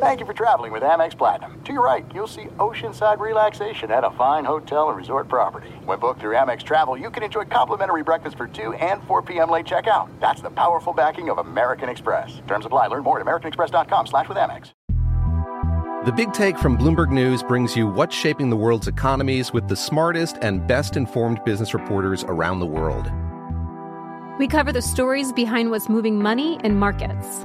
Thank 0.00 0.20
you 0.20 0.26
for 0.26 0.32
traveling 0.32 0.70
with 0.70 0.84
Amex 0.84 1.18
Platinum. 1.18 1.60
To 1.64 1.72
your 1.72 1.84
right, 1.84 2.06
you'll 2.14 2.28
see 2.28 2.44
oceanside 2.60 3.18
relaxation 3.18 3.90
at 3.90 4.04
a 4.04 4.12
fine 4.12 4.44
hotel 4.44 4.90
and 4.90 4.96
resort 4.96 5.26
property. 5.26 5.70
When 5.84 5.98
booked 5.98 6.20
through 6.20 6.36
Amex 6.36 6.62
Travel, 6.62 6.96
you 6.96 7.10
can 7.10 7.24
enjoy 7.24 7.46
complimentary 7.46 8.04
breakfast 8.04 8.36
for 8.36 8.46
2 8.46 8.74
and 8.74 9.02
4 9.08 9.22
p.m. 9.22 9.50
late 9.50 9.66
checkout. 9.66 10.08
That's 10.20 10.40
the 10.40 10.50
powerful 10.50 10.92
backing 10.92 11.30
of 11.30 11.38
American 11.38 11.88
Express. 11.88 12.40
Terms 12.46 12.64
apply. 12.64 12.86
Learn 12.86 13.02
more 13.02 13.18
at 13.18 13.26
americanexpress.com 13.26 14.06
slash 14.06 14.28
with 14.28 14.38
Amex. 14.38 14.70
The 16.06 16.12
Big 16.12 16.32
Take 16.32 16.56
from 16.58 16.78
Bloomberg 16.78 17.10
News 17.10 17.42
brings 17.42 17.76
you 17.76 17.88
what's 17.88 18.14
shaping 18.14 18.50
the 18.50 18.56
world's 18.56 18.86
economies 18.86 19.52
with 19.52 19.66
the 19.66 19.74
smartest 19.74 20.36
and 20.42 20.64
best 20.68 20.96
informed 20.96 21.42
business 21.44 21.74
reporters 21.74 22.22
around 22.22 22.60
the 22.60 22.66
world. 22.66 23.10
We 24.38 24.46
cover 24.46 24.70
the 24.70 24.80
stories 24.80 25.32
behind 25.32 25.72
what's 25.72 25.88
moving 25.88 26.22
money 26.22 26.60
and 26.62 26.78
markets 26.78 27.44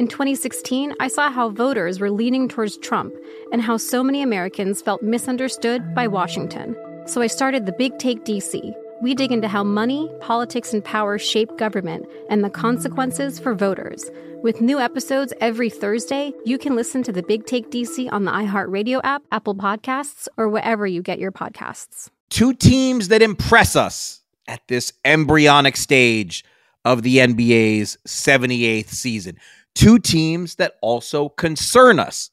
in 0.00 0.08
2016, 0.08 0.94
I 0.98 1.08
saw 1.08 1.30
how 1.30 1.50
voters 1.50 2.00
were 2.00 2.10
leaning 2.10 2.48
towards 2.48 2.78
Trump 2.78 3.14
and 3.52 3.60
how 3.60 3.76
so 3.76 4.02
many 4.02 4.22
Americans 4.22 4.80
felt 4.80 5.02
misunderstood 5.02 5.94
by 5.94 6.06
Washington. 6.08 6.74
So 7.04 7.20
I 7.20 7.26
started 7.26 7.66
the 7.66 7.72
Big 7.72 7.98
Take 7.98 8.24
DC. 8.24 8.74
We 9.02 9.14
dig 9.14 9.30
into 9.30 9.46
how 9.46 9.62
money, 9.62 10.10
politics, 10.22 10.72
and 10.72 10.82
power 10.82 11.18
shape 11.18 11.54
government 11.58 12.06
and 12.30 12.42
the 12.42 12.48
consequences 12.48 13.38
for 13.38 13.54
voters. 13.54 14.10
With 14.42 14.62
new 14.62 14.80
episodes 14.80 15.34
every 15.38 15.68
Thursday, 15.68 16.32
you 16.46 16.56
can 16.56 16.76
listen 16.76 17.02
to 17.02 17.12
the 17.12 17.22
Big 17.22 17.44
Take 17.44 17.70
DC 17.70 18.10
on 18.10 18.24
the 18.24 18.32
iHeartRadio 18.32 19.02
app, 19.04 19.22
Apple 19.30 19.54
Podcasts, 19.54 20.28
or 20.38 20.48
wherever 20.48 20.86
you 20.86 21.02
get 21.02 21.18
your 21.18 21.30
podcasts. 21.30 22.08
Two 22.30 22.54
teams 22.54 23.08
that 23.08 23.20
impress 23.20 23.76
us 23.76 24.22
at 24.48 24.66
this 24.66 24.94
embryonic 25.04 25.76
stage 25.76 26.42
of 26.86 27.02
the 27.02 27.18
NBA's 27.18 27.98
78th 28.06 28.88
season 28.88 29.36
two 29.80 29.98
teams 29.98 30.56
that 30.56 30.74
also 30.82 31.30
concern 31.30 31.98
us. 31.98 32.30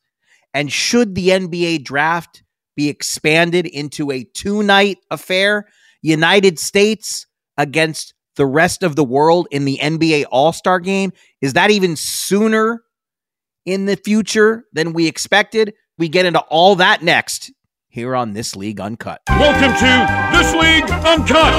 And 0.53 0.69
should 0.71 1.15
the 1.15 1.29
NBA 1.29 1.85
draft 1.85 2.43
be 2.75 2.89
expanded 2.89 3.65
into 3.65 4.11
a 4.11 4.25
two 4.25 4.63
night 4.63 4.97
affair, 5.09 5.67
United 6.01 6.59
States 6.59 7.25
against 7.57 8.13
the 8.35 8.45
rest 8.45 8.83
of 8.83 8.97
the 8.97 9.03
world 9.03 9.47
in 9.49 9.63
the 9.63 9.79
NBA 9.81 10.25
All 10.29 10.51
Star 10.51 10.81
game? 10.81 11.13
Is 11.39 11.53
that 11.53 11.71
even 11.71 11.95
sooner 11.95 12.83
in 13.65 13.85
the 13.85 13.95
future 13.95 14.65
than 14.73 14.91
we 14.91 15.07
expected? 15.07 15.73
We 15.97 16.09
get 16.09 16.25
into 16.25 16.39
all 16.39 16.75
that 16.75 17.01
next 17.01 17.51
here 17.87 18.13
on 18.13 18.33
This 18.33 18.57
League 18.57 18.81
Uncut. 18.81 19.21
Welcome 19.29 19.73
to 19.73 20.37
This 20.37 20.53
League 20.53 20.91
Uncut. 21.05 21.53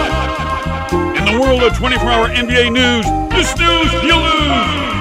In 1.17 1.25
the 1.34 1.41
world 1.41 1.62
of 1.62 1.75
24 1.78 2.08
hour 2.11 2.28
NBA 2.28 2.73
news, 2.73 3.06
this 3.30 3.58
news 3.58 3.92
you 4.02 4.14
lose. 4.14 4.98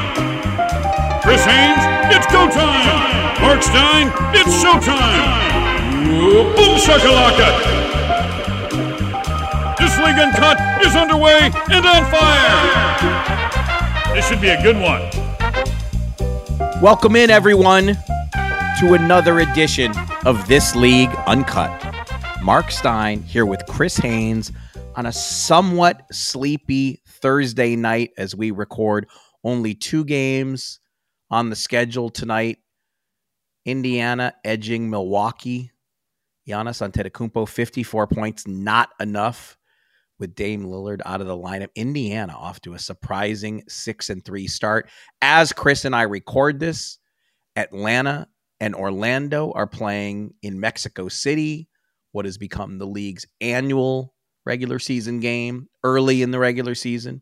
Chris 1.28 1.44
Haynes, 1.44 1.84
it's 2.16 2.26
go 2.32 2.48
time. 2.50 3.42
Marc 3.42 3.62
Stein, 3.62 4.08
it's 4.34 4.64
showtime. 4.64 6.08
Boom 6.56 6.78
shakalaka. 6.80 7.50
This 9.78 9.98
league 9.98 10.18
uncut 10.18 10.58
is 10.86 10.96
underway 10.96 11.52
and 11.70 11.86
on 11.86 12.10
fire. 12.10 12.96
This 14.16 14.26
should 14.30 14.40
be 14.40 14.48
a 14.48 14.62
good 14.64 14.78
one. 14.78 15.02
Welcome 16.82 17.18
in, 17.18 17.30
everyone, 17.30 17.88
to 18.80 18.94
another 18.94 19.42
edition 19.42 19.92
of 20.26 20.48
This 20.48 20.78
League 20.78 21.14
Uncut. 21.28 21.70
Marc 22.42 22.72
Stein 22.72 23.22
here 23.22 23.46
with 23.46 23.66
Chris 23.68 23.98
Haynes 23.98 24.54
on 24.96 25.06
a 25.06 25.12
somewhat 25.12 26.04
sleepy 26.10 27.02
Thursday 27.06 27.76
night 27.76 28.12
as 28.18 28.34
we 28.34 28.52
record 28.52 29.10
only 29.44 29.74
two 29.74 30.06
games 30.06 30.80
on 31.30 31.50
the 31.50 31.56
schedule 31.56 32.10
tonight. 32.10 32.58
Indiana 33.66 34.34
edging 34.44 34.90
Milwaukee. 34.90 35.72
Giannis 36.48 36.82
Antetokounmpo, 36.82 37.48
54 37.48 38.08
points, 38.08 38.48
not 38.48 38.90
enough 39.02 39.58
with 40.18 40.34
Dame 40.34 40.64
Lillard 40.64 41.02
out 41.06 41.20
of 41.20 41.28
the 41.28 41.38
lineup. 41.38 41.70
Indiana 41.76 42.34
off 42.34 42.62
to 42.62 42.74
a 42.74 42.80
surprising 42.80 43.64
6 43.68 44.10
and 44.10 44.24
3 44.24 44.48
start. 44.48 44.90
As 45.22 45.52
Chris 45.52 45.84
and 45.84 45.96
I 45.96 46.04
record 46.04 46.60
this, 46.60 47.00
Atlanta 47.56 48.28
and 48.60 48.76
Orlando 48.76 49.52
are 49.52 49.68
playing 49.68 50.34
in 50.42 50.60
Mexico 50.60 51.10
City, 51.10 51.68
what 52.14 52.26
has 52.26 52.38
become 52.38 52.78
the 52.78 52.88
league's 52.88 53.26
annual 53.42 54.14
regular 54.46 54.80
season 54.80 55.20
game 55.20 55.68
early 55.84 56.22
in 56.22 56.32
the 56.32 56.40
regular 56.40 56.74
season 56.74 57.22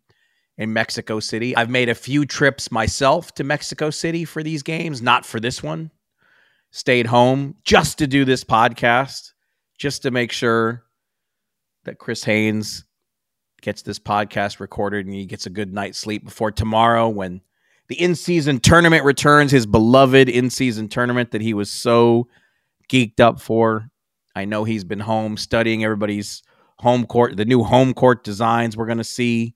in 0.58 0.72
Mexico 0.74 1.20
City. 1.20 1.56
I've 1.56 1.70
made 1.70 1.90
a 1.90 1.96
few 1.96 2.26
trips 2.26 2.72
myself 2.72 3.34
to 3.36 3.44
Mexico 3.44 3.90
City 3.90 4.26
for 4.26 4.42
these 4.42 4.64
games, 4.64 5.02
not 5.02 5.26
for 5.26 5.40
this 5.40 5.62
one. 5.62 5.92
Stayed 6.72 7.08
home 7.08 7.56
just 7.64 7.98
to 8.00 8.08
do 8.08 8.26
this 8.26 8.44
podcast, 8.44 9.32
just 9.78 10.04
to 10.04 10.12
make 10.12 10.32
sure 10.32 10.84
that 11.84 12.00
Chris 12.00 12.24
Haynes 12.24 12.86
gets 13.62 13.82
this 13.82 14.00
podcast 14.00 14.60
recorded 14.60 15.06
and 15.06 15.16
he 15.16 15.26
gets 15.26 15.46
a 15.46 15.50
good 15.50 15.74
night's 15.74 15.98
sleep 15.98 16.24
before 16.24 16.52
tomorrow 16.52 17.10
when 17.10 17.42
the 17.88 18.02
in 18.02 18.16
season 18.16 18.60
tournament 18.60 19.04
returns, 19.04 19.52
his 19.52 19.66
beloved 19.66 20.28
in 20.30 20.50
season 20.50 20.88
tournament 20.88 21.32
that 21.32 21.42
he 21.42 21.54
was 21.54 21.72
so 21.72 22.28
geeked 22.90 23.20
up 23.20 23.40
for. 23.40 23.90
I 24.36 24.46
know 24.46 24.64
he's 24.64 24.84
been 24.84 25.00
home 25.00 25.38
studying 25.38 25.84
everybody's 25.84 26.44
home 26.80 27.06
court, 27.06 27.38
the 27.38 27.46
new 27.46 27.64
home 27.64 27.94
court 27.94 28.24
designs 28.24 28.76
we're 28.76 28.86
going 28.86 28.98
to 28.98 29.04
see 29.04 29.56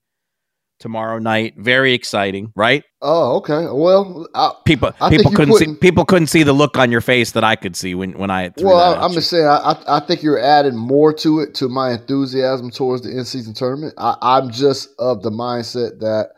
tomorrow 0.79 1.19
night. 1.19 1.55
Very 1.57 1.93
exciting, 1.93 2.51
right? 2.55 2.83
Oh, 3.01 3.37
okay. 3.37 3.67
Well, 3.71 4.27
I, 4.33 4.53
people 4.65 4.93
I 4.99 5.09
people 5.09 5.31
couldn't 5.31 5.55
see 5.55 5.75
people 5.75 6.05
couldn't 6.05 6.27
see 6.27 6.43
the 6.43 6.53
look 6.53 6.77
on 6.77 6.91
your 6.91 7.01
face 7.01 7.31
that 7.31 7.43
I 7.43 7.55
could 7.55 7.75
see 7.75 7.95
when 7.95 8.17
when 8.17 8.31
I. 8.31 8.51
well, 8.57 8.77
I, 8.77 9.05
am 9.05 9.11
just 9.11 9.29
saying. 9.29 9.45
I 9.45 9.81
I 9.87 9.99
think 9.99 10.23
you're 10.23 10.39
adding 10.39 10.75
more 10.75 11.13
to 11.13 11.39
it 11.41 11.53
to 11.55 11.69
my 11.69 11.91
enthusiasm 11.91 12.71
towards 12.71 13.03
the 13.03 13.11
in 13.15 13.25
season 13.25 13.53
tournament. 13.53 13.93
I, 13.97 14.15
I'm 14.21 14.49
just 14.51 14.89
of 14.97 15.21
the 15.21 15.31
mindset 15.31 15.99
that 15.99 16.29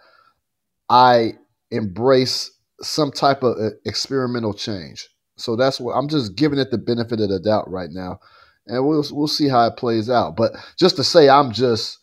I 0.90 1.34
embrace 1.70 2.52
some 2.82 3.12
type 3.12 3.44
of 3.44 3.58
uh, 3.58 3.70
experimental 3.86 4.54
change. 4.54 5.08
So 5.38 5.56
that's 5.56 5.80
what 5.80 5.94
I'm 5.94 6.10
just 6.10 6.36
giving 6.36 6.60
it 6.60 6.72
the 6.72 6.78
benefit 6.78 7.20
of 7.22 7.30
the 7.30 7.40
doubt 7.40 7.70
right 7.70 7.90
now, 7.92 8.20
and 8.68 8.86
we'll 8.86 9.06
we'll 9.12 9.28
see 9.28 9.48
how 9.48 9.66
it 9.68 9.78
plays 9.78 10.10
out. 10.10 10.36
But 10.36 10.52
just 10.78 10.98
to 10.98 11.04
say, 11.04 11.30
I'm 11.30 11.52
just 11.52 12.00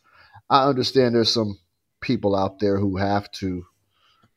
I 0.50 0.66
understand 0.66 1.14
there's 1.14 1.32
some 1.32 1.58
people 2.00 2.36
out 2.36 2.58
there 2.60 2.78
who 2.78 2.96
have 2.96 3.30
to 3.32 3.64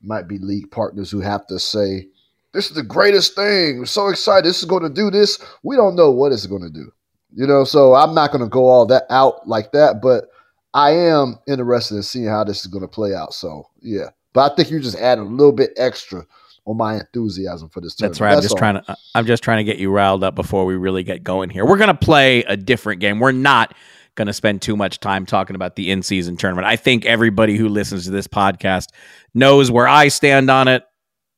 might 0.02 0.28
be 0.28 0.38
league 0.40 0.70
partners 0.72 1.12
who 1.12 1.20
have 1.20 1.46
to 1.48 1.60
say 1.60 2.08
this 2.54 2.70
is 2.70 2.76
the 2.76 2.84
greatest 2.84 3.36
thing 3.36 3.80
we're 3.80 3.86
so 3.86 4.08
excited 4.08 4.46
this 4.46 4.60
is 4.60 4.66
going 4.66 4.84
to 4.84 4.90
do 4.90 5.12
this 5.12 5.40
we 5.64 5.76
don't 5.76 5.96
know 5.96 6.12
what 6.12 6.32
it's 6.32 6.48
going 6.48 6.62
to 6.62 6.70
do 6.70 6.92
you 7.34 7.46
know 7.46 7.64
so 7.64 7.94
i'm 7.94 8.16
not 8.16 8.32
going 8.32 8.44
to 8.44 8.50
go 8.50 8.66
all 8.66 8.86
that 8.86 9.04
out 9.10 9.48
like 9.48 9.72
that 9.72 10.02
but 10.02 10.26
i 10.74 10.92
am 10.92 11.38
interested 11.48 11.96
in 11.96 12.04
seeing 12.04 12.28
how 12.28 12.44
this 12.44 12.62
is 12.62 12.68
going 12.68 12.82
to 12.82 12.88
play 12.88 13.14
out 13.14 13.34
so 13.34 13.64
yeah 13.82 14.10
but 14.34 14.52
i 14.52 14.56
think 14.56 14.72
you're 14.72 14.80
just 14.80 14.98
adding 14.98 15.26
a 15.26 15.28
little 15.28 15.54
bit 15.54 15.72
extra 15.78 16.26
on 16.66 16.78
my 16.78 16.96
enthusiasm 16.96 17.70
for 17.70 17.82
this 17.82 17.96
tournament. 17.96 18.14
That's 18.14 18.22
right. 18.22 18.36
That's 18.36 18.38
I'm 18.38 18.44
just 18.44 18.54
all. 18.54 18.58
trying 18.58 18.84
to 18.84 18.98
I'm 19.16 19.26
just 19.26 19.44
trying 19.44 19.58
to 19.58 19.64
get 19.64 19.80
you 19.80 19.92
riled 19.92 20.24
up 20.24 20.36
before 20.36 20.66
we 20.66 20.76
really 20.76 21.04
get 21.04 21.24
going 21.24 21.50
here. 21.50 21.66
We're 21.66 21.78
going 21.78 21.88
to 21.88 21.94
play 21.94 22.44
a 22.44 22.56
different 22.56 23.02
game. 23.02 23.20
We're 23.20 23.32
not 23.32 23.74
going 24.22 24.28
to 24.28 24.34
spend 24.34 24.62
too 24.62 24.78
much 24.78 25.00
time 25.00 25.26
talking 25.26 25.56
about 25.56 25.76
the 25.76 25.90
in 25.90 26.04
season 26.04 26.38
tournament. 26.38 26.68
I 26.68 26.76
think 26.76 27.06
everybody 27.06 27.58
who 27.58 27.68
listens 27.68 28.06
to 28.06 28.12
this 28.12 28.28
podcast 28.28 28.90
knows 29.34 29.72
where 29.72 29.88
I 29.88 30.10
stand 30.10 30.52
on 30.52 30.68
it. 30.68 30.84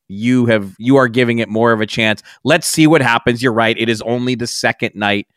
You 0.09 0.47
have 0.47 0.75
you 0.77 0.97
are 0.97 1.07
giving 1.07 1.39
it 1.39 1.47
more 1.47 1.71
of 1.71 1.79
a 1.79 1.85
chance. 1.85 2.21
Let's 2.43 2.67
see 2.67 2.85
what 2.85 3.01
happens. 3.01 3.41
You're 3.41 3.53
right. 3.53 3.77
It 3.79 3.87
is 3.87 4.01
only 4.01 4.35
the 4.35 4.47
second 4.47 4.95
night 4.95 5.27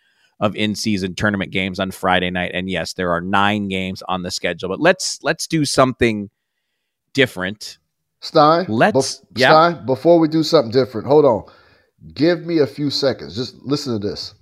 of 0.40 0.56
in-season 0.56 1.14
tournament 1.14 1.52
games 1.52 1.78
on 1.78 1.92
Friday 1.92 2.30
night 2.30 2.50
and 2.52 2.68
yes, 2.68 2.94
there 2.94 3.12
are 3.12 3.20
9 3.20 3.68
games 3.68 4.02
on 4.08 4.22
the 4.22 4.32
schedule. 4.32 4.68
But 4.68 4.80
let's 4.80 5.22
let's 5.22 5.46
do 5.46 5.64
something 5.64 6.28
different. 7.12 7.78
Stein, 8.20 8.66
let's 8.68 9.20
be- 9.20 9.42
yeah. 9.42 9.50
Stein, 9.50 9.86
before 9.86 10.18
we 10.18 10.26
do 10.26 10.42
something 10.42 10.72
different. 10.72 11.06
Hold 11.06 11.24
on. 11.24 11.44
Give 12.12 12.44
me 12.44 12.58
a 12.58 12.66
few 12.66 12.90
seconds. 12.90 13.36
Just 13.36 13.54
listen 13.62 13.98
to 14.00 14.04
this. 14.04 14.34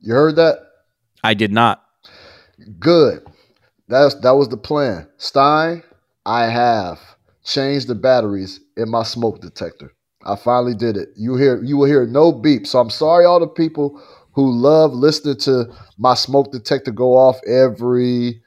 You 0.00 0.14
heard 0.14 0.36
that? 0.36 0.58
I 1.24 1.34
did 1.34 1.52
not. 1.52 1.84
Good. 2.78 3.26
That's 3.88 4.14
that 4.16 4.32
was 4.32 4.48
the 4.48 4.56
plan. 4.56 5.08
Stein, 5.16 5.82
I 6.26 6.46
have 6.46 7.00
changed 7.44 7.88
the 7.88 7.94
batteries 7.94 8.60
in 8.76 8.90
my 8.90 9.02
smoke 9.02 9.40
detector. 9.40 9.92
I 10.24 10.36
finally 10.36 10.74
did 10.74 10.96
it. 10.96 11.08
You 11.16 11.36
hear 11.36 11.62
you 11.62 11.76
will 11.76 11.86
hear 11.86 12.06
no 12.06 12.32
beep. 12.32 12.66
So 12.66 12.78
I'm 12.78 12.90
sorry 12.90 13.24
all 13.24 13.40
the 13.40 13.46
people 13.48 14.00
who 14.32 14.52
love 14.52 14.92
listening 14.92 15.38
to 15.38 15.66
my 15.96 16.14
smoke 16.14 16.52
detector 16.52 16.92
go 16.92 17.16
off 17.16 17.40
every 17.46 18.42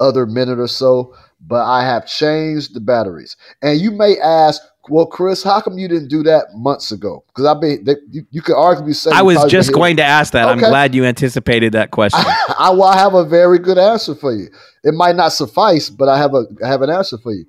other 0.00 0.26
minute 0.26 0.58
or 0.58 0.66
so, 0.66 1.14
but 1.40 1.64
I 1.64 1.84
have 1.84 2.06
changed 2.06 2.74
the 2.74 2.80
batteries. 2.80 3.36
And 3.62 3.80
you 3.80 3.90
may 3.90 4.18
ask, 4.18 4.60
well, 4.90 5.06
Chris, 5.06 5.42
how 5.42 5.60
come 5.60 5.78
you 5.78 5.88
didn't 5.88 6.08
do 6.08 6.22
that 6.24 6.46
months 6.54 6.90
ago? 6.90 7.24
Because 7.28 7.46
I 7.46 7.58
mean, 7.58 7.86
you, 8.10 8.26
you 8.30 8.42
could 8.42 8.56
arguably 8.56 8.94
say 8.94 9.10
I 9.12 9.22
was 9.22 9.42
just 9.50 9.72
going 9.72 9.96
to 9.96 10.04
ask 10.04 10.32
that. 10.32 10.44
Okay. 10.44 10.52
I'm 10.52 10.58
glad 10.58 10.94
you 10.94 11.04
anticipated 11.04 11.72
that 11.72 11.92
question. 11.92 12.20
I, 12.58 12.70
I 12.70 12.96
have 12.98 13.14
a 13.14 13.24
very 13.24 13.58
good 13.58 13.78
answer 13.78 14.14
for 14.14 14.32
you. 14.34 14.48
It 14.84 14.94
might 14.94 15.16
not 15.16 15.32
suffice, 15.32 15.90
but 15.90 16.08
I 16.08 16.18
have 16.18 16.34
a 16.34 16.44
I 16.64 16.68
have 16.68 16.82
an 16.82 16.90
answer 16.90 17.18
for 17.18 17.32
you. 17.32 17.44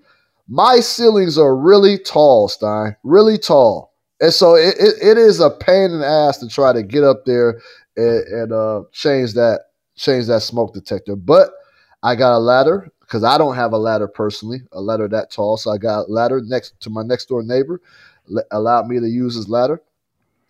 My 0.47 0.79
ceilings 0.79 1.37
are 1.37 1.55
really 1.55 1.97
tall, 1.97 2.47
Stein, 2.47 2.95
really 3.03 3.37
tall, 3.37 3.93
and 4.19 4.33
so 4.33 4.55
it, 4.55 4.75
it, 4.79 4.95
it 5.01 5.17
is 5.17 5.39
a 5.39 5.49
pain 5.49 5.91
in 5.91 5.99
the 5.99 6.07
ass 6.07 6.37
to 6.39 6.47
try 6.47 6.73
to 6.73 6.83
get 6.83 7.03
up 7.03 7.25
there 7.25 7.61
and, 7.97 8.27
and 8.27 8.53
uh, 8.53 8.83
change 8.91 9.33
that 9.33 9.61
change 9.95 10.27
that 10.27 10.41
smoke 10.41 10.73
detector. 10.73 11.15
But 11.15 11.49
I 12.03 12.15
got 12.15 12.35
a 12.35 12.39
ladder 12.39 12.91
because 13.11 13.25
I 13.25 13.37
don't 13.37 13.55
have 13.55 13.73
a 13.73 13.77
ladder 13.77 14.07
personally, 14.07 14.61
a 14.71 14.79
ladder 14.79 15.05
that 15.09 15.31
tall. 15.31 15.57
So 15.57 15.69
I 15.69 15.77
got 15.77 16.07
a 16.07 16.11
ladder 16.11 16.39
next 16.41 16.79
to 16.79 16.89
my 16.89 17.03
next 17.03 17.25
door 17.25 17.43
neighbor, 17.43 17.81
allowed 18.51 18.87
me 18.87 19.01
to 19.01 19.05
use 19.05 19.35
his 19.35 19.49
ladder. 19.49 19.81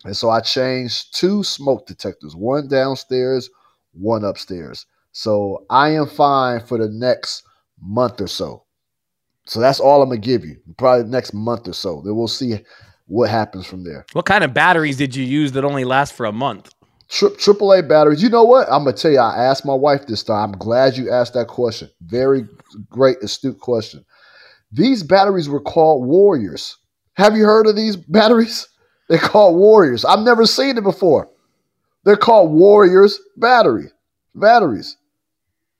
And 0.05 0.15
so 0.15 0.29
I 0.29 0.41
changed 0.41 1.15
two 1.15 1.43
smoke 1.43 1.87
detectors, 1.87 2.35
one 2.35 2.67
downstairs, 2.67 3.49
one 3.93 4.23
upstairs. 4.23 4.85
So 5.11 5.65
I 5.71 5.89
am 5.89 6.05
fine 6.05 6.59
for 6.59 6.77
the 6.77 6.87
next 6.87 7.41
month 7.81 8.21
or 8.21 8.27
so. 8.27 8.63
So 9.47 9.59
that's 9.59 9.79
all 9.79 10.03
I'm 10.03 10.09
gonna 10.09 10.21
give 10.21 10.45
you. 10.45 10.57
Probably 10.77 11.09
next 11.09 11.33
month 11.33 11.67
or 11.67 11.73
so. 11.73 12.03
Then 12.05 12.15
we'll 12.15 12.27
see 12.27 12.59
what 13.07 13.31
happens 13.31 13.65
from 13.65 13.83
there. 13.83 14.05
What 14.13 14.25
kind 14.25 14.43
of 14.43 14.53
batteries 14.53 14.97
did 14.97 15.15
you 15.15 15.25
use 15.25 15.51
that 15.53 15.65
only 15.65 15.83
last 15.83 16.13
for 16.13 16.27
a 16.27 16.31
month? 16.31 16.71
Triple 17.11 17.73
A 17.73 17.83
batteries. 17.83 18.23
You 18.23 18.29
know 18.29 18.43
what? 18.43 18.67
I'm 18.71 18.85
gonna 18.85 18.95
tell 18.95 19.11
you. 19.11 19.19
I 19.19 19.43
asked 19.43 19.65
my 19.65 19.73
wife 19.73 20.07
this 20.07 20.23
time. 20.23 20.51
I'm 20.53 20.57
glad 20.57 20.95
you 20.95 21.11
asked 21.11 21.33
that 21.33 21.47
question. 21.47 21.89
Very 22.01 22.47
great, 22.89 23.17
astute 23.21 23.59
question. 23.59 24.05
These 24.71 25.03
batteries 25.03 25.49
were 25.49 25.59
called 25.59 26.05
Warriors. 26.05 26.77
Have 27.15 27.35
you 27.35 27.43
heard 27.43 27.67
of 27.67 27.75
these 27.75 27.97
batteries? 27.97 28.67
They're 29.09 29.19
called 29.19 29.57
Warriors. 29.57 30.05
I've 30.05 30.21
never 30.21 30.45
seen 30.45 30.77
it 30.77 30.83
before. 30.83 31.29
They're 32.05 32.15
called 32.15 32.51
Warriors 32.53 33.19
battery 33.35 33.91
batteries. 34.33 34.95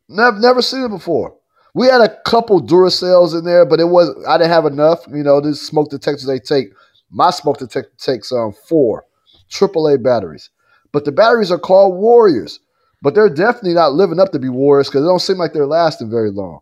Never, 0.10 0.38
never 0.38 0.62
seen 0.62 0.84
it 0.84 0.90
before. 0.90 1.38
We 1.74 1.88
had 1.88 2.02
a 2.02 2.22
couple 2.24 2.62
Duracells 2.62 3.38
in 3.38 3.46
there, 3.46 3.66
but 3.66 3.80
it 3.80 3.86
was 3.88 4.10
I 4.28 4.38
didn't 4.38 4.52
have 4.52 4.66
enough. 4.66 5.06
You 5.08 5.24
know, 5.24 5.40
these 5.40 5.62
smoke 5.62 5.90
detectors 5.90 6.26
they 6.26 6.40
take. 6.40 6.74
My 7.10 7.32
smoke 7.32 7.60
detector 7.60 7.92
takes 7.98 8.34
um 8.34 8.54
four 8.68 9.06
AAA 9.50 10.04
batteries. 10.04 10.50
But 10.92 11.06
the 11.06 11.12
batteries 11.12 11.52
are 11.52 11.60
called 11.60 11.96
Warriors. 11.96 12.60
But 13.02 13.16
they're 13.16 13.34
definitely 13.34 13.74
not 13.74 13.94
living 13.94 14.20
up 14.20 14.32
to 14.32 14.40
be 14.40 14.50
Warriors 14.50 14.88
because 14.88 15.04
it 15.04 15.08
don't 15.08 15.20
seem 15.20 15.38
like 15.38 15.54
they're 15.54 15.66
lasting 15.66 16.10
very 16.10 16.30
long. 16.30 16.60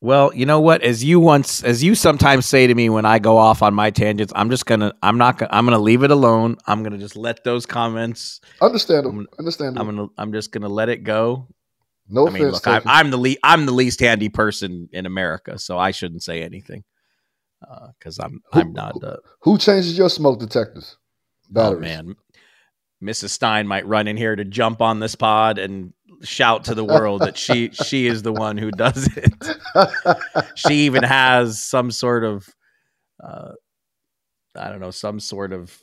Well, 0.00 0.34
you 0.34 0.44
know 0.44 0.60
what? 0.60 0.82
As 0.82 1.02
you 1.02 1.18
once, 1.18 1.64
as 1.64 1.82
you 1.82 1.94
sometimes 1.94 2.44
say 2.44 2.66
to 2.66 2.74
me 2.74 2.90
when 2.90 3.06
I 3.06 3.18
go 3.18 3.38
off 3.38 3.62
on 3.62 3.72
my 3.72 3.90
tangents, 3.90 4.32
I'm 4.36 4.50
just 4.50 4.66
gonna, 4.66 4.92
I'm 5.02 5.16
not 5.16 5.38
gonna, 5.38 5.50
I'm 5.50 5.64
gonna 5.64 5.78
leave 5.78 6.02
it 6.02 6.10
alone. 6.10 6.58
I'm 6.66 6.82
gonna 6.82 6.98
just 6.98 7.16
let 7.16 7.42
those 7.42 7.64
comments. 7.64 8.40
Understand 8.60 9.06
them. 9.06 9.26
Understand 9.38 9.78
I'm 9.78 9.86
gonna, 9.86 10.08
I'm 10.18 10.32
just 10.32 10.52
gonna 10.52 10.68
let 10.68 10.90
it 10.90 11.04
go. 11.04 11.48
No 12.06 12.26
I 12.26 12.30
mean, 12.30 12.50
look, 12.50 12.66
I, 12.66 12.82
I'm, 12.84 13.10
the 13.10 13.16
least, 13.16 13.38
I'm 13.42 13.64
the 13.64 13.72
least 13.72 14.00
handy 14.00 14.28
person 14.28 14.90
in 14.92 15.06
America, 15.06 15.58
so 15.58 15.78
I 15.78 15.90
shouldn't 15.90 16.22
say 16.22 16.42
anything 16.42 16.84
because 17.98 18.18
uh, 18.18 18.24
I'm, 18.24 18.42
who, 18.52 18.60
I'm 18.60 18.72
not. 18.74 19.02
Uh, 19.02 19.16
who 19.40 19.56
changes 19.56 19.96
your 19.96 20.10
smoke 20.10 20.38
detectors? 20.38 20.98
Batteries. 21.50 21.76
Oh 21.76 21.80
man, 21.80 22.16
Mrs. 23.02 23.30
Stein 23.30 23.66
might 23.66 23.86
run 23.86 24.08
in 24.08 24.16
here 24.16 24.36
to 24.36 24.44
jump 24.44 24.80
on 24.80 25.00
this 25.00 25.14
pod 25.14 25.58
and 25.58 25.92
shout 26.22 26.64
to 26.64 26.74
the 26.74 26.84
world 26.84 27.20
that 27.22 27.36
she 27.36 27.70
she 27.72 28.06
is 28.06 28.22
the 28.22 28.32
one 28.32 28.56
who 28.56 28.70
does 28.70 29.08
it. 29.16 29.32
she 30.54 30.86
even 30.86 31.02
has 31.02 31.60
some 31.62 31.90
sort 31.90 32.24
of 32.24 32.48
uh, 33.22 33.52
I 34.56 34.68
don't 34.68 34.80
know, 34.80 34.90
some 34.90 35.20
sort 35.20 35.52
of 35.52 35.78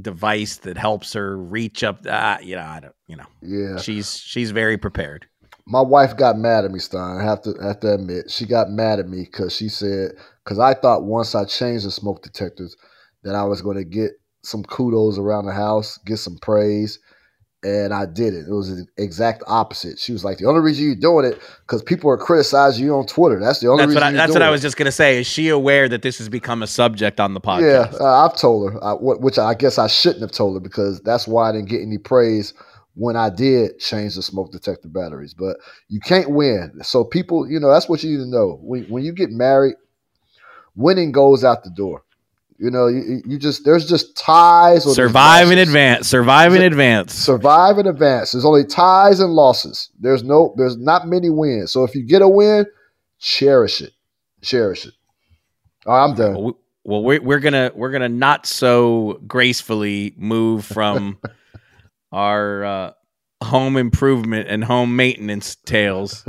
device 0.00 0.56
that 0.58 0.76
helps 0.76 1.12
her 1.12 1.36
reach 1.36 1.84
up. 1.84 2.04
Uh, 2.06 2.38
you 2.42 2.56
know, 2.56 2.62
I 2.62 2.80
don't. 2.80 2.94
You 3.06 3.16
know, 3.16 3.26
yeah. 3.42 3.76
She's 3.78 4.16
she's 4.18 4.50
very 4.50 4.78
prepared. 4.78 5.26
My 5.66 5.80
wife 5.80 6.16
got 6.16 6.36
mad 6.36 6.64
at 6.64 6.70
me, 6.70 6.78
Stein. 6.78 7.18
I 7.18 7.24
have 7.24 7.42
to 7.42 7.54
have 7.62 7.80
to 7.80 7.94
admit, 7.94 8.30
she 8.30 8.46
got 8.46 8.70
mad 8.70 8.98
at 8.98 9.08
me 9.08 9.24
because 9.24 9.54
she 9.54 9.68
said 9.68 10.12
because 10.44 10.58
I 10.58 10.74
thought 10.74 11.04
once 11.04 11.34
I 11.34 11.44
changed 11.44 11.86
the 11.86 11.90
smoke 11.90 12.22
detectors 12.22 12.76
that 13.22 13.34
I 13.34 13.44
was 13.44 13.62
going 13.62 13.76
to 13.76 13.84
get 13.84 14.12
some 14.44 14.62
kudos 14.64 15.18
around 15.18 15.46
the 15.46 15.52
house, 15.52 15.98
get 16.04 16.18
some 16.18 16.38
praise, 16.38 16.98
and 17.64 17.94
I 17.94 18.04
did 18.04 18.34
it. 18.34 18.46
It 18.46 18.52
was 18.52 18.68
the 18.68 18.86
exact 18.98 19.42
opposite. 19.46 19.98
She 19.98 20.12
was 20.12 20.24
like, 20.24 20.38
"The 20.38 20.46
only 20.46 20.60
reason 20.60 20.84
you're 20.84 20.94
doing 20.94 21.24
it 21.24 21.40
because 21.66 21.82
people 21.82 22.10
are 22.10 22.18
criticizing 22.18 22.84
you 22.84 22.94
on 22.94 23.06
Twitter. 23.06 23.40
That's 23.40 23.60
the 23.60 23.68
only 23.68 23.82
that's 23.82 23.88
reason." 23.88 24.02
What 24.02 24.14
I, 24.14 24.16
that's 24.16 24.32
what 24.32 24.42
I 24.42 24.50
was 24.50 24.60
just 24.60 24.76
gonna 24.76 24.92
say. 24.92 25.18
Is 25.18 25.26
she 25.26 25.48
aware 25.48 25.88
that 25.88 26.02
this 26.02 26.18
has 26.18 26.28
become 26.28 26.62
a 26.62 26.66
subject 26.66 27.20
on 27.20 27.34
the 27.34 27.40
podcast? 27.40 27.92
Yeah, 27.92 27.98
uh, 27.98 28.26
I've 28.26 28.36
told 28.36 28.72
her, 28.72 28.84
uh, 28.84 28.96
which 28.96 29.38
I 29.38 29.54
guess 29.54 29.78
I 29.78 29.86
shouldn't 29.86 30.20
have 30.20 30.32
told 30.32 30.54
her 30.54 30.60
because 30.60 31.00
that's 31.00 31.26
why 31.26 31.48
I 31.48 31.52
didn't 31.52 31.70
get 31.70 31.80
any 31.80 31.98
praise 31.98 32.52
when 32.94 33.16
I 33.16 33.30
did 33.30 33.78
change 33.78 34.14
the 34.14 34.22
smoke 34.22 34.52
detector 34.52 34.88
batteries. 34.88 35.34
But 35.34 35.56
you 35.88 36.00
can't 36.00 36.30
win. 36.30 36.72
So 36.82 37.04
people, 37.04 37.50
you 37.50 37.58
know, 37.58 37.70
that's 37.70 37.88
what 37.88 38.02
you 38.04 38.10
need 38.10 38.24
to 38.24 38.30
know. 38.30 38.58
When 38.62 38.84
when 38.84 39.04
you 39.04 39.12
get 39.12 39.30
married, 39.30 39.76
winning 40.76 41.12
goes 41.12 41.44
out 41.44 41.64
the 41.64 41.70
door. 41.70 42.03
You 42.64 42.70
know, 42.70 42.86
you, 42.86 43.20
you 43.26 43.38
just 43.38 43.66
there's 43.66 43.86
just 43.86 44.16
ties. 44.16 44.90
Survive 44.94 45.50
in 45.50 45.58
advance. 45.58 46.08
Survive 46.08 46.54
in 46.54 46.62
advance. 46.62 47.12
Survive 47.12 47.76
in 47.76 47.86
advance. 47.86 48.32
There's 48.32 48.46
only 48.46 48.64
ties 48.64 49.20
and 49.20 49.34
losses. 49.34 49.90
There's 50.00 50.24
no. 50.24 50.54
There's 50.56 50.78
not 50.78 51.06
many 51.06 51.28
wins. 51.28 51.70
So 51.72 51.84
if 51.84 51.94
you 51.94 52.02
get 52.06 52.22
a 52.22 52.28
win, 52.28 52.64
cherish 53.18 53.82
it. 53.82 53.92
Cherish 54.40 54.86
it. 54.86 54.94
All 55.84 55.94
right, 55.94 56.04
I'm 56.04 56.14
done. 56.14 56.32
Well, 56.32 56.58
well, 56.84 57.02
we're 57.02 57.20
we're 57.20 57.40
gonna 57.40 57.70
we're 57.74 57.90
gonna 57.90 58.08
not 58.08 58.46
so 58.46 59.20
gracefully 59.26 60.14
move 60.16 60.64
from 60.64 61.18
our 62.12 62.64
uh, 62.64 62.92
home 63.42 63.76
improvement 63.76 64.48
and 64.48 64.64
home 64.64 64.96
maintenance 64.96 65.54
tales 65.66 66.26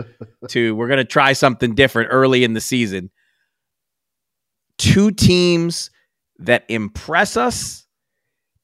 to 0.49 0.75
we're 0.75 0.89
gonna 0.89 1.05
try 1.05 1.31
something 1.31 1.75
different 1.75 2.09
early 2.11 2.43
in 2.43 2.51
the 2.51 2.59
season. 2.59 3.09
Two 4.77 5.11
teams 5.11 5.91
that 6.39 6.65
impress 6.69 7.37
us, 7.37 7.85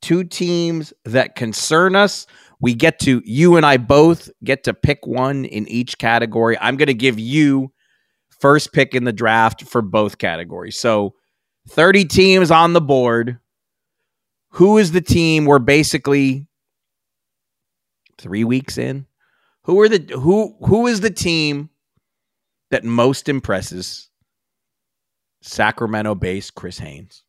two 0.02 0.24
teams 0.24 0.94
that 1.06 1.36
concern 1.36 1.96
us. 1.96 2.28
We 2.60 2.76
get 2.76 3.00
to, 3.00 3.22
you 3.26 3.56
and 3.56 3.66
I 3.66 3.78
both 3.78 4.30
get 4.44 4.64
to 4.66 4.74
pick 4.74 5.08
one 5.08 5.46
in 5.46 5.68
each 5.68 5.98
category. 5.98 6.58
I'm 6.60 6.78
going 6.78 6.88
to 6.88 6.94
give 6.94 7.20
you 7.20 7.72
first 8.40 8.74
pick 8.74 8.94
in 8.94 9.04
the 9.04 9.14
draft 9.14 9.64
for 9.64 9.82
both 9.82 10.18
categories. 10.18 10.78
So 10.78 11.16
30 11.70 12.06
teams 12.06 12.52
on 12.52 12.74
the 12.74 12.82
board. 12.82 13.40
Who 14.56 14.78
is 14.78 14.92
the 14.92 15.02
team 15.02 15.46
we're 15.46 15.60
basically 15.60 16.48
three 18.18 18.44
weeks 18.44 18.78
in? 18.78 19.06
Who 19.64 19.80
are 19.80 19.88
the 19.88 20.14
who 20.14 20.56
who 20.66 20.88
is 20.88 21.02
the 21.02 21.12
team 21.12 21.70
that 22.72 22.84
most 22.84 23.30
impresses 23.30 24.10
Sacramento 25.42 26.16
based 26.16 26.56
Chris 26.56 26.80
Haynes? 26.80 27.24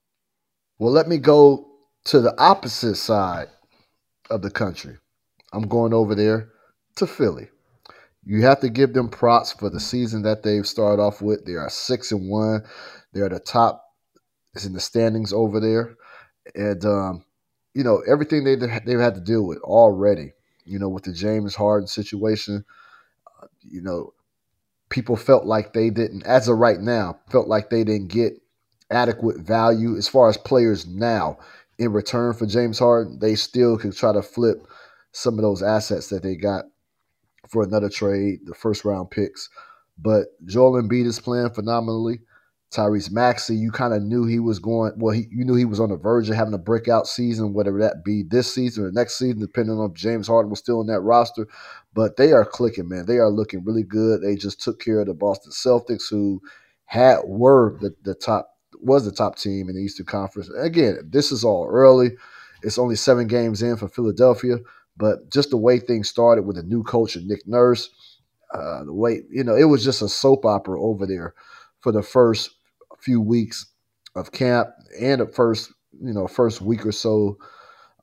Well, 0.83 0.93
let 0.93 1.07
me 1.07 1.19
go 1.19 1.69
to 2.07 2.21
the 2.21 2.35
opposite 2.43 2.97
side 2.97 3.47
of 4.29 4.43
the 4.43 4.51
country. 4.51 4.99
I'm 5.53 5.69
going 5.69 5.95
over 5.95 6.17
there 6.17 6.49
to 6.97 7.07
Philly. 7.07 7.51
You 8.25 8.43
have 8.43 8.59
to 8.63 8.69
give 8.69 8.93
them 8.93 9.09
props 9.09 9.53
for 9.53 9.71
the 9.71 9.79
season 9.79 10.23
that 10.23 10.43
they've 10.43 10.67
started 10.67 11.01
off 11.01 11.23
with. 11.23 11.45
They 11.45 11.53
are 11.53 11.71
six 11.71 12.11
and 12.11 12.29
one. 12.29 12.65
They're 13.13 13.27
at 13.27 13.31
the 13.31 13.39
top 13.39 13.85
is 14.57 14.67
in 14.67 14.73
the 14.73 14.81
standings 14.81 15.33
over 15.33 15.61
there, 15.61 15.95
and 16.57 16.85
um, 16.85 17.25
you 17.75 17.85
know 17.85 18.03
everything 18.09 18.43
they 18.43 18.57
they've 18.57 18.99
had 18.99 19.15
to 19.15 19.21
deal 19.21 19.47
with 19.47 19.59
already. 19.59 20.33
You 20.65 20.81
know, 20.81 20.89
with 20.89 21.05
the 21.05 21.13
James 21.13 21.55
Harden 21.55 21.87
situation, 21.87 22.65
uh, 23.41 23.47
you 23.61 23.83
know, 23.83 24.15
people 24.91 25.15
felt 25.15 25.45
like 25.45 25.75
they 25.75 25.91
didn't, 25.91 26.27
as 26.27 26.49
of 26.49 26.59
right 26.59 26.81
now, 26.81 27.21
felt 27.31 27.47
like 27.47 27.71
they 27.71 27.85
didn't 27.85 28.09
get 28.09 28.42
adequate 28.93 29.41
value 29.41 29.97
as 29.97 30.09
far 30.09 30.29
as 30.29 30.37
players 30.37 30.87
now 30.87 31.39
in 31.79 31.93
return 31.93 32.35
for 32.35 32.47
James 32.47 32.79
Harden, 32.79 33.19
they 33.21 33.35
still 33.35 33.79
could 33.79 33.97
try 33.97 34.13
to 34.13 34.23
flip 34.23 34.67
some 35.13 35.35
of 35.35 35.43
those 35.43 35.63
assets 35.63 36.09
that 36.09 36.23
they 36.23 36.37
got 36.37 36.65
for 37.49 37.63
another 37.63 37.89
trade, 37.89 38.41
the 38.45 38.55
first 38.55 38.85
round 38.85 39.11
picks. 39.11 39.49
But 39.99 40.27
Joel 40.47 40.83
Embiid 40.83 41.07
is 41.07 41.21
playing 41.21 41.51
phenomenally. 41.51 42.21
Tyrese 42.73 43.11
Maxey, 43.11 43.55
you 43.55 43.71
kind 43.71 43.93
of 43.93 44.03
knew 44.03 44.25
he 44.25 44.39
was 44.39 44.59
going. 44.59 44.93
Well, 44.97 45.13
he, 45.13 45.27
you 45.31 45.45
knew 45.45 45.55
he 45.55 45.67
was 45.67 45.79
on 45.79 45.91
the 45.91 45.97
verge 45.97 46.31
of 46.31 46.37
having 46.37 46.55
a 46.55 46.59
breakout 46.59 47.07
season, 47.07 47.53
whatever 47.53 47.79
that 47.81 48.03
be 48.03 48.23
this 48.23 48.53
season 48.53 48.85
or 48.85 48.91
next 48.91 49.19
season, 49.19 49.41
depending 49.41 49.79
on 49.79 49.91
if 49.91 49.97
James 49.97 50.27
Harden 50.27 50.49
was 50.49 50.61
still 50.61 50.81
in 50.81 50.87
that 50.87 51.01
roster. 51.01 51.47
But 51.93 52.17
they 52.17 52.33
are 52.33 52.47
clicking, 52.47 52.89
man. 52.89 53.05
They 53.05 53.19
are 53.19 53.29
looking 53.29 53.63
really 53.65 53.83
good. 53.83 54.23
They 54.23 54.37
just 54.37 54.63
took 54.63 54.81
care 54.81 55.01
of 55.01 55.07
the 55.07 55.15
Boston 55.15 55.53
Celtics, 55.53 56.09
who 56.09 56.41
had 56.87 57.19
were 57.27 57.77
the, 57.81 57.95
the 58.05 58.15
top 58.15 58.52
was 58.83 59.05
the 59.05 59.13
top 59.13 59.37
team 59.37 59.69
in 59.69 59.77
the 59.77 59.83
Eastern 59.83 60.07
Conference. 60.07 60.51
Again, 60.51 60.99
this 61.09 61.33
is 61.33 61.45
all 61.45 61.69
early. 61.71 62.11
It's 62.63 62.79
only 62.79 62.97
seven 62.97 63.27
games 63.27 63.63
in 63.63 63.77
for 63.77 63.89
Philadelphia, 63.89 64.59
but 64.97 65.31
just 65.31 65.51
the 65.51 65.57
way 65.57 65.79
things 65.79 66.09
started 66.09 66.43
with 66.43 66.59
a 66.59 66.63
new 66.63 66.83
coach 66.83 67.17
and 67.17 67.27
Nick 67.27 67.47
Nurse, 67.47 67.91
uh, 68.55 68.85
the 68.85 68.93
way 68.93 69.23
you 69.31 69.43
know 69.45 69.57
it 69.57 69.65
was 69.65 69.85
just 69.85 70.03
a 70.03 70.09
soap 70.09 70.45
opera 70.45 70.81
over 70.81 71.07
there 71.07 71.35
for 71.81 71.93
the 71.93 72.03
first 72.03 72.51
few 72.99 73.21
weeks 73.21 73.67
of 74.15 74.31
camp 74.31 74.69
and 75.01 75.21
the 75.21 75.27
first 75.27 75.73
you 76.01 76.13
know 76.13 76.27
first 76.27 76.61
week 76.61 76.85
or 76.85 76.93
so 76.93 77.37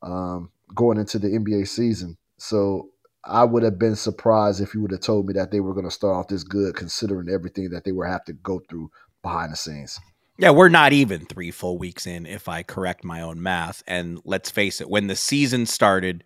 um, 0.01 0.49
going 0.75 0.97
into 0.97 1.19
the 1.19 1.27
NBA 1.27 1.67
season. 1.67 2.17
So 2.37 2.89
I 3.23 3.43
would 3.43 3.63
have 3.63 3.77
been 3.77 3.95
surprised 3.95 4.61
if 4.61 4.73
you 4.73 4.81
would 4.81 4.91
have 4.91 5.01
told 5.01 5.27
me 5.27 5.33
that 5.33 5.51
they 5.51 5.59
were 5.59 5.73
going 5.73 5.85
to 5.85 5.91
start 5.91 6.15
off 6.15 6.27
this 6.29 6.43
good, 6.43 6.75
considering 6.75 7.29
everything 7.29 7.69
that 7.71 7.83
they 7.83 7.91
were 7.91 8.05
have 8.05 8.23
to 8.25 8.33
go 8.33 8.61
through 8.69 8.91
behind 9.21 9.51
the 9.51 9.57
scenes. 9.57 9.99
Yeah, 10.39 10.51
we're 10.51 10.69
not 10.69 10.93
even 10.93 11.25
three 11.25 11.51
full 11.51 11.77
weeks 11.77 12.07
in, 12.07 12.25
if 12.25 12.47
I 12.47 12.63
correct 12.63 13.03
my 13.03 13.19
own 13.19 13.43
math. 13.43 13.83
And 13.85 14.21
let's 14.23 14.49
face 14.49 14.79
it, 14.79 14.89
when 14.89 15.07
the 15.07 15.15
season 15.17 15.65
started, 15.65 16.23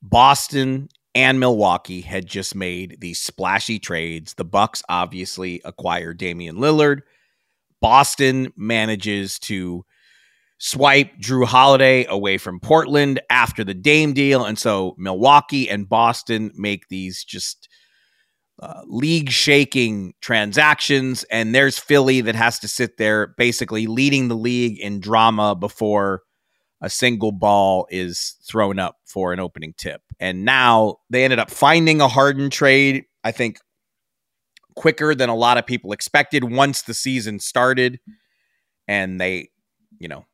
Boston 0.00 0.88
and 1.14 1.38
Milwaukee 1.38 2.00
had 2.00 2.24
just 2.24 2.54
made 2.54 2.96
these 2.98 3.20
splashy 3.20 3.78
trades. 3.78 4.32
The 4.32 4.46
Bucks 4.46 4.82
obviously 4.88 5.60
acquired 5.66 6.16
Damian 6.16 6.56
Lillard. 6.56 7.00
Boston 7.82 8.54
manages 8.56 9.38
to 9.40 9.84
swipe 10.56 11.18
Jrue 11.20 11.44
Holiday 11.44 12.06
away 12.06 12.38
from 12.38 12.58
Portland 12.58 13.20
after 13.28 13.64
the 13.64 13.74
Dame 13.74 14.14
deal. 14.14 14.46
And 14.46 14.58
so 14.58 14.94
Milwaukee 14.96 15.68
and 15.68 15.86
Boston 15.86 16.52
make 16.54 16.88
these 16.88 17.22
just 17.22 17.68
uh, 18.60 18.82
league 18.86 19.30
shaking 19.30 20.14
transactions. 20.20 21.24
And 21.24 21.54
there's 21.54 21.78
Philly 21.78 22.20
that 22.22 22.34
has 22.34 22.58
to 22.60 22.68
sit 22.68 22.96
there 22.96 23.34
basically 23.36 23.86
leading 23.86 24.28
the 24.28 24.36
league 24.36 24.78
in 24.78 25.00
drama 25.00 25.54
before 25.54 26.22
a 26.80 26.90
single 26.90 27.32
ball 27.32 27.86
is 27.90 28.36
thrown 28.48 28.78
up 28.78 28.96
for 29.04 29.32
an 29.32 29.40
opening 29.40 29.74
tip. 29.76 30.02
And 30.20 30.44
now 30.44 30.96
they 31.10 31.24
ended 31.24 31.38
up 31.38 31.50
finding 31.50 32.00
a 32.00 32.08
Harden 32.08 32.50
trade, 32.50 33.04
I 33.24 33.32
think, 33.32 33.58
quicker 34.74 35.14
than 35.14 35.28
a 35.28 35.34
lot 35.34 35.58
of 35.58 35.66
people 35.66 35.92
expected 35.92 36.44
once 36.44 36.82
the 36.82 36.94
season 36.94 37.40
started. 37.40 37.98
And 38.86 39.20
they, 39.20 39.50
you 39.98 40.08
know, 40.08 40.26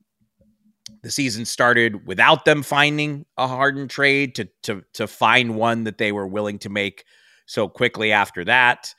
the 1.02 1.10
season 1.10 1.44
started 1.44 2.06
without 2.06 2.44
them 2.44 2.62
finding 2.62 3.24
a 3.36 3.46
Harden 3.46 3.88
trade 3.88 4.34
to 4.36 4.48
to 4.64 4.82
to 4.94 5.06
find 5.06 5.56
one 5.56 5.84
that 5.84 5.98
they 5.98 6.12
were 6.12 6.26
willing 6.26 6.58
to 6.60 6.68
make 6.68 7.04
so 7.52 7.68
quickly 7.68 8.12
after 8.12 8.44
that. 8.44 8.94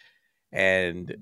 And 0.51 1.15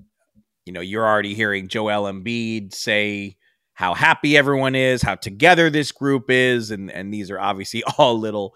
you 0.66 0.72
know, 0.72 0.80
you're 0.80 1.06
already 1.06 1.34
hearing 1.34 1.68
Joel 1.68 2.12
Embiid 2.12 2.74
say 2.74 3.36
how 3.72 3.94
happy 3.94 4.36
everyone 4.36 4.74
is, 4.74 5.02
how 5.02 5.14
together 5.14 5.70
this 5.70 5.90
group 5.92 6.30
is, 6.30 6.70
and 6.70 6.90
and 6.90 7.12
these 7.12 7.30
are 7.30 7.40
obviously 7.40 7.82
all 7.98 8.18
little 8.18 8.54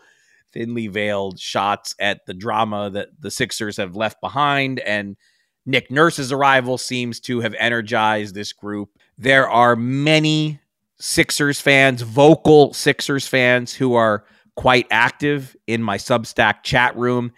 thinly 0.52 0.86
veiled 0.86 1.38
shots 1.40 1.94
at 1.98 2.24
the 2.26 2.34
drama 2.34 2.90
that 2.90 3.08
the 3.18 3.30
Sixers 3.30 3.78
have 3.78 3.96
left 3.96 4.20
behind. 4.20 4.78
And 4.80 5.16
Nick 5.64 5.90
Nurse's 5.90 6.30
arrival 6.30 6.78
seems 6.78 7.18
to 7.20 7.40
have 7.40 7.54
energized 7.58 8.34
this 8.34 8.52
group. 8.52 8.90
There 9.18 9.48
are 9.48 9.74
many 9.74 10.60
Sixers 10.98 11.60
fans, 11.60 12.02
vocal 12.02 12.72
Sixers 12.72 13.26
fans 13.26 13.74
who 13.74 13.94
are 13.94 14.24
quite 14.54 14.86
active 14.90 15.56
in 15.66 15.82
my 15.82 15.98
Substack 15.98 16.62
chat 16.62 16.96
room. 16.96 17.32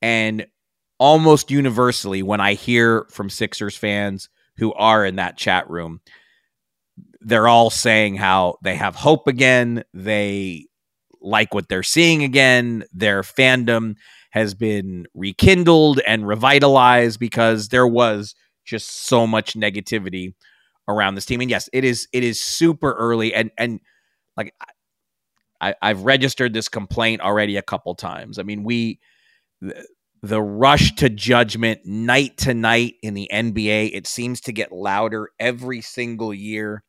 And 0.00 0.46
almost 0.98 1.50
universally, 1.50 2.22
when 2.22 2.40
I 2.40 2.54
hear 2.54 3.06
from 3.10 3.30
Sixers 3.30 3.76
fans 3.76 4.28
who 4.56 4.72
are 4.74 5.04
in 5.04 5.16
that 5.16 5.36
chat 5.36 5.68
room, 5.68 6.00
they're 7.20 7.48
all 7.48 7.70
saying 7.70 8.16
how 8.16 8.58
they 8.62 8.76
have 8.76 8.94
hope 8.94 9.26
again. 9.26 9.84
They 9.92 10.66
like 11.20 11.54
what 11.54 11.68
they're 11.68 11.82
seeing 11.82 12.22
again. 12.22 12.84
Their 12.92 13.22
fandom 13.22 13.96
has 14.30 14.54
been 14.54 15.06
rekindled 15.14 16.00
and 16.06 16.26
revitalized 16.26 17.18
because 17.18 17.68
there 17.68 17.86
was 17.86 18.34
just 18.64 19.06
so 19.06 19.26
much 19.26 19.54
negativity 19.54 20.34
around 20.88 21.14
this 21.14 21.26
team. 21.26 21.40
And 21.40 21.50
yes, 21.50 21.68
it 21.72 21.84
is 21.84 22.08
it 22.12 22.22
is 22.24 22.42
super 22.42 22.92
early 22.92 23.32
and 23.32 23.50
and 23.56 23.80
like 24.36 24.54
I, 25.60 25.74
I've 25.80 26.02
registered 26.02 26.52
this 26.52 26.68
complaint 26.68 27.22
already 27.22 27.56
a 27.56 27.62
couple 27.62 27.94
times. 27.94 28.38
I 28.38 28.42
mean, 28.42 28.64
we 28.64 29.00
the, 30.28 30.42
rush 30.42 30.94
to 30.96 31.08
judgment 31.08 31.80
night 31.84 32.36
to 32.38 32.54
night 32.54 32.94
in 33.02 33.14
the 33.14 33.28
NBA, 33.32 33.90
it 33.94 34.06
seems 34.06 34.40
to 34.42 34.52
get 34.52 34.72
louder 34.72 35.30
every 35.38 35.80
single 35.80 36.32
year 36.32 36.82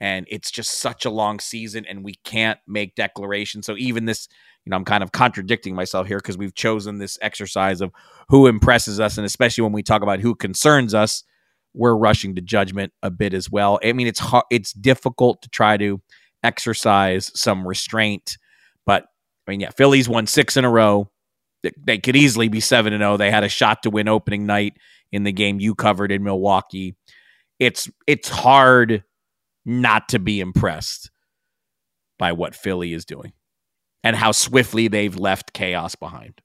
and 0.00 0.26
it's 0.30 0.50
just 0.50 0.78
such 0.78 1.04
a 1.04 1.10
long 1.10 1.40
season 1.40 1.84
and 1.88 2.04
we 2.04 2.14
can't 2.24 2.60
make 2.66 2.94
declarations. 2.94 3.66
So 3.66 3.76
even 3.76 4.04
this 4.04 4.28
you 4.68 4.70
know 4.70 4.76
i'm 4.76 4.84
kind 4.84 5.02
of 5.02 5.12
contradicting 5.12 5.74
myself 5.74 6.06
here 6.06 6.18
because 6.18 6.36
we've 6.36 6.54
chosen 6.54 6.98
this 6.98 7.18
exercise 7.22 7.80
of 7.80 7.90
who 8.28 8.46
impresses 8.46 9.00
us 9.00 9.16
and 9.16 9.24
especially 9.24 9.62
when 9.62 9.72
we 9.72 9.82
talk 9.82 10.02
about 10.02 10.20
who 10.20 10.34
concerns 10.34 10.92
us 10.92 11.24
we're 11.72 11.96
rushing 11.96 12.34
to 12.34 12.40
judgment 12.40 12.92
a 13.02 13.10
bit 13.10 13.32
as 13.34 13.50
well. 13.50 13.78
I 13.84 13.92
mean 13.92 14.06
it's 14.06 14.18
hard, 14.18 14.44
it's 14.50 14.72
difficult 14.72 15.42
to 15.42 15.48
try 15.48 15.76
to 15.78 16.02
exercise 16.42 17.32
some 17.34 17.66
restraint 17.66 18.36
but 18.84 19.06
i 19.46 19.50
mean 19.50 19.60
yeah 19.60 19.70
phillies 19.70 20.08
won 20.08 20.26
six 20.26 20.56
in 20.56 20.64
a 20.64 20.70
row 20.70 21.10
they 21.76 21.98
could 21.98 22.16
easily 22.16 22.48
be 22.48 22.60
7 22.60 22.92
and 22.92 23.02
0 23.02 23.16
they 23.16 23.30
had 23.30 23.44
a 23.44 23.48
shot 23.48 23.82
to 23.82 23.90
win 23.90 24.08
opening 24.08 24.46
night 24.46 24.74
in 25.12 25.24
the 25.24 25.32
game 25.32 25.60
you 25.60 25.74
covered 25.74 26.12
in 26.12 26.22
milwaukee 26.22 26.96
it's 27.58 27.90
it's 28.06 28.28
hard 28.28 29.02
not 29.64 30.08
to 30.08 30.18
be 30.18 30.40
impressed 30.40 31.10
by 32.18 32.32
what 32.32 32.54
Philly 32.54 32.92
is 32.92 33.04
doing 33.04 33.32
and 34.02 34.16
how 34.16 34.32
swiftly 34.32 34.88
they've 34.88 35.16
left 35.16 35.52
chaos 35.52 35.94
behind. 35.94 36.40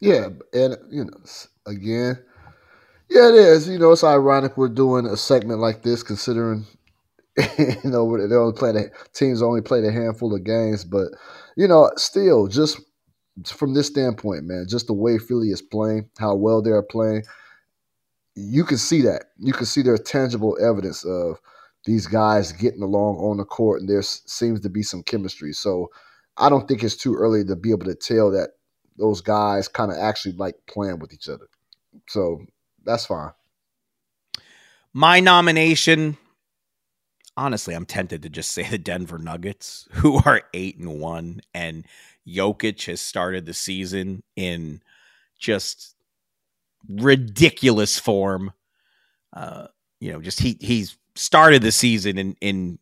Yeah, 0.00 0.28
and 0.52 0.76
you 0.90 1.04
know, 1.04 1.18
again, 1.66 2.22
yeah, 3.08 3.28
it 3.28 3.34
is. 3.34 3.68
You 3.68 3.78
know, 3.78 3.92
it's 3.92 4.04
ironic 4.04 4.56
we're 4.56 4.68
doing 4.68 5.06
a 5.06 5.16
segment 5.16 5.60
like 5.60 5.82
this, 5.82 6.02
considering 6.02 6.66
you 7.58 7.76
know 7.84 8.16
they 8.16 8.34
only 8.34 8.56
play 8.56 8.72
the 8.72 8.90
teams 9.12 9.42
only 9.42 9.60
played 9.60 9.84
a 9.84 9.92
handful 9.92 10.34
of 10.34 10.44
games, 10.44 10.84
but 10.84 11.08
you 11.56 11.68
know, 11.68 11.90
still, 11.96 12.48
just 12.48 12.80
from 13.46 13.74
this 13.74 13.88
standpoint, 13.88 14.44
man, 14.44 14.66
just 14.68 14.86
the 14.86 14.92
way 14.92 15.18
Philly 15.18 15.48
is 15.48 15.62
playing, 15.62 16.08
how 16.18 16.34
well 16.34 16.62
they're 16.62 16.82
playing, 16.82 17.24
you 18.34 18.64
can 18.64 18.78
see 18.78 19.02
that. 19.02 19.26
You 19.38 19.52
can 19.52 19.66
see 19.66 19.82
their 19.82 19.98
tangible 19.98 20.56
evidence 20.60 21.04
of 21.04 21.40
these 21.84 22.06
guys 22.06 22.52
getting 22.52 22.82
along 22.82 23.16
on 23.16 23.36
the 23.36 23.44
court, 23.44 23.80
and 23.80 23.88
there 23.88 24.02
seems 24.02 24.60
to 24.60 24.68
be 24.68 24.82
some 24.82 25.02
chemistry. 25.02 25.52
So 25.52 25.90
I 26.36 26.48
don't 26.48 26.66
think 26.66 26.82
it's 26.82 26.96
too 26.96 27.14
early 27.14 27.44
to 27.44 27.56
be 27.56 27.70
able 27.70 27.86
to 27.86 27.94
tell 27.94 28.30
that 28.30 28.50
those 28.96 29.20
guys 29.20 29.68
kind 29.68 29.90
of 29.90 29.98
actually 29.98 30.34
like 30.36 30.54
playing 30.66 30.98
with 30.98 31.12
each 31.12 31.28
other. 31.28 31.46
So 32.08 32.44
that's 32.84 33.06
fine. 33.06 33.32
My 34.92 35.18
nomination, 35.20 36.16
honestly, 37.36 37.74
I'm 37.74 37.86
tempted 37.86 38.22
to 38.22 38.28
just 38.28 38.52
say 38.52 38.68
the 38.68 38.78
Denver 38.78 39.18
Nuggets, 39.18 39.88
who 39.92 40.20
are 40.24 40.42
eight 40.54 40.78
and 40.78 41.00
one, 41.00 41.40
and 41.52 41.84
Jokic 42.26 42.86
has 42.86 43.00
started 43.00 43.46
the 43.46 43.54
season 43.54 44.22
in 44.36 44.80
just 45.38 45.94
ridiculous 46.88 47.98
form. 47.98 48.52
Uh, 49.32 49.66
you 50.00 50.12
know, 50.12 50.20
just 50.20 50.40
he 50.40 50.56
he's 50.60 50.96
started 51.14 51.62
the 51.62 51.72
season 51.72 52.18
in 52.18 52.36
in 52.40 52.78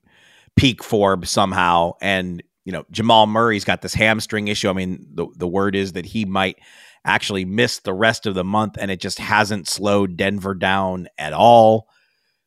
peak 0.56 0.82
form 0.82 1.24
somehow, 1.24 1.92
and 2.00 2.42
you 2.64 2.72
know 2.72 2.84
Jamal 2.90 3.26
Murray's 3.26 3.64
got 3.64 3.82
this 3.82 3.94
hamstring 3.94 4.48
issue. 4.48 4.68
I 4.68 4.72
mean, 4.72 5.06
the 5.14 5.26
the 5.36 5.48
word 5.48 5.74
is 5.74 5.92
that 5.92 6.06
he 6.06 6.24
might 6.24 6.58
actually 7.04 7.44
miss 7.44 7.80
the 7.80 7.94
rest 7.94 8.26
of 8.26 8.34
the 8.34 8.44
month, 8.44 8.76
and 8.78 8.90
it 8.90 9.00
just 9.00 9.18
hasn't 9.18 9.68
slowed 9.68 10.16
Denver 10.16 10.54
down 10.54 11.08
at 11.18 11.32
all 11.32 11.88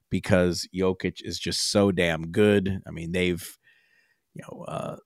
because 0.10 0.68
Jokic 0.74 1.22
is 1.24 1.40
just 1.40 1.72
so 1.72 1.92
damn 1.92 2.28
good. 2.28 2.82
I 2.88 2.92
mean, 2.92 3.12
they've 3.12 3.58
you 4.34 4.44
know 4.44 4.64
uh, 4.66 4.98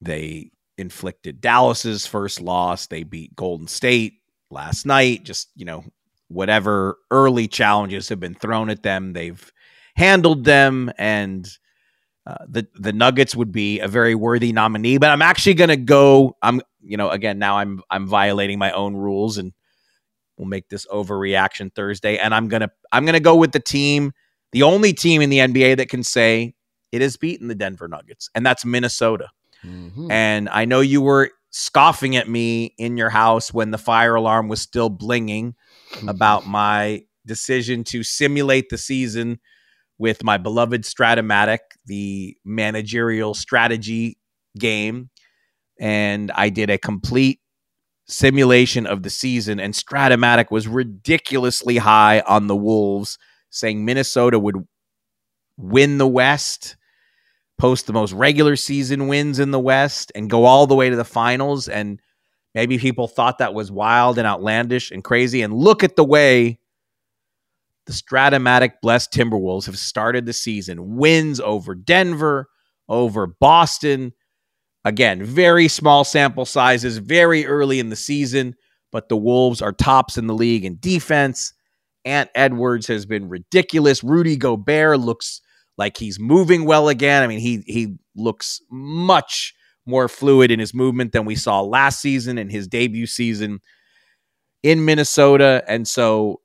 they 0.00 0.50
inflicted 0.78 1.40
Dallas's 1.40 2.06
first 2.06 2.40
loss. 2.40 2.86
They 2.86 3.02
beat 3.02 3.36
Golden 3.36 3.66
State 3.66 4.14
last 4.50 4.86
night. 4.86 5.24
Just 5.24 5.48
you 5.56 5.64
know 5.64 5.84
whatever 6.28 6.98
early 7.10 7.48
challenges 7.48 8.08
have 8.08 8.20
been 8.20 8.34
thrown 8.34 8.70
at 8.70 8.82
them, 8.82 9.12
they've 9.12 9.52
handled 9.96 10.44
them, 10.44 10.92
and 10.98 11.48
uh, 12.26 12.36
the 12.48 12.66
the 12.74 12.92
Nuggets 12.92 13.34
would 13.34 13.52
be 13.52 13.80
a 13.80 13.88
very 13.88 14.14
worthy 14.14 14.52
nominee. 14.52 14.98
But 14.98 15.10
I'm 15.10 15.22
actually 15.22 15.54
going 15.54 15.68
to 15.68 15.76
go. 15.76 16.36
I'm 16.42 16.60
you 16.82 16.96
know 16.96 17.10
again 17.10 17.38
now 17.38 17.58
I'm 17.58 17.82
I'm 17.90 18.06
violating 18.06 18.58
my 18.58 18.70
own 18.72 18.94
rules, 18.94 19.38
and 19.38 19.52
we'll 20.36 20.48
make 20.48 20.68
this 20.68 20.86
overreaction 20.86 21.74
Thursday. 21.74 22.18
And 22.18 22.34
I'm 22.34 22.48
gonna 22.48 22.70
I'm 22.92 23.04
gonna 23.04 23.20
go 23.20 23.36
with 23.36 23.52
the 23.52 23.60
team, 23.60 24.12
the 24.52 24.62
only 24.62 24.92
team 24.92 25.20
in 25.20 25.30
the 25.30 25.38
NBA 25.38 25.78
that 25.78 25.88
can 25.88 26.02
say 26.02 26.54
it 26.92 27.02
has 27.02 27.16
beaten 27.16 27.48
the 27.48 27.54
Denver 27.54 27.88
Nuggets, 27.88 28.30
and 28.34 28.46
that's 28.46 28.64
Minnesota. 28.64 29.28
Mm-hmm. 29.64 30.10
And 30.10 30.48
I 30.48 30.64
know 30.64 30.80
you 30.80 31.00
were 31.00 31.30
scoffing 31.50 32.16
at 32.16 32.28
me 32.28 32.74
in 32.78 32.96
your 32.96 33.10
house 33.10 33.52
when 33.52 33.70
the 33.70 33.78
fire 33.78 34.14
alarm 34.14 34.48
was 34.48 34.60
still 34.60 34.90
blinging 34.90 35.54
about 36.06 36.46
my 36.46 37.02
decision 37.26 37.84
to 37.84 38.02
simulate 38.02 38.68
the 38.68 38.78
season 38.78 39.40
with 39.98 40.22
my 40.22 40.36
beloved 40.36 40.82
Strat-O-Matic, 40.82 41.58
the 41.86 42.36
managerial 42.44 43.34
strategy 43.34 44.18
game. 44.58 45.10
And 45.80 46.30
I 46.32 46.50
did 46.50 46.70
a 46.70 46.78
complete 46.78 47.40
simulation 48.06 48.86
of 48.86 49.02
the 49.02 49.10
season, 49.10 49.60
and 49.60 49.74
Strat-O-Matic 49.74 50.50
was 50.50 50.66
ridiculously 50.66 51.76
high 51.76 52.20
on 52.20 52.46
the 52.46 52.56
Wolves, 52.56 53.18
saying 53.50 53.84
Minnesota 53.84 54.38
would 54.38 54.56
win 55.56 55.98
the 55.98 56.06
West, 56.06 56.76
post 57.58 57.86
the 57.86 57.92
most 57.92 58.12
regular 58.12 58.56
season 58.56 59.08
wins 59.08 59.38
in 59.38 59.50
the 59.50 59.60
West, 59.60 60.12
and 60.14 60.30
go 60.30 60.44
all 60.44 60.66
the 60.66 60.74
way 60.74 60.90
to 60.90 60.96
the 60.96 61.04
finals. 61.04 61.68
And 61.68 62.00
maybe 62.54 62.78
people 62.78 63.08
thought 63.08 63.38
that 63.38 63.54
was 63.54 63.70
wild 63.70 64.18
and 64.18 64.26
outlandish 64.26 64.90
and 64.90 65.04
crazy. 65.04 65.42
And 65.42 65.52
look 65.52 65.84
at 65.84 65.96
the 65.96 66.04
way 66.04 66.60
the 67.86 67.92
Strat-O-Matic 67.92 68.74
blessed 68.82 69.12
Timberwolves 69.12 69.66
have 69.66 69.78
started 69.78 70.26
the 70.26 70.32
season 70.32 70.96
wins 70.96 71.40
over 71.40 71.74
Denver, 71.74 72.48
over 72.88 73.26
Boston 73.26 74.12
Again, 74.84 75.22
very 75.22 75.68
small 75.68 76.02
sample 76.02 76.46
sizes, 76.46 76.96
very 76.96 77.44
early 77.44 77.78
in 77.78 77.90
the 77.90 77.96
season, 77.96 78.54
but 78.90 79.10
the 79.10 79.18
Wolves 79.18 79.60
are 79.60 79.72
tops 79.72 80.16
in 80.16 80.26
the 80.26 80.34
league 80.34 80.64
in 80.64 80.78
defense. 80.80 81.52
Ant 82.06 82.30
Edwards 82.34 82.86
has 82.86 83.04
been 83.04 83.28
ridiculous. 83.28 84.02
Rudy 84.02 84.36
Gobert 84.36 85.00
looks 85.00 85.42
like 85.78 85.96
he's 85.96 86.18
moving 86.18 86.64
well 86.64 86.88
again. 86.88 87.22
I 87.22 87.26
mean, 87.26 87.38
he 87.38 87.62
he 87.66 87.96
looks 88.14 88.60
much 88.70 89.54
more 89.86 90.08
fluid 90.08 90.50
in 90.50 90.60
his 90.60 90.74
movement 90.74 91.12
than 91.12 91.24
we 91.24 91.34
saw 91.34 91.62
last 91.62 92.00
season 92.00 92.36
in 92.36 92.50
his 92.50 92.68
debut 92.68 93.06
season 93.06 93.60
in 94.62 94.84
Minnesota. 94.84 95.64
And 95.66 95.88
so 95.88 96.42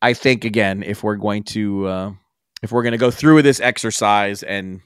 I 0.00 0.14
think 0.14 0.44
again, 0.44 0.82
if 0.82 1.02
we're 1.02 1.16
going 1.16 1.42
to 1.44 1.86
uh, 1.86 2.12
if 2.62 2.72
we're 2.72 2.82
going 2.82 2.92
to 2.92 2.98
go 2.98 3.10
through 3.10 3.34
with 3.36 3.44
this 3.44 3.60
exercise 3.60 4.42
and 4.42 4.80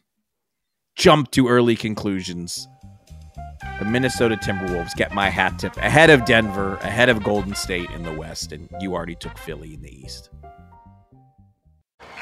jump 0.96 1.30
to 1.32 1.48
early 1.48 1.76
conclusions. 1.76 2.66
The 3.78 3.84
Minnesota 3.84 4.36
Timberwolves 4.36 4.94
get 4.94 5.12
my 5.12 5.28
hat 5.30 5.58
tip 5.58 5.76
ahead 5.78 6.10
of 6.10 6.24
Denver, 6.24 6.76
ahead 6.76 7.08
of 7.08 7.22
Golden 7.24 7.54
State 7.54 7.90
in 7.90 8.02
the 8.02 8.12
West, 8.12 8.52
and 8.52 8.68
you 8.80 8.94
already 8.94 9.16
took 9.16 9.36
Philly 9.38 9.74
in 9.74 9.82
the 9.82 9.90
East. 9.90 10.30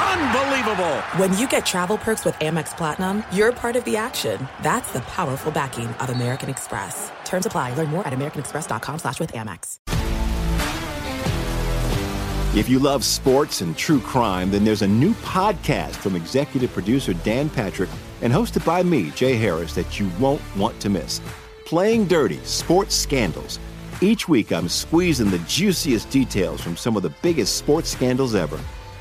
Unbelievable. 0.00 0.96
When 1.16 1.36
you 1.36 1.46
get 1.48 1.66
travel 1.66 1.98
perks 1.98 2.24
with 2.24 2.34
Amex 2.36 2.76
Platinum, 2.76 3.22
you're 3.32 3.52
part 3.52 3.76
of 3.76 3.84
the 3.84 3.96
action. 3.96 4.48
That's 4.62 4.90
the 4.92 5.00
powerful 5.00 5.52
backing 5.52 5.88
of 5.88 6.08
American 6.10 6.48
Express. 6.48 7.10
Terms 7.24 7.46
apply. 7.46 7.74
Learn 7.74 7.88
more 7.88 8.06
at 8.06 8.12
americanexpress.com 8.12 8.98
slash 8.98 9.20
with 9.20 9.32
Amex. 9.32 9.78
If 12.52 12.68
you 12.68 12.80
love 12.80 13.04
sports 13.04 13.60
and 13.60 13.76
true 13.76 14.00
crime, 14.00 14.50
then 14.50 14.64
there's 14.64 14.82
a 14.82 14.88
new 14.88 15.14
podcast 15.14 15.94
from 15.94 16.16
executive 16.16 16.72
producer 16.72 17.14
Dan 17.14 17.48
Patrick 17.48 17.90
and 18.22 18.32
hosted 18.32 18.64
by 18.64 18.82
me, 18.82 19.10
Jay 19.10 19.36
Harris, 19.36 19.74
that 19.74 20.00
you 20.00 20.10
won't 20.18 20.42
want 20.56 20.80
to 20.80 20.90
miss. 20.90 21.20
Playing 21.64 22.06
Dirty 22.06 22.38
Sports 22.38 22.96
Scandals. 22.96 23.60
Each 24.00 24.26
week, 24.28 24.50
I'm 24.50 24.68
squeezing 24.68 25.30
the 25.30 25.38
juiciest 25.40 26.10
details 26.10 26.60
from 26.60 26.76
some 26.76 26.96
of 26.96 27.02
the 27.02 27.12
biggest 27.22 27.56
sports 27.56 27.90
scandals 27.90 28.34
ever. 28.34 28.58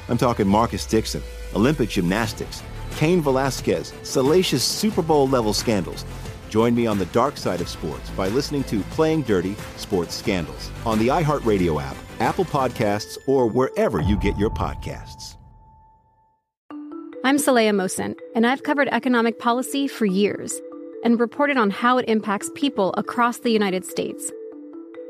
I'm 0.09 0.17
talking 0.17 0.47
Marcus 0.47 0.85
Dixon, 0.85 1.21
Olympic 1.55 1.89
gymnastics, 1.89 2.63
Cain 2.97 3.21
Velasquez, 3.21 3.93
salacious 4.03 4.63
Super 4.63 5.01
Bowl 5.01 5.27
level 5.27 5.53
scandals. 5.53 6.03
Join 6.49 6.73
me 6.73 6.87
on 6.87 6.97
the 6.97 7.05
dark 7.07 7.37
side 7.37 7.61
of 7.61 7.69
sports 7.69 8.09
by 8.11 8.27
listening 8.27 8.63
to 8.65 8.81
Playing 8.91 9.21
Dirty 9.21 9.55
Sports 9.77 10.15
Scandals 10.15 10.71
on 10.85 10.97
the 10.97 11.07
iHeartRadio 11.09 11.81
app, 11.81 11.95
Apple 12.19 12.45
Podcasts, 12.45 13.17
or 13.27 13.47
wherever 13.47 14.01
you 14.01 14.17
get 14.17 14.37
your 14.37 14.49
podcasts. 14.49 15.35
I'm 17.23 17.37
Saleha 17.37 17.71
Mohsin, 17.71 18.15
and 18.33 18.47
I've 18.47 18.63
covered 18.63 18.87
economic 18.87 19.39
policy 19.39 19.87
for 19.87 20.05
years 20.05 20.59
and 21.03 21.19
reported 21.19 21.57
on 21.57 21.69
how 21.69 21.97
it 21.97 22.09
impacts 22.09 22.49
people 22.55 22.93
across 22.97 23.39
the 23.39 23.51
United 23.51 23.85
States. 23.85 24.31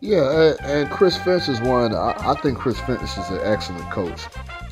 Yeah, 0.00 0.54
and 0.62 0.88
Chris 0.90 1.16
Finch 1.18 1.48
is 1.48 1.60
one. 1.60 1.92
I, 1.92 2.14
I 2.18 2.34
think 2.40 2.56
Chris 2.58 2.78
Finch 2.80 3.02
is 3.02 3.30
an 3.30 3.40
excellent 3.42 3.90
coach. 3.90 4.26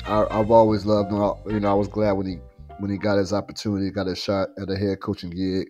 I, 0.07 0.25
have 0.31 0.51
always 0.51 0.85
loved 0.85 1.11
him. 1.11 1.53
You 1.53 1.59
know, 1.59 1.71
I 1.71 1.73
was 1.73 1.89
glad 1.89 2.13
when 2.13 2.27
he 2.27 2.35
when 2.79 2.89
he 2.89 2.97
got 2.97 3.17
his 3.17 3.33
opportunity, 3.33 3.91
got 3.91 4.07
a 4.07 4.15
shot 4.15 4.49
at 4.61 4.69
a 4.69 4.77
head 4.77 5.01
coaching 5.01 5.31
gig, 5.31 5.67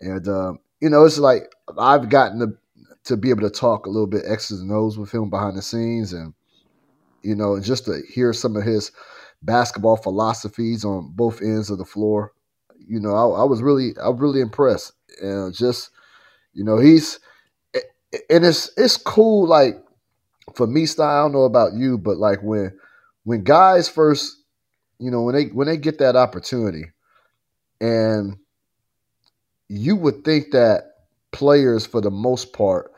and 0.00 0.28
um, 0.28 0.58
you 0.80 0.90
know, 0.90 1.04
it's 1.06 1.18
like 1.18 1.50
I've 1.78 2.10
gotten 2.10 2.40
to 2.40 2.48
to 3.04 3.16
be 3.16 3.30
able 3.30 3.48
to 3.48 3.50
talk 3.50 3.86
a 3.86 3.90
little 3.90 4.06
bit 4.06 4.24
X's 4.26 4.60
and 4.60 4.70
O's 4.70 4.98
with 4.98 5.12
him 5.12 5.30
behind 5.30 5.56
the 5.56 5.62
scenes, 5.62 6.12
and 6.12 6.34
you 7.22 7.34
know, 7.34 7.58
just 7.58 7.86
to 7.86 8.02
hear 8.12 8.34
some 8.34 8.54
of 8.54 8.64
his 8.64 8.92
basketball 9.42 9.96
philosophies 9.96 10.84
on 10.84 11.10
both 11.14 11.40
ends 11.40 11.70
of 11.70 11.78
the 11.78 11.86
floor. 11.86 12.32
You 12.86 13.00
know, 13.00 13.14
I, 13.14 13.40
I 13.40 13.44
was 13.44 13.62
really, 13.62 13.94
I 14.02 14.08
was 14.08 14.20
really 14.20 14.40
impressed, 14.40 14.92
and 15.22 15.54
just, 15.54 15.90
you 16.52 16.64
know, 16.64 16.78
he's 16.78 17.18
and 18.28 18.44
it's 18.44 18.70
it's 18.76 18.96
cool. 18.96 19.46
Like 19.46 19.82
for 20.54 20.66
me, 20.66 20.86
style. 20.86 21.08
I 21.08 21.22
don't 21.22 21.32
know 21.32 21.44
about 21.44 21.74
you, 21.74 21.98
but 21.98 22.16
like 22.16 22.42
when 22.42 22.76
when 23.24 23.44
guys 23.44 23.88
first, 23.88 24.36
you 24.98 25.10
know, 25.10 25.22
when 25.22 25.34
they 25.34 25.44
when 25.46 25.66
they 25.66 25.76
get 25.76 25.98
that 25.98 26.16
opportunity, 26.16 26.86
and 27.80 28.36
you 29.68 29.96
would 29.96 30.24
think 30.24 30.50
that 30.52 30.92
players, 31.32 31.86
for 31.86 32.00
the 32.00 32.10
most 32.10 32.52
part, 32.52 32.92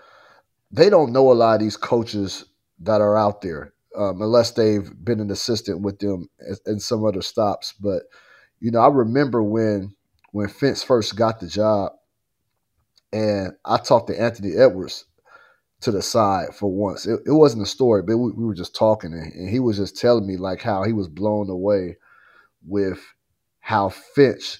they 0.70 0.88
don't 0.88 1.12
know 1.12 1.30
a 1.30 1.34
lot 1.34 1.54
of 1.54 1.60
these 1.60 1.76
coaches 1.76 2.44
that 2.80 3.00
are 3.00 3.16
out 3.16 3.42
there, 3.42 3.74
um, 3.96 4.22
unless 4.22 4.52
they've 4.52 4.90
been 5.04 5.20
an 5.20 5.30
assistant 5.30 5.82
with 5.82 5.98
them 5.98 6.28
in 6.66 6.80
some 6.80 7.04
other 7.04 7.22
stops. 7.22 7.74
But 7.74 8.04
you 8.60 8.70
know, 8.70 8.80
I 8.80 8.88
remember 8.88 9.42
when 9.42 9.94
when 10.32 10.48
Finch 10.48 10.84
first 10.84 11.16
got 11.16 11.40
the 11.40 11.46
job, 11.46 11.92
and 13.12 13.52
I 13.64 13.78
talked 13.78 14.08
to 14.08 14.20
Anthony 14.20 14.56
Edwards 14.56 15.04
to 15.82 15.90
the 15.90 16.02
side 16.02 16.54
for 16.54 16.70
once. 16.70 17.06
It, 17.06 17.20
it 17.26 17.32
wasn't 17.32 17.64
a 17.64 17.66
story, 17.66 18.02
but 18.02 18.16
we, 18.16 18.32
we 18.32 18.44
were 18.44 18.54
just 18.54 18.74
talking, 18.74 19.12
and, 19.12 19.32
and, 19.32 19.48
he 19.48 19.60
was 19.60 19.76
just 19.76 19.96
telling 19.96 20.26
me 20.26 20.36
like 20.36 20.62
how 20.62 20.84
he 20.84 20.92
was 20.92 21.08
blown 21.08 21.50
away 21.50 21.96
with 22.66 23.00
how 23.60 23.88
Finch 23.88 24.58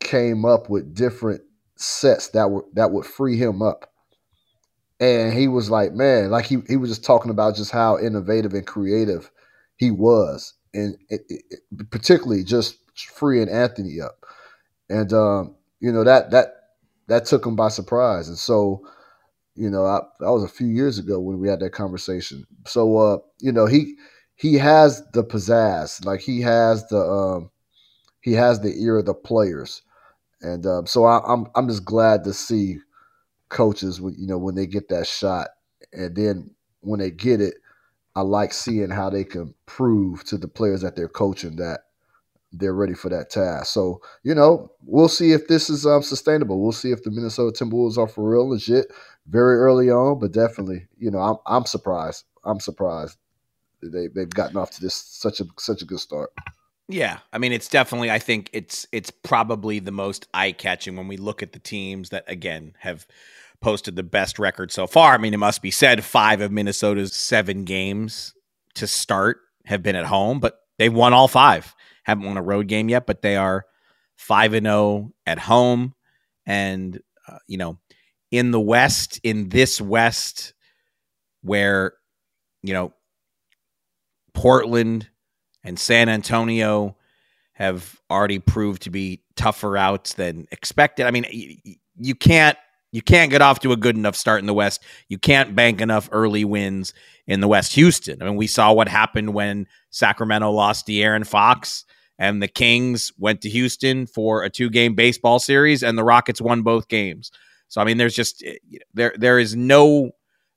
came 0.00 0.44
up 0.44 0.68
with 0.68 0.94
different 0.94 1.42
sets 1.76 2.28
that 2.28 2.50
were 2.50 2.64
that 2.74 2.90
would 2.90 3.06
free 3.06 3.36
him 3.36 3.62
up. 3.62 3.90
And 4.98 5.32
he 5.32 5.48
was 5.48 5.68
like, 5.68 5.92
man, 5.92 6.30
like 6.30 6.46
he, 6.46 6.58
he 6.68 6.76
was 6.76 6.90
just 6.90 7.04
talking 7.04 7.30
about 7.30 7.56
just 7.56 7.72
how 7.72 7.98
innovative 7.98 8.54
and 8.54 8.66
creative 8.66 9.30
he 9.76 9.90
was, 9.90 10.54
and 10.72 10.96
it, 11.08 11.22
it, 11.28 11.90
particularly 11.90 12.44
just 12.44 12.78
freeing 12.96 13.48
Anthony 13.48 14.00
up. 14.00 14.24
And 14.88 15.12
um, 15.12 15.56
you 15.80 15.92
know 15.92 16.04
that 16.04 16.30
that 16.30 16.61
that 17.08 17.24
took 17.26 17.44
him 17.44 17.56
by 17.56 17.68
surprise. 17.68 18.28
And 18.28 18.38
so, 18.38 18.86
you 19.54 19.68
know, 19.70 19.84
I, 19.84 20.00
that 20.20 20.32
was 20.32 20.44
a 20.44 20.48
few 20.48 20.66
years 20.66 20.98
ago 20.98 21.20
when 21.20 21.38
we 21.38 21.48
had 21.48 21.60
that 21.60 21.72
conversation. 21.72 22.44
So, 22.66 22.96
uh, 22.96 23.18
you 23.40 23.52
know, 23.52 23.66
he 23.66 23.96
he 24.34 24.54
has 24.54 25.02
the 25.12 25.24
pizzazz, 25.24 26.04
like 26.04 26.20
he 26.20 26.40
has 26.40 26.86
the 26.88 27.00
um, 27.00 27.50
he 28.20 28.32
has 28.32 28.60
the 28.60 28.74
ear 28.82 28.98
of 28.98 29.06
the 29.06 29.14
players, 29.14 29.82
and 30.40 30.66
um, 30.66 30.86
so 30.86 31.04
I, 31.04 31.20
I'm 31.26 31.46
I'm 31.54 31.68
just 31.68 31.84
glad 31.84 32.24
to 32.24 32.32
see 32.32 32.78
coaches, 33.48 33.98
you 33.98 34.26
know, 34.26 34.38
when 34.38 34.54
they 34.54 34.66
get 34.66 34.88
that 34.88 35.06
shot, 35.06 35.48
and 35.92 36.16
then 36.16 36.50
when 36.80 37.00
they 37.00 37.10
get 37.10 37.40
it, 37.40 37.54
I 38.16 38.22
like 38.22 38.52
seeing 38.52 38.90
how 38.90 39.10
they 39.10 39.24
can 39.24 39.54
prove 39.66 40.24
to 40.24 40.38
the 40.38 40.48
players 40.48 40.82
that 40.82 40.96
they're 40.96 41.08
coaching 41.08 41.56
that 41.56 41.80
they're 42.52 42.74
ready 42.74 42.94
for 42.94 43.08
that 43.08 43.30
task. 43.30 43.66
So, 43.66 44.00
you 44.22 44.34
know, 44.34 44.70
we'll 44.84 45.08
see 45.08 45.32
if 45.32 45.48
this 45.48 45.70
is 45.70 45.86
um, 45.86 46.02
sustainable. 46.02 46.62
We'll 46.62 46.72
see 46.72 46.90
if 46.90 47.02
the 47.02 47.10
Minnesota 47.10 47.64
Timberwolves 47.64 47.98
are 47.98 48.08
for 48.08 48.28
real 48.28 48.48
legit 48.48 48.92
very 49.26 49.56
early 49.56 49.90
on, 49.90 50.18
but 50.18 50.32
definitely, 50.32 50.86
you 50.98 51.10
know, 51.10 51.18
I'm 51.18 51.36
I'm 51.46 51.64
surprised. 51.64 52.24
I'm 52.44 52.60
surprised 52.60 53.16
they 53.82 54.08
they've 54.08 54.30
gotten 54.30 54.56
off 54.56 54.70
to 54.72 54.80
this 54.80 54.94
such 54.94 55.40
a 55.40 55.44
such 55.58 55.82
a 55.82 55.84
good 55.84 56.00
start. 56.00 56.30
Yeah, 56.88 57.18
I 57.32 57.38
mean, 57.38 57.52
it's 57.52 57.68
definitely. 57.68 58.10
I 58.10 58.18
think 58.18 58.50
it's 58.52 58.86
it's 58.92 59.10
probably 59.10 59.78
the 59.78 59.92
most 59.92 60.26
eye 60.34 60.52
catching 60.52 60.96
when 60.96 61.08
we 61.08 61.16
look 61.16 61.42
at 61.42 61.52
the 61.52 61.58
teams 61.58 62.10
that 62.10 62.24
again 62.26 62.74
have 62.80 63.06
posted 63.60 63.96
the 63.96 64.02
best 64.02 64.38
record 64.38 64.72
so 64.72 64.86
far. 64.86 65.14
I 65.14 65.18
mean, 65.18 65.34
it 65.34 65.38
must 65.38 65.62
be 65.62 65.70
said 65.70 66.04
five 66.04 66.40
of 66.40 66.50
Minnesota's 66.50 67.14
seven 67.14 67.64
games 67.64 68.34
to 68.74 68.86
start 68.86 69.38
have 69.66 69.82
been 69.82 69.96
at 69.96 70.06
home, 70.06 70.40
but 70.40 70.60
they've 70.78 70.92
won 70.92 71.12
all 71.12 71.28
five. 71.28 71.74
Haven't 72.02 72.24
won 72.24 72.36
a 72.36 72.42
road 72.42 72.66
game 72.68 72.88
yet, 72.88 73.06
but 73.06 73.22
they 73.22 73.36
are 73.36 73.64
five 74.16 74.54
and 74.54 74.66
zero 74.66 74.76
oh 74.76 75.12
at 75.26 75.38
home, 75.38 75.94
and 76.46 77.00
uh, 77.28 77.38
you 77.46 77.58
know, 77.58 77.78
in 78.30 78.50
the 78.50 78.60
West, 78.60 79.20
in 79.22 79.48
this 79.48 79.80
West, 79.80 80.54
where 81.42 81.94
you 82.62 82.72
know 82.72 82.92
Portland 84.34 85.08
and 85.64 85.78
San 85.78 86.08
Antonio 86.08 86.96
have 87.52 88.00
already 88.10 88.38
proved 88.38 88.82
to 88.82 88.90
be 88.90 89.22
tougher 89.36 89.76
outs 89.76 90.14
than 90.14 90.46
expected. 90.50 91.06
I 91.06 91.10
mean, 91.10 91.26
you 91.96 92.14
can't 92.14 92.58
you 92.92 93.02
can't 93.02 93.30
get 93.30 93.42
off 93.42 93.60
to 93.60 93.72
a 93.72 93.76
good 93.76 93.96
enough 93.96 94.14
start 94.14 94.40
in 94.40 94.46
the 94.46 94.54
West. 94.54 94.82
You 95.08 95.18
can't 95.18 95.56
bank 95.56 95.80
enough 95.80 96.08
early 96.12 96.44
wins 96.44 96.92
in 97.26 97.40
the 97.40 97.48
West. 97.48 97.72
Houston. 97.74 98.22
I 98.22 98.26
mean, 98.26 98.36
we 98.36 98.46
saw 98.46 98.72
what 98.72 98.86
happened 98.86 99.34
when 99.34 99.66
Sacramento 99.90 100.50
lost 100.50 100.86
De'Aaron 100.86 101.26
Fox 101.26 101.84
and 102.18 102.42
the 102.42 102.48
Kings 102.48 103.10
went 103.18 103.40
to 103.40 103.48
Houston 103.48 104.06
for 104.06 104.44
a 104.44 104.50
two-game 104.50 104.94
baseball 104.94 105.38
series 105.38 105.82
and 105.82 105.96
the 105.96 106.04
Rockets 106.04 106.40
won 106.40 106.62
both 106.62 106.88
games. 106.88 107.32
So 107.68 107.80
I 107.80 107.84
mean, 107.84 107.96
there's 107.96 108.14
just 108.14 108.42
eh, 108.44 108.58
there 108.92 109.14
there 109.16 109.38
is 109.38 109.56
no 109.56 110.10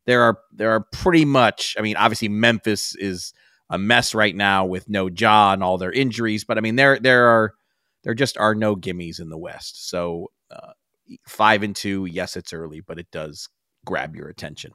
there 0.05 0.21
are 0.23 0.37
there 0.51 0.71
are 0.71 0.81
pretty 0.91 1.23
much. 1.23 1.75
I 1.79 1.81
mean, 1.81 1.95
obviously 1.95 2.27
Memphis 2.27 2.93
is 2.95 3.33
a 3.69 3.77
mess 3.77 4.13
right 4.13 4.35
now 4.35 4.65
with 4.65 4.89
no 4.89 5.07
Ja 5.07 5.53
and 5.53 5.63
all 5.63 5.77
their 5.77 5.93
injuries, 5.93 6.43
but 6.43 6.57
I 6.57 6.61
mean 6.61 6.75
there 6.75 6.99
there 6.99 7.27
are 7.27 7.53
there 8.03 8.13
just 8.13 8.37
are 8.37 8.53
no 8.53 8.75
gimmies 8.75 9.21
in 9.21 9.29
the 9.29 9.37
West. 9.37 9.89
So 9.89 10.31
uh, 10.51 10.73
five 11.27 11.63
and 11.63 11.75
two. 11.75 12.05
Yes, 12.05 12.35
it's 12.35 12.53
early, 12.53 12.81
but 12.81 12.99
it 12.99 13.07
does 13.11 13.49
grab 13.85 14.15
your 14.15 14.27
attention. 14.27 14.71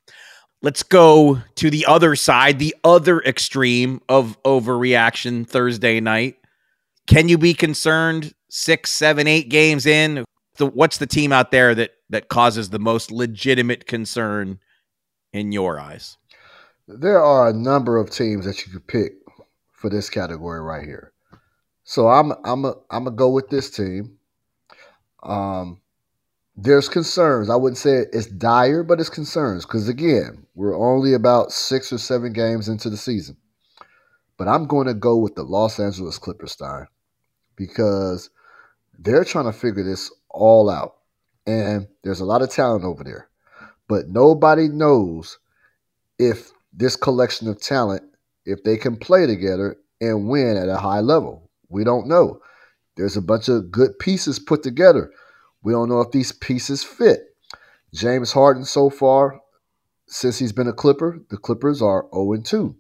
Let's 0.63 0.83
go 0.83 1.39
to 1.57 1.71
the 1.71 1.87
other 1.87 2.15
side, 2.17 2.59
the 2.59 2.75
other 2.85 3.21
extreme 3.21 4.01
of 4.09 4.41
overreaction 4.43 5.47
Thursday 5.47 6.01
night. 6.01 6.37
Can 7.07 7.29
you 7.29 7.39
be 7.39 7.55
concerned 7.55 8.35
six, 8.51 8.91
seven, 8.91 9.27
eight 9.27 9.49
games 9.49 9.87
in? 9.87 10.25
The, 10.57 10.67
what's 10.67 10.99
the 10.99 11.07
team 11.07 11.33
out 11.33 11.51
there 11.51 11.75
that 11.75 11.93
that 12.11 12.29
causes 12.29 12.71
the 12.71 12.79
most 12.79 13.11
legitimate 13.11 13.87
concern 13.87 14.59
in 15.33 15.53
your 15.53 15.81
eyes? 15.81 16.19
There 16.87 17.23
are 17.23 17.49
a 17.49 17.55
number 17.55 17.97
of 17.97 18.11
teams 18.11 18.45
that 18.45 18.67
you 18.67 18.73
could 18.73 18.87
pick 18.87 19.13
for 19.73 19.89
this 19.89 20.11
category 20.11 20.61
right 20.61 20.85
here. 20.85 21.13
So 21.85 22.09
I'm 22.09 22.33
I'm 22.45 22.65
a, 22.65 22.75
I'm 22.91 23.05
gonna 23.05 23.17
go 23.17 23.31
with 23.31 23.49
this 23.49 23.71
team. 23.71 24.19
Um, 25.23 25.80
there's 26.63 26.89
concerns. 26.89 27.49
I 27.49 27.57
wouldn't 27.57 27.79
say 27.79 28.05
it's 28.13 28.27
dire, 28.27 28.83
but 28.83 29.01
it's 29.01 29.09
concerns 29.09 29.65
because 29.65 29.89
again, 29.89 30.47
we're 30.55 30.79
only 30.79 31.15
about 31.15 31.53
six 31.53 31.93
or 31.93 31.99
seven 31.99 32.33
games 32.33 32.69
into 32.69 32.91
the 32.91 32.99
season. 32.99 33.37
But 34.37 34.49
I'm 34.49 34.67
going 34.67 34.87
to 34.87 34.95
go 34.95 35.17
with 35.17 35.35
the 35.35 35.43
Los 35.43 35.81
Angeles 35.81 36.19
Clippers, 36.19 36.53
Stein, 36.53 36.87
because 37.57 38.31
they're 38.99 39.25
trying 39.25 39.47
to 39.47 39.53
figure 39.53 39.83
this 39.83 40.11
all 40.29 40.69
out, 40.69 40.97
and 41.47 41.87
there's 42.05 42.21
a 42.21 42.27
lot 42.27 42.43
of 42.43 42.51
talent 42.51 42.85
over 42.85 43.05
there, 43.05 43.29
but 43.89 44.09
nobody 44.09 44.69
knows 44.69 45.39
if 46.19 46.53
this 46.73 46.97
collection 46.97 47.49
of 47.49 47.61
talent, 47.61 48.03
if 48.45 48.63
they 48.65 48.77
can 48.77 48.97
play 48.97 49.27
together 49.27 49.77
and 50.01 50.29
win 50.29 50.57
at 50.57 50.69
a 50.69 50.77
high 50.77 51.01
level. 51.01 51.51
We 51.69 51.85
don't 51.85 52.09
know. 52.09 52.41
There's 52.97 53.17
a 53.17 53.23
bunch 53.23 53.49
of 53.49 53.71
good 53.71 53.99
pieces 53.99 54.39
put 54.39 54.63
together 54.63 55.11
we 55.63 55.73
don't 55.73 55.89
know 55.89 56.01
if 56.01 56.11
these 56.11 56.33
pieces 56.33 56.83
fit. 56.83 57.21
James 57.93 58.33
Harden, 58.33 58.65
so 58.65 58.89
far, 58.89 59.41
since 60.07 60.39
he's 60.39 60.53
been 60.53 60.69
a 60.69 60.73
Clipper, 60.73 61.21
the 61.31 61.37
Clippers 61.37 61.83
are 61.83 62.07
0 62.15 62.37
2. 62.43 62.77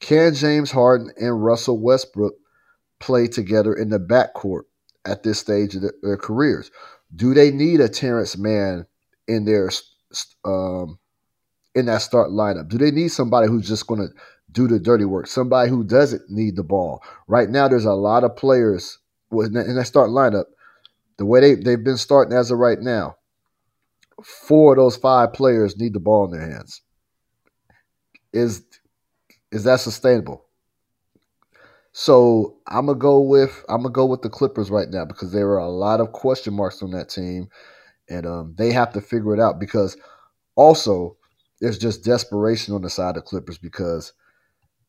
Can 0.00 0.34
James 0.34 0.70
Harden 0.70 1.12
and 1.16 1.44
Russell 1.44 1.80
Westbrook 1.80 2.34
play 3.00 3.26
together 3.26 3.74
in 3.74 3.90
the 3.90 3.98
backcourt 3.98 4.62
at 5.04 5.22
this 5.22 5.38
stage 5.38 5.74
of 5.74 5.82
their 6.02 6.16
careers? 6.16 6.70
Do 7.14 7.34
they 7.34 7.50
need 7.50 7.80
a 7.80 7.88
Terance 7.88 8.36
Mann 8.36 8.86
in 9.26 9.44
their 9.44 9.70
um, 10.44 10.98
in 11.74 11.86
that 11.86 12.02
start 12.02 12.30
lineup? 12.30 12.68
Do 12.68 12.78
they 12.78 12.90
need 12.90 13.08
somebody 13.08 13.48
who's 13.48 13.68
just 13.68 13.86
going 13.86 14.00
to 14.00 14.14
do 14.50 14.68
the 14.68 14.78
dirty 14.78 15.04
work? 15.04 15.26
Somebody 15.26 15.70
who 15.70 15.84
doesn't 15.84 16.30
need 16.30 16.56
the 16.56 16.64
ball. 16.64 17.02
Right 17.26 17.48
now, 17.48 17.68
there's 17.68 17.84
a 17.84 17.92
lot 17.92 18.24
of 18.24 18.36
players 18.36 18.98
in 19.32 19.52
that 19.52 19.86
start 19.86 20.10
lineup 20.10 20.44
the 21.18 21.26
way 21.26 21.40
they, 21.40 21.54
they've 21.56 21.84
been 21.84 21.96
starting 21.98 22.36
as 22.36 22.50
of 22.50 22.58
right 22.58 22.80
now, 22.80 23.16
four 24.24 24.72
of 24.72 24.78
those 24.78 24.96
five 24.96 25.32
players 25.32 25.76
need 25.76 25.92
the 25.92 26.00
ball 26.00 26.24
in 26.24 26.30
their 26.38 26.48
hands. 26.48 26.80
Is 28.32 28.62
is 29.50 29.64
that 29.64 29.80
sustainable? 29.80 30.44
So 31.92 32.58
I'm 32.66 32.86
gonna 32.86 32.98
go 32.98 33.20
with 33.20 33.64
I'm 33.68 33.82
gonna 33.82 33.92
go 33.92 34.06
with 34.06 34.22
the 34.22 34.30
Clippers 34.30 34.70
right 34.70 34.88
now 34.88 35.04
because 35.04 35.32
there 35.32 35.48
are 35.50 35.58
a 35.58 35.68
lot 35.68 36.00
of 36.00 36.12
question 36.12 36.54
marks 36.54 36.82
on 36.82 36.92
that 36.92 37.08
team, 37.08 37.48
and 38.08 38.26
um, 38.26 38.54
they 38.56 38.72
have 38.72 38.92
to 38.92 39.00
figure 39.00 39.34
it 39.34 39.40
out 39.40 39.58
because 39.58 39.96
also 40.54 41.16
there's 41.60 41.78
just 41.78 42.04
desperation 42.04 42.74
on 42.74 42.82
the 42.82 42.90
side 42.90 43.16
of 43.16 43.24
Clippers 43.24 43.58
because 43.58 44.12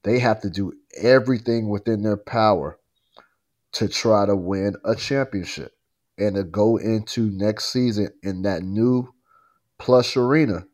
they 0.04 0.20
have 0.20 0.42
to 0.42 0.50
do 0.50 0.74
everything 1.02 1.70
within 1.70 2.04
their 2.04 2.18
power 2.18 2.78
to 3.72 3.88
try 3.88 4.26
to 4.26 4.36
win 4.36 4.76
a 4.84 4.96
championship 4.96 5.74
and 6.20 6.36
to 6.36 6.44
go 6.44 6.78
into 6.78 7.32
next 7.32 7.72
season 7.72 8.10
in 8.24 8.44
that 8.44 8.64
new 8.64 9.14
plush 9.78 10.18
arena, 10.18 10.66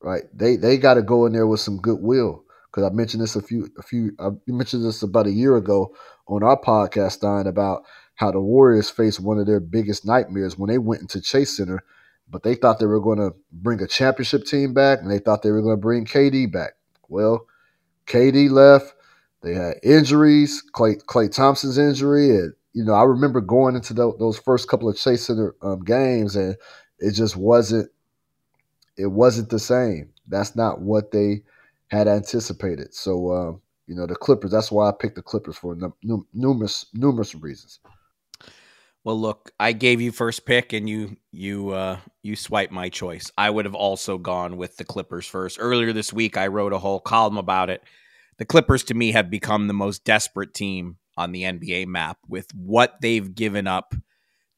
right? 0.00 0.22
They 0.32 0.56
they 0.56 0.78
got 0.78 0.94
to 0.94 1.02
go 1.02 1.26
in 1.26 1.32
there 1.32 1.46
with 1.46 1.60
some 1.60 1.78
goodwill 1.78 2.44
because 2.70 2.90
I 2.90 2.94
mentioned 2.94 3.22
this 3.22 3.36
a 3.36 3.42
few 3.42 3.68
a 3.78 3.82
few 3.82 4.12
I 4.18 4.30
mentioned 4.46 4.84
this 4.84 5.02
about 5.02 5.26
a 5.26 5.32
year 5.32 5.56
ago 5.56 5.94
on 6.28 6.42
our 6.42 6.60
podcast, 6.60 7.12
Stein, 7.12 7.46
about 7.46 7.82
how 8.14 8.30
the 8.30 8.40
Warriors 8.40 8.90
faced 8.90 9.20
one 9.20 9.38
of 9.38 9.46
their 9.46 9.60
biggest 9.60 10.06
nightmares 10.06 10.56
when 10.56 10.70
they 10.70 10.78
went 10.78 11.02
into 11.02 11.20
Chase 11.20 11.56
Center, 11.56 11.80
but 12.30 12.44
they 12.44 12.54
thought 12.54 12.78
they 12.78 12.86
were 12.86 13.00
going 13.00 13.18
to 13.18 13.32
bring 13.52 13.82
a 13.82 13.88
championship 13.88 14.44
team 14.44 14.72
back 14.72 15.00
and 15.00 15.10
they 15.10 15.18
thought 15.18 15.42
they 15.42 15.50
were 15.50 15.62
going 15.62 15.76
to 15.76 15.80
bring 15.80 16.04
KD 16.04 16.50
back. 16.52 16.74
Well, 17.08 17.46
KD 18.06 18.50
left. 18.50 18.94
They 19.42 19.54
had 19.54 19.74
injuries, 19.82 20.62
Clay, 20.62 20.94
Klay 20.94 21.30
Thompson's 21.30 21.76
injury, 21.76 22.30
and 22.30 22.54
you 22.74 22.84
know, 22.84 22.92
I 22.92 23.04
remember 23.04 23.40
going 23.40 23.76
into 23.76 23.94
the, 23.94 24.12
those 24.18 24.36
first 24.36 24.68
couple 24.68 24.88
of 24.88 24.96
Chase 24.96 25.26
Center 25.26 25.54
um, 25.62 25.82
games, 25.84 26.36
and 26.36 26.56
it 26.98 27.12
just 27.12 27.36
wasn't. 27.36 27.90
It 28.96 29.06
wasn't 29.06 29.50
the 29.50 29.58
same. 29.58 30.10
That's 30.28 30.54
not 30.54 30.80
what 30.80 31.10
they 31.10 31.42
had 31.88 32.06
anticipated. 32.06 32.94
So, 32.94 33.32
um, 33.32 33.60
you 33.86 33.94
know, 33.94 34.06
the 34.06 34.14
Clippers. 34.14 34.50
That's 34.50 34.70
why 34.70 34.88
I 34.88 34.92
picked 34.92 35.16
the 35.16 35.22
Clippers 35.22 35.56
for 35.56 35.76
num- 35.76 36.26
numerous 36.32 36.86
numerous 36.92 37.34
reasons. 37.34 37.78
Well, 39.04 39.20
look, 39.20 39.52
I 39.60 39.72
gave 39.72 40.00
you 40.00 40.10
first 40.10 40.44
pick, 40.44 40.72
and 40.72 40.88
you 40.88 41.16
you 41.30 41.70
uh, 41.70 41.98
you 42.22 42.34
swiped 42.34 42.72
my 42.72 42.88
choice. 42.88 43.30
I 43.38 43.50
would 43.50 43.66
have 43.66 43.74
also 43.74 44.18
gone 44.18 44.56
with 44.56 44.76
the 44.78 44.84
Clippers 44.84 45.26
first. 45.26 45.58
Earlier 45.60 45.92
this 45.92 46.12
week, 46.12 46.36
I 46.36 46.48
wrote 46.48 46.72
a 46.72 46.78
whole 46.78 47.00
column 47.00 47.38
about 47.38 47.70
it. 47.70 47.82
The 48.38 48.44
Clippers, 48.44 48.82
to 48.84 48.94
me, 48.94 49.12
have 49.12 49.30
become 49.30 49.68
the 49.68 49.74
most 49.74 50.04
desperate 50.04 50.54
team 50.54 50.96
on 51.16 51.32
the 51.32 51.42
NBA 51.42 51.86
map 51.86 52.18
with 52.28 52.46
what 52.54 53.00
they've 53.00 53.34
given 53.34 53.66
up 53.66 53.94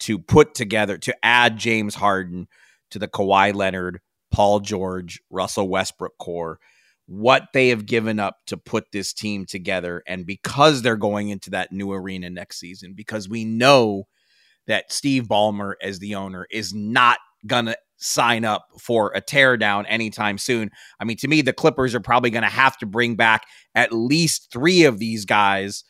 to 0.01 0.19
put 0.19 0.55
together 0.55 0.99
to 0.99 1.17
add 1.23 1.59
James 1.59 1.95
Harden 1.95 2.49
to 2.91 2.99
the 2.99 3.09
Kawhi 3.09 3.55
Leonard, 3.55 4.01
Paul 4.31 4.61
George, 4.61 5.21
Russell 5.31 5.69
Westbrook 5.69 6.19
core. 6.19 6.59
What 7.07 7.49
they 7.53 7.69
have 7.69 7.87
given 7.87 8.19
up 8.19 8.39
to 8.47 8.57
put 8.57 8.91
this 8.91 9.13
team 9.13 9.47
together, 9.47 10.03
and 10.09 10.27
because 10.27 10.83
they're 10.83 10.97
going 10.97 11.29
into 11.29 11.51
that 11.51 11.71
new 11.71 11.93
arena 11.93 12.29
next 12.31 12.59
season, 12.59 12.95
because 12.95 13.29
we 13.29 13.45
know 13.45 14.09
that 14.67 14.91
Steve 14.91 15.25
Ballmer, 15.25 15.75
as 15.81 16.01
the 16.01 16.17
owner, 16.17 16.49
is 16.51 16.75
not 16.75 17.19
gonna 17.47 17.77
sign 17.97 18.45
up 18.45 18.69
for 18.79 19.13
a 19.15 19.23
teardown 19.23 19.85
anytime 19.89 20.39
soon. 20.39 20.71
I 21.01 21.05
mean, 21.05 21.17
to 21.19 21.29
me, 21.29 21.43
the 21.43 21.53
Clippers 21.53 21.95
are 21.95 22.01
probably 22.01 22.31
going 22.31 22.43
to 22.43 22.49
have 22.49 22.77
to 22.79 22.87
bring 22.87 23.17
back 23.17 23.47
at 23.75 23.93
least 23.93 24.49
three 24.53 24.85
of 24.85 24.99
these 24.99 25.25
guys 25.25 25.85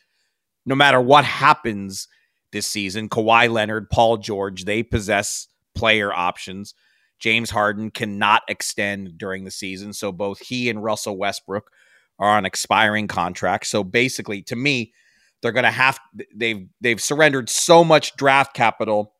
no 0.67 0.75
matter 0.75 0.99
what 0.99 1.23
happens 1.23 2.09
this 2.51 2.67
season, 2.67 3.07
Kawhi 3.07 3.49
Leonard, 3.49 3.89
Paul 3.89 4.17
George, 4.17 4.65
they 4.65 4.83
possess 4.83 5.47
player 5.73 6.13
options. 6.13 6.73
James 7.19 7.49
Harden 7.49 7.89
cannot 7.89 8.43
extend 8.49 9.17
during 9.17 9.45
the 9.45 9.51
season. 9.51 9.93
So 9.93 10.11
both 10.11 10.39
he 10.39 10.69
and 10.69 10.83
Russell 10.83 11.17
Westbrook 11.17 11.71
are 12.19 12.29
on 12.29 12.45
expiring 12.45 13.07
contracts. 13.07 13.69
So 13.69 13.83
basically, 13.83 14.41
to 14.43 14.55
me, 14.55 14.93
they're 15.41 15.53
going 15.53 15.63
to 15.63 15.71
have 15.71 15.99
they've 16.35 16.67
they've 16.81 17.01
surrendered 17.01 17.49
so 17.49 17.83
much 17.83 18.15
draft 18.17 18.53
capital 18.53 19.13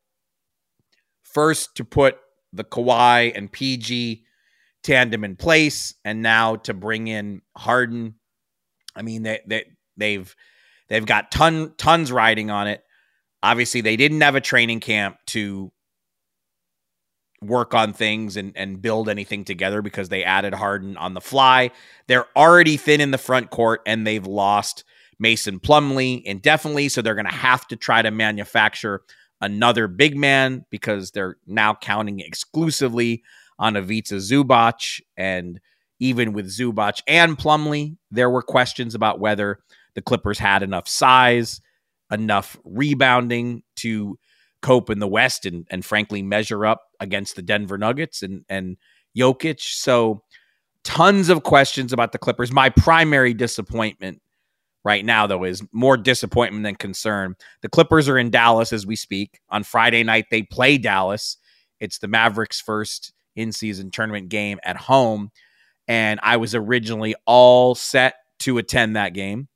first 1.22 1.76
to 1.76 1.84
put 1.84 2.18
the 2.52 2.64
Kawhi 2.64 3.32
and 3.34 3.50
PG 3.50 4.24
tandem 4.82 5.24
in 5.24 5.36
place, 5.36 5.94
and 6.04 6.22
now 6.22 6.56
to 6.56 6.74
bring 6.74 7.08
in 7.08 7.40
Harden. 7.56 8.16
I 8.94 9.02
mean, 9.02 9.22
they 9.22 9.40
they 9.46 9.64
they've 9.96 10.34
they've 10.88 11.06
got 11.06 11.30
ton 11.30 11.74
tons 11.76 12.12
riding 12.12 12.50
on 12.50 12.66
it. 12.66 12.82
Obviously, 13.42 13.80
they 13.80 13.96
didn't 13.96 14.20
have 14.20 14.34
a 14.34 14.40
training 14.40 14.80
camp 14.80 15.16
to 15.26 15.72
work 17.40 17.74
on 17.74 17.92
things 17.92 18.36
and, 18.36 18.52
and 18.56 18.82
build 18.82 19.08
anything 19.08 19.44
together 19.44 19.80
because 19.82 20.08
they 20.08 20.24
added 20.24 20.54
Harden 20.54 20.96
on 20.96 21.14
the 21.14 21.20
fly. 21.20 21.70
They're 22.08 22.26
already 22.36 22.76
thin 22.76 23.00
in 23.00 23.10
the 23.10 23.18
front 23.18 23.50
court 23.50 23.80
and 23.86 24.06
they've 24.06 24.26
lost 24.26 24.84
Mason 25.18 25.60
Plumlee 25.60 26.22
indefinitely. 26.24 26.88
So 26.88 27.02
they're 27.02 27.14
going 27.14 27.26
to 27.26 27.32
have 27.32 27.66
to 27.68 27.76
try 27.76 28.02
to 28.02 28.10
manufacture 28.10 29.02
another 29.40 29.86
big 29.86 30.16
man 30.16 30.64
because 30.70 31.12
they're 31.12 31.36
now 31.46 31.74
counting 31.74 32.20
exclusively 32.20 33.22
on 33.58 33.76
Ivica 33.76 34.14
Zubac. 34.14 35.00
And 35.16 35.60
even 36.00 36.32
with 36.32 36.46
Zubac 36.46 37.02
and 37.06 37.38
Plumlee, 37.38 37.96
there 38.10 38.30
were 38.30 38.42
questions 38.42 38.94
about 38.94 39.20
whether 39.20 39.60
the 39.98 40.02
Clippers 40.02 40.38
had 40.38 40.62
enough 40.62 40.86
size, 40.86 41.60
enough 42.08 42.56
rebounding 42.62 43.64
to 43.74 44.16
cope 44.62 44.90
in 44.90 45.00
the 45.00 45.08
West 45.08 45.44
and 45.44 45.66
and 45.72 45.84
frankly 45.84 46.22
measure 46.22 46.64
up 46.64 46.82
against 47.00 47.34
the 47.34 47.42
Denver 47.42 47.76
Nuggets 47.76 48.22
and 48.22 48.44
and 48.48 48.76
Jokic. 49.16 49.60
So 49.60 50.22
tons 50.84 51.30
of 51.30 51.42
questions 51.42 51.92
about 51.92 52.12
the 52.12 52.18
Clippers. 52.18 52.52
My 52.52 52.70
primary 52.70 53.34
disappointment 53.34 54.22
right 54.84 55.04
now 55.04 55.26
though 55.26 55.42
is 55.42 55.64
more 55.72 55.96
disappointment 55.96 56.62
than 56.62 56.76
concern. 56.76 57.34
The 57.62 57.68
Clippers 57.68 58.08
are 58.08 58.18
in 58.18 58.30
Dallas 58.30 58.72
as 58.72 58.86
we 58.86 58.94
speak. 58.94 59.40
On 59.50 59.64
Friday 59.64 60.04
night 60.04 60.26
they 60.30 60.44
play 60.44 60.78
Dallas. 60.78 61.38
It's 61.80 61.98
the 61.98 62.06
Mavericks 62.06 62.60
first 62.60 63.12
in-season 63.34 63.90
tournament 63.90 64.28
game 64.28 64.60
at 64.62 64.76
home 64.76 65.32
and 65.88 66.20
I 66.22 66.36
was 66.36 66.54
originally 66.54 67.16
all 67.26 67.74
set 67.74 68.14
to 68.40 68.58
attend 68.58 68.94
that 68.94 69.12
game. 69.12 69.48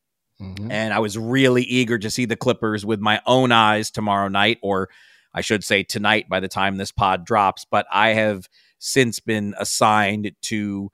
Mm-hmm. 0.43 0.71
And 0.71 0.93
I 0.93 0.99
was 0.99 1.17
really 1.17 1.63
eager 1.63 1.99
to 1.99 2.11
see 2.11 2.25
the 2.25 2.37
Clippers 2.37 2.85
with 2.85 3.01
my 3.01 3.21
own 3.27 3.53
eyes 3.53 3.91
tomorrow 3.91 4.29
night, 4.29 4.59
or 4.63 4.89
I 5.33 5.41
should 5.41 5.65
say 5.65 5.83
tonight 5.83 6.29
by 6.29 6.41
the 6.41 6.49
time 6.49 6.77
this 6.77 6.93
pod 6.93 7.25
drops. 7.25 7.65
But 7.71 7.87
I 7.93 8.11
have 8.11 8.49
since 8.79 9.21
been 9.21 9.55
assigned 9.59 10.33
to 10.43 10.91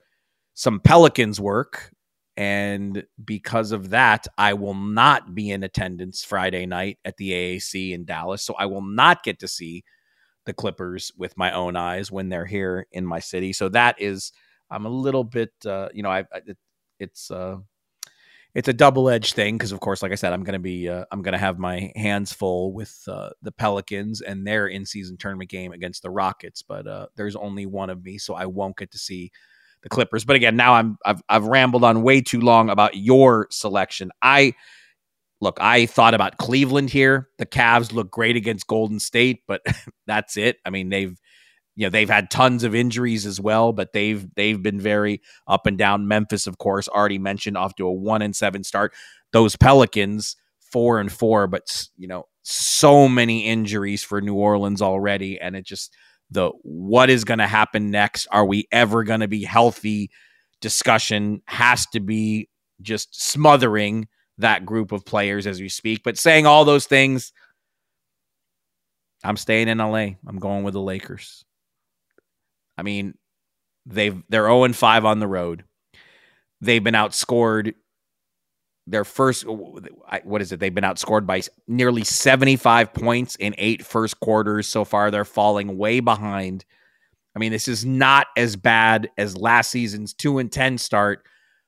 some 0.53 0.79
Pelicans 0.79 1.39
work. 1.39 1.91
And 2.37 3.05
because 3.23 3.73
of 3.73 3.89
that, 3.89 4.27
I 4.37 4.53
will 4.53 4.75
not 4.75 5.35
be 5.35 5.51
in 5.51 5.63
attendance 5.63 6.23
Friday 6.23 6.65
night 6.65 6.97
at 7.03 7.17
the 7.17 7.31
AAC 7.31 7.91
in 7.91 8.05
Dallas. 8.05 8.43
So 8.43 8.53
I 8.53 8.65
will 8.67 8.81
not 8.81 9.23
get 9.23 9.39
to 9.39 9.47
see 9.47 9.83
the 10.45 10.53
Clippers 10.53 11.11
with 11.17 11.35
my 11.37 11.51
own 11.51 11.75
eyes 11.75 12.11
when 12.11 12.29
they're 12.29 12.45
here 12.45 12.87
in 12.91 13.05
my 13.05 13.19
city. 13.19 13.51
So 13.51 13.67
that 13.69 14.01
is, 14.01 14.31
I'm 14.71 14.85
a 14.85 14.89
little 14.89 15.25
bit, 15.25 15.51
uh, 15.65 15.89
you 15.93 16.01
know, 16.01 16.11
I, 16.11 16.25
it, 16.45 16.57
it's, 16.97 17.29
uh, 17.29 17.57
it's 18.55 18.67
a 18.67 18.73
double 18.73 19.09
edged 19.09 19.35
thing 19.35 19.55
because, 19.57 19.71
of 19.71 19.79
course, 19.79 20.01
like 20.01 20.11
I 20.11 20.15
said, 20.15 20.33
I'm 20.33 20.43
going 20.43 20.53
to 20.53 20.59
be 20.59 20.89
uh, 20.89 21.05
I'm 21.11 21.21
going 21.21 21.33
to 21.33 21.39
have 21.39 21.59
my 21.59 21.91
hands 21.95 22.33
full 22.33 22.73
with 22.73 23.03
uh, 23.07 23.29
the 23.41 23.51
Pelicans 23.51 24.21
and 24.21 24.45
their 24.45 24.67
in 24.67 24.85
season 24.85 25.17
tournament 25.17 25.49
game 25.49 25.71
against 25.71 26.01
the 26.01 26.09
Rockets. 26.09 26.63
But 26.63 26.87
uh, 26.87 27.07
there's 27.15 27.35
only 27.35 27.65
one 27.65 27.89
of 27.89 28.03
me, 28.03 28.17
so 28.17 28.33
I 28.33 28.47
won't 28.47 28.77
get 28.77 28.91
to 28.91 28.97
see 28.97 29.31
the 29.83 29.89
Clippers. 29.89 30.25
But 30.25 30.35
again, 30.35 30.55
now 30.55 30.73
I'm 30.73 30.97
I've 31.05 31.21
I've 31.29 31.45
rambled 31.45 31.83
on 31.83 32.01
way 32.01 32.21
too 32.21 32.41
long 32.41 32.69
about 32.69 32.97
your 32.97 33.47
selection. 33.51 34.11
I 34.21 34.53
look, 35.41 35.57
I 35.61 35.85
thought 35.85 36.13
about 36.13 36.37
Cleveland 36.37 36.89
here. 36.89 37.29
The 37.37 37.45
Cavs 37.45 37.93
look 37.93 38.09
great 38.09 38.35
against 38.35 38.67
Golden 38.67 38.99
State, 38.99 39.43
but 39.47 39.61
that's 40.07 40.37
it. 40.37 40.57
I 40.65 40.71
mean, 40.71 40.89
they've 40.89 41.17
you 41.79 41.85
know 41.85 41.89
they've 41.89 42.09
had 42.09 42.29
tons 42.29 42.65
of 42.65 42.75
injuries 42.75 43.25
as 43.25 43.39
well, 43.39 43.71
but 43.71 43.93
they've 43.93 44.27
they've 44.35 44.61
been 44.61 44.81
very 44.81 45.21
up 45.47 45.65
and 45.65 45.77
down. 45.77 46.09
Memphis, 46.09 46.45
of 46.45 46.57
course, 46.57 46.89
already 46.89 47.17
mentioned 47.17 47.55
off 47.55 47.73
to 47.77 47.87
a 47.87 47.93
one 47.93 48.21
and 48.21 48.35
seven 48.35 48.65
start. 48.65 48.93
Those 49.31 49.55
Pelicans 49.55 50.35
four 50.59 50.99
and 50.99 51.09
four, 51.09 51.47
but 51.47 51.87
you 51.95 52.09
know 52.09 52.25
so 52.43 53.07
many 53.07 53.45
injuries 53.45 54.03
for 54.03 54.19
New 54.19 54.33
Orleans 54.33 54.81
already, 54.81 55.39
and 55.39 55.55
it 55.55 55.65
just 55.65 55.95
the 56.29 56.51
what 56.63 57.09
is 57.09 57.23
going 57.23 57.39
to 57.39 57.47
happen 57.47 57.91
next? 57.91 58.27
Are 58.29 58.45
we 58.45 58.67
ever 58.73 59.05
going 59.05 59.21
to 59.21 59.29
be 59.29 59.45
healthy? 59.45 60.11
Discussion 60.59 61.41
has 61.45 61.85
to 61.93 62.01
be 62.01 62.49
just 62.81 63.23
smothering 63.25 64.09
that 64.37 64.65
group 64.65 64.91
of 64.91 65.05
players 65.05 65.47
as 65.47 65.61
we 65.61 65.69
speak. 65.69 66.01
But 66.03 66.17
saying 66.17 66.45
all 66.45 66.65
those 66.65 66.87
things, 66.87 67.31
I'm 69.23 69.37
staying 69.37 69.69
in 69.69 69.77
LA. 69.77 70.15
I'm 70.27 70.39
going 70.39 70.65
with 70.65 70.73
the 70.73 70.81
Lakers. 70.81 71.45
I 72.79 72.83
mean, 72.83 73.15
they've 73.85 74.21
they're 74.29 74.45
0 74.45 74.63
and 74.63 74.75
5 74.75 75.05
on 75.05 75.19
the 75.19 75.27
road. 75.27 75.65
They've 76.61 76.83
been 76.83 76.95
outscored 76.95 77.73
their 78.87 79.05
first 79.05 79.45
what 79.45 80.41
is 80.41 80.51
it? 80.51 80.59
They've 80.59 80.73
been 80.73 80.83
outscored 80.83 81.25
by 81.25 81.41
nearly 81.67 82.03
75 82.03 82.93
points 82.93 83.35
in 83.35 83.53
eight 83.57 83.85
first 83.85 84.19
quarters 84.19 84.67
so 84.67 84.83
far. 84.83 85.11
They're 85.11 85.25
falling 85.25 85.77
way 85.77 85.99
behind. 85.99 86.65
I 87.35 87.39
mean, 87.39 87.51
this 87.51 87.67
is 87.67 87.85
not 87.85 88.27
as 88.35 88.55
bad 88.55 89.09
as 89.17 89.37
last 89.37 89.69
season's 89.69 90.13
2 90.13 90.39
and 90.39 90.51
10 90.51 90.79
start, 90.79 91.25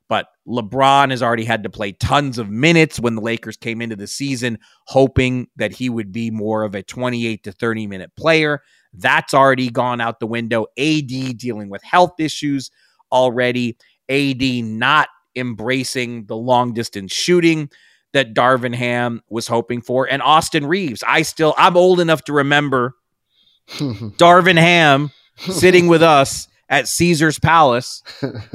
but 0.08 0.26
LeBron 0.46 1.10
has 1.10 1.22
already 1.22 1.44
had 1.44 1.62
to 1.62 1.70
play 1.70 1.92
tons 1.92 2.38
of 2.38 2.50
minutes 2.50 2.98
when 2.98 3.14
the 3.14 3.22
Lakers 3.22 3.56
came 3.56 3.80
into 3.80 3.96
the 3.96 4.08
season 4.08 4.58
hoping 4.86 5.46
that 5.56 5.72
he 5.72 5.88
would 5.88 6.10
be 6.10 6.30
more 6.30 6.64
of 6.64 6.74
a 6.74 6.82
28 6.82 7.44
to 7.44 7.52
30 7.52 7.86
minute 7.86 8.10
player. 8.16 8.62
That's 8.94 9.34
already 9.34 9.70
gone 9.70 10.00
out 10.00 10.20
the 10.20 10.26
window. 10.26 10.66
AD 10.78 11.38
dealing 11.38 11.68
with 11.68 11.82
health 11.82 12.14
issues 12.18 12.70
already. 13.10 13.76
AD 14.08 14.42
not 14.64 15.08
embracing 15.34 16.26
the 16.26 16.36
long 16.36 16.74
distance 16.74 17.12
shooting 17.12 17.70
that 18.12 18.34
Darvin 18.34 18.74
Ham 18.74 19.22
was 19.30 19.46
hoping 19.46 19.80
for. 19.80 20.06
And 20.10 20.20
Austin 20.22 20.66
Reaves, 20.66 21.02
I 21.06 21.22
still, 21.22 21.54
I'm 21.56 21.76
old 21.76 22.00
enough 22.00 22.24
to 22.24 22.32
remember 22.32 22.94
Darvin 23.68 24.58
Ham 24.58 25.10
sitting 25.36 25.86
with 25.88 26.02
us 26.02 26.48
at 26.68 26.88
Caesar's 26.88 27.38
Palace 27.38 28.02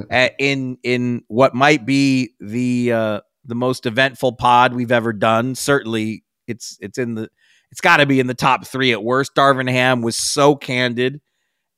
at, 0.09 0.33
in 0.39 0.77
in 0.83 1.23
what 1.27 1.53
might 1.53 1.85
be 1.85 2.33
the 2.39 2.91
uh, 2.91 3.21
the 3.45 3.55
most 3.55 3.85
eventful 3.85 4.33
pod 4.33 4.73
we've 4.73 4.91
ever 4.91 5.13
done. 5.13 5.55
Certainly, 5.55 6.23
it's 6.47 6.77
it's 6.81 6.97
in 6.97 7.15
the 7.15 7.29
it's 7.71 7.81
got 7.81 7.97
to 7.97 8.05
be 8.05 8.19
in 8.19 8.27
the 8.27 8.33
top 8.33 8.65
three 8.65 8.91
at 8.91 9.03
worst. 9.03 9.35
Darvin 9.35 9.69
Ham 9.69 10.01
was 10.01 10.17
so 10.17 10.55
candid 10.55 11.21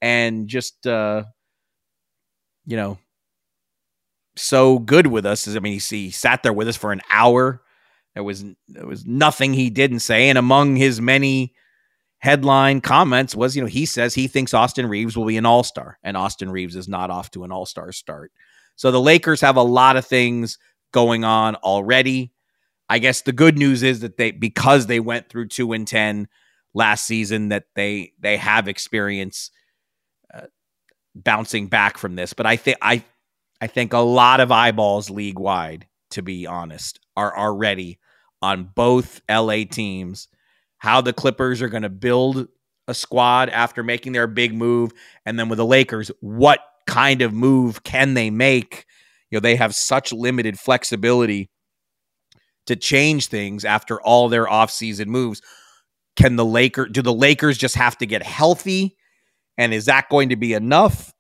and 0.01 0.47
just, 0.47 0.85
uh, 0.85 1.23
you 2.65 2.77
know, 2.77 2.97
so 4.35 4.79
good 4.79 5.07
with 5.07 5.25
us. 5.25 5.47
I 5.47 5.59
mean, 5.59 5.73
he, 5.73 5.79
he 5.79 6.11
sat 6.11 6.43
there 6.43 6.53
with 6.53 6.67
us 6.67 6.77
for 6.77 6.91
an 6.91 7.01
hour. 7.09 7.61
There 8.13 8.23
was 8.23 8.43
there 8.67 8.87
was 8.87 9.05
nothing 9.05 9.53
he 9.53 9.69
didn't 9.69 9.99
say, 9.99 10.29
and 10.29 10.37
among 10.37 10.75
his 10.75 10.99
many 10.99 11.53
headline 12.19 12.81
comments 12.81 13.35
was, 13.35 13.55
you 13.55 13.61
know, 13.61 13.67
he 13.67 13.85
says 13.85 14.13
he 14.13 14.27
thinks 14.27 14.53
Austin 14.53 14.87
Reaves 14.87 15.15
will 15.15 15.25
be 15.25 15.37
an 15.37 15.45
All 15.45 15.63
Star, 15.63 15.97
and 16.03 16.17
Austin 16.17 16.49
Reaves 16.49 16.75
is 16.75 16.87
not 16.87 17.09
off 17.09 17.31
to 17.31 17.43
an 17.43 17.51
All 17.51 17.65
Star 17.65 17.91
start. 17.91 18.31
So 18.75 18.91
the 18.91 19.01
Lakers 19.01 19.41
have 19.41 19.57
a 19.57 19.61
lot 19.61 19.97
of 19.97 20.05
things 20.05 20.57
going 20.91 21.23
on 21.23 21.55
already. 21.57 22.31
I 22.89 22.99
guess 22.99 23.21
the 23.21 23.31
good 23.31 23.57
news 23.57 23.83
is 23.83 23.99
that 23.99 24.17
they 24.17 24.31
because 24.31 24.87
they 24.87 24.99
went 24.99 25.29
through 25.29 25.47
two 25.49 25.73
and 25.73 25.87
ten 25.87 26.27
last 26.73 27.05
season 27.05 27.49
that 27.49 27.65
they 27.75 28.13
they 28.19 28.37
have 28.37 28.67
experience 28.67 29.51
uh, 30.33 30.47
bouncing 31.15 31.67
back 31.67 31.97
from 31.97 32.15
this. 32.15 32.33
But 32.33 32.47
I 32.47 32.55
think 32.55 32.77
I 32.81 33.03
I 33.61 33.67
think 33.67 33.93
a 33.93 33.99
lot 33.99 34.39
of 34.39 34.51
eyeballs 34.51 35.09
league 35.09 35.39
wide, 35.39 35.87
to 36.11 36.23
be 36.23 36.47
honest, 36.47 36.99
are 37.15 37.37
already 37.37 37.99
on 38.41 38.71
both 38.73 39.21
LA 39.29 39.63
teams. 39.69 40.27
How 40.77 41.01
the 41.01 41.13
Clippers 41.13 41.61
are 41.61 41.69
going 41.69 41.83
to 41.83 41.89
build 41.89 42.47
a 42.87 42.93
squad 42.93 43.49
after 43.49 43.83
making 43.83 44.13
their 44.13 44.27
big 44.27 44.53
move, 44.53 44.91
and 45.25 45.37
then 45.37 45.49
with 45.49 45.57
the 45.57 45.65
Lakers, 45.65 46.09
what 46.21 46.61
kind 46.87 47.21
of 47.21 47.33
move 47.33 47.83
can 47.83 48.15
they 48.15 48.31
make? 48.31 48.85
You 49.29 49.35
know, 49.35 49.41
they 49.41 49.57
have 49.57 49.75
such 49.75 50.11
limited 50.11 50.57
flexibility 50.57 51.51
to 52.65 52.75
change 52.75 53.27
things 53.27 53.65
after 53.65 54.01
all 54.01 54.29
their 54.29 54.45
offseason 54.45 55.07
moves. 55.07 55.41
Can 56.15 56.35
the 56.35 56.45
Laker 56.45 56.85
do 56.85 57.01
the 57.01 57.13
Lakers 57.13 57.57
just 57.57 57.75
have 57.75 57.97
to 57.99 58.05
get 58.05 58.23
healthy? 58.23 58.97
And 59.57 59.73
is 59.73 59.85
that 59.85 60.09
going 60.09 60.29
to 60.29 60.35
be 60.35 60.53
enough? 60.53 61.13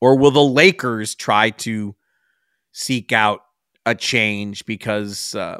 Or 0.00 0.16
will 0.16 0.30
the 0.30 0.44
Lakers 0.44 1.14
try 1.14 1.50
to 1.50 1.94
seek 2.72 3.12
out 3.12 3.40
a 3.84 3.94
change 3.94 4.66
because 4.66 5.34
uh, 5.34 5.58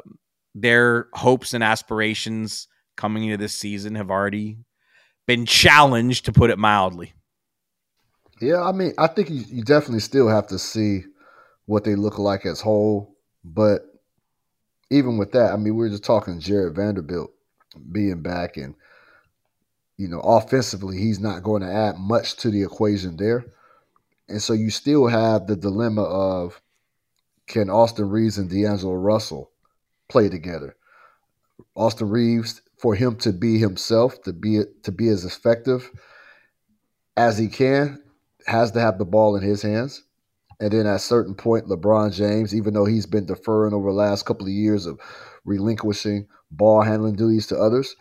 their 0.53 1.07
hopes 1.13 1.53
and 1.53 1.63
aspirations 1.63 2.67
coming 2.95 3.23
into 3.23 3.37
this 3.37 3.57
season 3.57 3.95
have 3.95 4.11
already 4.11 4.57
been 5.25 5.45
challenged, 5.45 6.25
to 6.25 6.31
put 6.31 6.49
it 6.49 6.57
mildly? 6.57 7.13
Yeah, 8.39 8.61
I 8.61 8.71
mean, 8.71 8.93
I 8.97 9.07
think 9.07 9.29
you, 9.29 9.43
you 9.47 9.63
definitely 9.63 9.99
still 9.99 10.27
have 10.27 10.47
to 10.47 10.59
see 10.59 11.03
what 11.65 11.83
they 11.83 11.95
look 11.95 12.17
like 12.17 12.45
as 12.45 12.61
whole. 12.61 13.15
But 13.43 13.81
even 14.89 15.17
with 15.17 15.31
that, 15.33 15.53
I 15.53 15.57
mean, 15.57 15.75
we 15.75 15.87
are 15.87 15.91
just 15.91 16.03
talking 16.03 16.39
Jarred 16.39 16.75
Vanderbilt 16.75 17.31
being 17.91 18.21
back, 18.21 18.57
and 18.57 18.75
you 19.97 20.07
know, 20.07 20.19
offensively, 20.19 20.97
he's 20.97 21.19
not 21.19 21.43
going 21.43 21.61
to 21.63 21.71
add 21.71 21.97
much 21.97 22.35
to 22.37 22.51
the 22.51 22.63
equation 22.63 23.17
there. 23.17 23.45
And 24.29 24.41
so 24.41 24.53
you 24.53 24.69
still 24.69 25.07
have 25.07 25.47
the 25.47 25.55
dilemma 25.55 26.03
of 26.03 26.61
can 27.47 27.69
Austin 27.69 28.09
Reaves 28.09 28.37
and 28.37 28.49
D'Angelo 28.49 28.93
Russell 28.93 29.51
play 30.09 30.29
together? 30.29 30.75
Austin 31.75 32.09
Reaves, 32.09 32.61
for 32.77 32.93
him 32.93 33.15
to 33.17 33.31
be 33.31 33.57
himself, 33.57 34.21
to 34.23 34.33
be 34.33 34.61
to 34.83 34.91
be 34.91 35.07
as 35.07 35.25
effective 35.25 35.89
as 37.15 37.37
he 37.37 37.47
can, 37.47 38.01
has 38.45 38.71
to 38.71 38.79
have 38.79 38.97
the 38.97 39.05
ball 39.05 39.35
in 39.35 39.41
his 39.41 39.61
hands. 39.61 40.03
And 40.59 40.71
then 40.71 40.87
at 40.87 40.95
a 40.95 40.99
certain 40.99 41.35
point, 41.35 41.67
LeBron 41.67 42.13
James, 42.13 42.55
even 42.55 42.73
though 42.73 42.85
he's 42.85 43.05
been 43.05 43.25
deferring 43.25 43.73
over 43.73 43.89
the 43.89 43.95
last 43.95 44.25
couple 44.25 44.47
of 44.47 44.53
years 44.53 44.85
of 44.85 44.99
relinquishing 45.45 46.27
ball 46.49 46.81
handling 46.81 47.15
duties 47.15 47.47
to 47.47 47.57
others, 47.57 47.95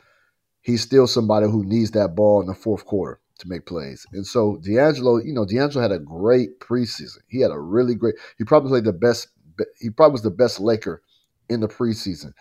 he's 0.63 0.83
still 0.83 1.07
somebody 1.07 1.47
who 1.47 1.65
needs 1.65 1.93
that 1.93 2.15
ball 2.15 2.41
in 2.41 2.47
the 2.47 2.55
fourth 2.55 2.85
quarter 2.87 3.21
to 3.39 3.49
make 3.49 3.67
plays. 3.67 4.07
And 4.13 4.27
so 4.27 4.59
D'Angelo, 4.63 5.19
you 5.19 5.33
know, 5.33 5.45
D'Angelo 5.45 5.83
had 5.83 5.93
a 5.93 5.99
great 5.99 6.61
preseason. 6.61 7.19
He 7.29 7.41
had 7.41 7.51
a 7.51 7.59
really 7.59 7.95
great. 7.95 8.15
He 8.39 8.45
probably 8.45 8.71
played 8.71 8.85
the 8.85 8.93
best. 8.93 9.29
He 9.79 9.91
probably 9.91 10.13
was 10.13 10.23
the 10.23 10.31
best 10.31 10.61
Laker 10.61 11.03
in 11.49 11.61
the 11.61 11.69
preseason, 11.69 12.33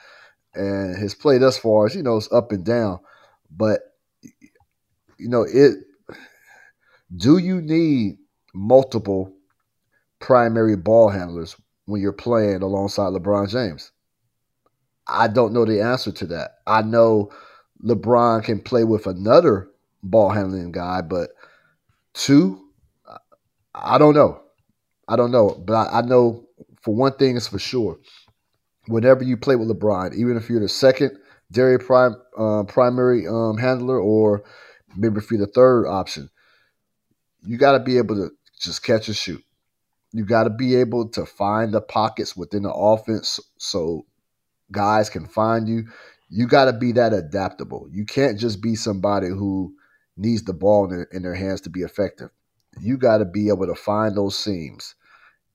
and 0.54 0.98
his 0.98 1.16
play 1.16 1.38
thus 1.38 1.58
far 1.58 1.88
is 1.88 1.96
you 1.96 2.04
know 2.04 2.18
it's 2.18 2.32
up 2.32 2.52
and 2.52 2.66
down, 2.66 3.00
but 3.52 3.82
you 5.18 5.30
know 5.30 5.44
it. 5.44 5.76
Do 7.16 7.38
you 7.38 7.62
need 7.62 8.18
multiple 8.54 9.35
primary 10.20 10.76
ball 10.76 11.10
handlers 11.10 11.56
when 11.86 12.02
you're 12.02 12.14
playing 12.14 12.62
alongside 12.62 13.14
LeBron 13.14 13.50
James? 13.50 13.92
I 15.08 15.28
don't 15.28 15.54
know 15.54 15.66
the 15.66 15.82
answer 15.82 16.12
to 16.12 16.26
that. 16.28 16.58
I 16.66 16.82
know 16.82 17.32
LeBron 17.84 18.44
can 18.44 18.60
play 18.60 18.84
with 18.84 19.06
another 19.06 19.70
ball 20.02 20.30
handling 20.30 20.72
guy, 20.72 21.02
but 21.02 21.30
two, 22.14 22.62
I 23.74 23.98
don't 23.98 24.16
know. 24.16 24.42
I 25.08 25.16
don't 25.16 25.32
know. 25.32 25.62
But 25.66 25.74
I, 25.74 26.00
I 26.00 26.02
know 26.02 26.48
for 26.82 26.96
one 26.96 27.14
thing 27.14 27.36
is 27.36 27.48
for 27.48 27.60
sure. 27.60 28.00
Whenever 28.88 29.24
you 29.24 29.38
play 29.38 29.56
with 29.56 29.70
LeBron, 29.70 30.16
even 30.16 30.38
if 30.38 30.50
you're 30.50 30.60
the 30.60 30.70
second 30.70 31.18
dairy 31.52 31.80
prime 31.80 32.16
uh, 32.38 32.64
primary 32.64 33.28
um, 33.28 33.58
handler, 33.58 34.00
or 34.00 34.44
maybe 34.96 35.18
if 35.18 35.30
you're 35.30 35.40
the 35.40 35.48
third 35.48 35.88
option, 35.88 36.30
you 37.42 37.58
got 37.58 37.74
to 37.74 37.80
be 37.80 37.98
able 37.98 38.16
to 38.16 38.30
just 38.60 38.84
catch 38.84 39.08
and 39.08 39.18
shoot. 39.18 39.44
You 40.16 40.24
got 40.24 40.46
to 40.46 40.50
be 40.50 40.76
able 40.76 41.10
to 41.10 41.26
find 41.26 41.74
the 41.74 41.82
pockets 41.82 42.38
within 42.38 42.64
the 42.64 42.72
offense 42.74 43.38
so 43.58 44.06
guys 44.72 45.10
can 45.10 45.28
find 45.28 45.68
you. 45.68 45.88
You 46.30 46.48
got 46.48 46.66
to 46.66 46.74
be 46.74 46.94
that 46.94 47.12
adaptable. 47.12 47.90
You 47.92 48.06
can't 48.06 48.40
just 48.40 48.62
be 48.62 48.76
somebody 48.76 49.28
who 49.28 49.76
needs 50.16 50.44
the 50.44 50.54
ball 50.54 50.86
in 50.86 50.92
their, 50.92 51.08
in 51.12 51.22
their 51.22 51.36
hands 51.36 51.60
to 51.62 51.70
be 51.70 51.82
effective. 51.82 52.30
You 52.80 52.96
got 52.96 53.18
to 53.18 53.26
be 53.26 53.50
able 53.50 53.68
to 53.68 53.76
find 53.76 54.16
those 54.16 54.38
seams 54.38 54.96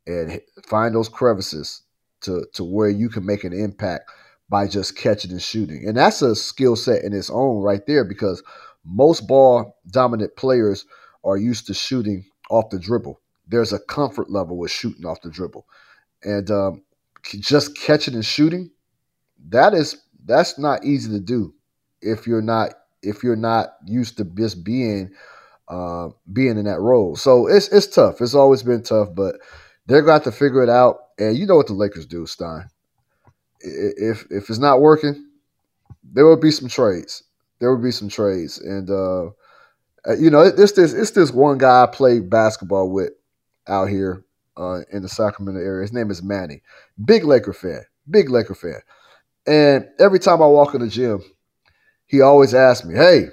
and 0.06 0.42
find 0.66 0.94
those 0.94 1.08
crevices 1.08 1.82
to 2.20 2.44
to 2.52 2.62
where 2.62 2.90
you 2.90 3.08
can 3.08 3.24
make 3.24 3.44
an 3.44 3.54
impact 3.54 4.10
by 4.50 4.68
just 4.68 4.94
catching 4.94 5.30
and 5.30 5.40
shooting. 5.40 5.88
And 5.88 5.96
that's 5.96 6.20
a 6.20 6.36
skill 6.36 6.76
set 6.76 7.02
in 7.02 7.14
its 7.14 7.30
own 7.30 7.62
right 7.62 7.86
there 7.86 8.04
because 8.04 8.42
most 8.84 9.26
ball 9.26 9.78
dominant 9.90 10.36
players 10.36 10.84
are 11.24 11.38
used 11.38 11.66
to 11.68 11.72
shooting 11.72 12.26
off 12.50 12.68
the 12.68 12.78
dribble. 12.78 13.22
There's 13.50 13.72
a 13.72 13.80
comfort 13.80 14.30
level 14.30 14.56
with 14.56 14.70
shooting 14.70 15.04
off 15.04 15.22
the 15.22 15.30
dribble. 15.30 15.66
And 16.22 16.50
um, 16.50 16.82
just 17.24 17.76
catching 17.76 18.14
and 18.14 18.24
shooting, 18.24 18.70
that 19.48 19.74
is 19.74 19.96
that's 20.24 20.58
not 20.58 20.84
easy 20.84 21.10
to 21.10 21.20
do 21.20 21.54
if 22.00 22.26
you're 22.26 22.42
not 22.42 22.74
if 23.02 23.22
you're 23.22 23.36
not 23.36 23.70
used 23.86 24.18
to 24.18 24.24
just 24.24 24.62
being 24.62 25.10
uh, 25.68 26.10
being 26.32 26.58
in 26.58 26.64
that 26.64 26.80
role. 26.80 27.16
So 27.16 27.46
it's 27.46 27.68
it's 27.68 27.86
tough. 27.86 28.20
It's 28.20 28.34
always 28.34 28.62
been 28.62 28.82
tough, 28.82 29.08
but 29.14 29.36
they're 29.86 30.02
going 30.02 30.22
to 30.22 30.32
figure 30.32 30.62
it 30.62 30.68
out. 30.68 30.98
And 31.18 31.36
you 31.36 31.46
know 31.46 31.56
what 31.56 31.66
the 31.66 31.74
Lakers 31.74 32.06
do, 32.06 32.26
Stein. 32.26 32.68
If 33.60 34.26
if 34.30 34.48
it's 34.48 34.58
not 34.58 34.80
working, 34.80 35.26
there 36.02 36.26
will 36.26 36.40
be 36.40 36.50
some 36.50 36.68
trades. 36.68 37.22
There 37.58 37.74
will 37.74 37.82
be 37.82 37.90
some 37.90 38.08
trades, 38.08 38.58
and 38.58 38.88
uh, 38.90 39.26
uh 40.06 40.16
you 40.18 40.30
know 40.30 40.40
it's 40.40 40.72
this 40.72 40.92
it's 40.92 41.10
this 41.10 41.30
one 41.30 41.58
guy 41.58 41.82
I 41.82 41.86
played 41.86 42.30
basketball 42.30 42.90
with 42.90 43.10
out 43.70 43.88
here 43.88 44.24
uh, 44.56 44.80
in 44.92 45.02
the 45.02 45.08
Sacramento 45.08 45.60
area. 45.60 45.82
His 45.82 45.92
name 45.92 46.10
is 46.10 46.22
Manny. 46.22 46.62
Big 47.04 47.24
Laker 47.24 47.52
fan. 47.52 47.82
Big 48.10 48.28
Laker 48.28 48.54
fan. 48.54 48.80
And 49.46 49.86
every 49.98 50.18
time 50.18 50.42
I 50.42 50.46
walk 50.46 50.74
in 50.74 50.82
the 50.82 50.88
gym, 50.88 51.22
he 52.06 52.20
always 52.20 52.52
asks 52.52 52.84
me, 52.84 52.94
"Hey, 52.94 53.28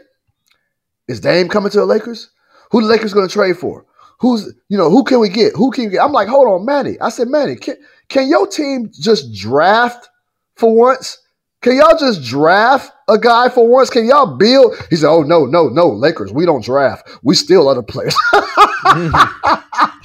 is 1.08 1.20
Dame 1.20 1.50
coming 1.50 1.72
to 1.72 1.80
the 1.80 1.86
Lakers? 1.86 2.30
Who 2.72 2.82
the 2.82 2.88
Lakers 2.88 3.14
going 3.14 3.28
to 3.28 3.34
trade 3.34 3.58
for? 3.58 3.86
Who's 4.20 4.54
you 4.70 4.78
know 4.78 4.90
who 4.90 5.04
can 5.04 5.20
we 5.20 5.30
get? 5.30 5.54
Who 5.56 5.72
can 5.72 5.86
we 5.86 5.92
get?" 5.92 6.04
I'm 6.04 6.14
like, 6.14 6.28
"Hold 6.28 6.48
on, 6.48 6.66
Manny." 6.66 7.00
I 7.02 7.10
said, 7.10 7.28
"Manny, 7.28 7.56
can 7.56 7.76
can 8.08 8.30
your 8.30 8.48
team 8.48 8.90
just 8.94 9.34
draft 9.34 10.10
for 10.56 10.74
once? 10.74 11.18
Can 11.62 11.76
y'all 11.76 11.98
just 11.98 12.24
draft 12.24 12.92
a 13.10 13.18
guy 13.18 13.50
for 13.50 13.68
once? 13.68 13.90
Can 13.90 14.06
y'all 14.06 14.38
build?" 14.38 14.76
He 14.90 14.96
said, 14.96 15.10
"Oh 15.10 15.24
no, 15.24 15.46
no, 15.46 15.68
no, 15.68 15.90
Lakers, 15.90 16.32
we 16.32 16.46
don't 16.46 16.64
draft. 16.64 17.10
We 17.24 17.36
steal 17.36 17.68
other 17.68 17.84
players." 17.84 18.16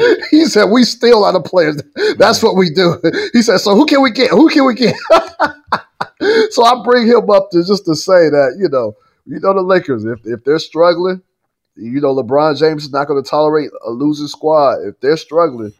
he 0.30 0.44
said, 0.44 0.66
"We 0.66 0.84
steal 0.84 1.24
other 1.24 1.40
players. 1.40 1.82
That's 2.18 2.42
what 2.42 2.56
we 2.56 2.70
do." 2.70 3.00
He 3.32 3.42
said, 3.42 3.58
"So 3.58 3.74
who 3.74 3.86
can 3.86 4.02
we 4.02 4.10
get? 4.10 4.30
Who 4.30 4.48
can 4.48 4.66
we 4.66 4.74
get?" 4.74 4.94
so 6.50 6.64
I 6.64 6.82
bring 6.84 7.06
him 7.06 7.30
up 7.30 7.50
to 7.52 7.64
just 7.64 7.84
to 7.86 7.94
say 7.94 8.28
that 8.30 8.56
you 8.58 8.68
know, 8.68 8.96
you 9.26 9.40
know 9.40 9.54
the 9.54 9.62
Lakers 9.62 10.04
if 10.04 10.20
if 10.24 10.44
they're 10.44 10.58
struggling, 10.58 11.22
you 11.76 12.00
know 12.00 12.14
LeBron 12.14 12.58
James 12.58 12.84
is 12.84 12.92
not 12.92 13.06
going 13.06 13.22
to 13.22 13.28
tolerate 13.28 13.70
a 13.84 13.90
losing 13.90 14.26
squad. 14.26 14.82
If 14.82 15.00
they're 15.00 15.16
struggling, 15.16 15.72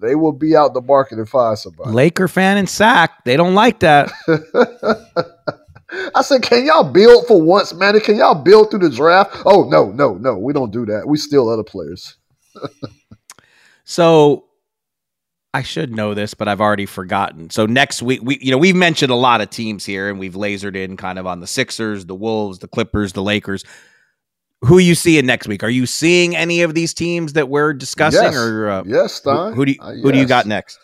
they 0.00 0.14
will 0.14 0.32
be 0.32 0.56
out 0.56 0.74
the 0.74 0.80
market 0.80 1.18
and 1.18 1.28
find 1.28 1.58
somebody. 1.58 1.90
Laker 1.90 2.28
fan 2.28 2.56
and 2.56 2.68
sack, 2.68 3.24
they 3.24 3.36
don't 3.36 3.54
like 3.54 3.80
that. 3.80 4.12
I 6.14 6.22
said, 6.22 6.42
can 6.42 6.64
y'all 6.66 6.84
build 6.84 7.26
for 7.26 7.42
once, 7.42 7.74
man? 7.74 7.98
Can 8.00 8.16
y'all 8.16 8.34
build 8.34 8.70
through 8.70 8.88
the 8.88 8.90
draft? 8.90 9.42
Oh 9.44 9.68
no, 9.68 9.90
no, 9.90 10.14
no, 10.14 10.38
we 10.38 10.52
don't 10.52 10.72
do 10.72 10.86
that. 10.86 11.06
We 11.06 11.18
steal 11.18 11.48
other 11.48 11.64
players. 11.64 12.16
So 13.90 14.44
I 15.52 15.62
should 15.62 15.92
know 15.92 16.14
this, 16.14 16.32
but 16.32 16.46
I've 16.46 16.60
already 16.60 16.86
forgotten. 16.86 17.50
So 17.50 17.66
next 17.66 18.02
week, 18.02 18.20
we 18.22 18.38
you 18.40 18.52
know 18.52 18.56
we've 18.56 18.76
mentioned 18.76 19.10
a 19.10 19.16
lot 19.16 19.40
of 19.40 19.50
teams 19.50 19.84
here, 19.84 20.08
and 20.08 20.16
we've 20.16 20.34
lasered 20.34 20.76
in 20.76 20.96
kind 20.96 21.18
of 21.18 21.26
on 21.26 21.40
the 21.40 21.48
Sixers, 21.48 22.06
the 22.06 22.14
Wolves, 22.14 22.60
the 22.60 22.68
Clippers, 22.68 23.14
the 23.14 23.22
Lakers. 23.22 23.64
Who 24.60 24.78
are 24.78 24.80
you 24.80 24.94
seeing 24.94 25.26
next 25.26 25.48
week? 25.48 25.64
Are 25.64 25.70
you 25.70 25.86
seeing 25.86 26.36
any 26.36 26.62
of 26.62 26.74
these 26.74 26.94
teams 26.94 27.32
that 27.32 27.48
we're 27.48 27.72
discussing? 27.72 28.22
Yes. 28.22 28.36
Or 28.36 28.68
uh, 28.68 28.82
yes, 28.86 29.14
Stein. 29.14 29.54
Who, 29.54 29.56
who 29.56 29.64
do 29.64 29.72
you, 29.72 29.78
uh, 29.80 29.94
who 29.94 30.12
do 30.12 30.18
you 30.18 30.26
got 30.26 30.46
next? 30.46 30.78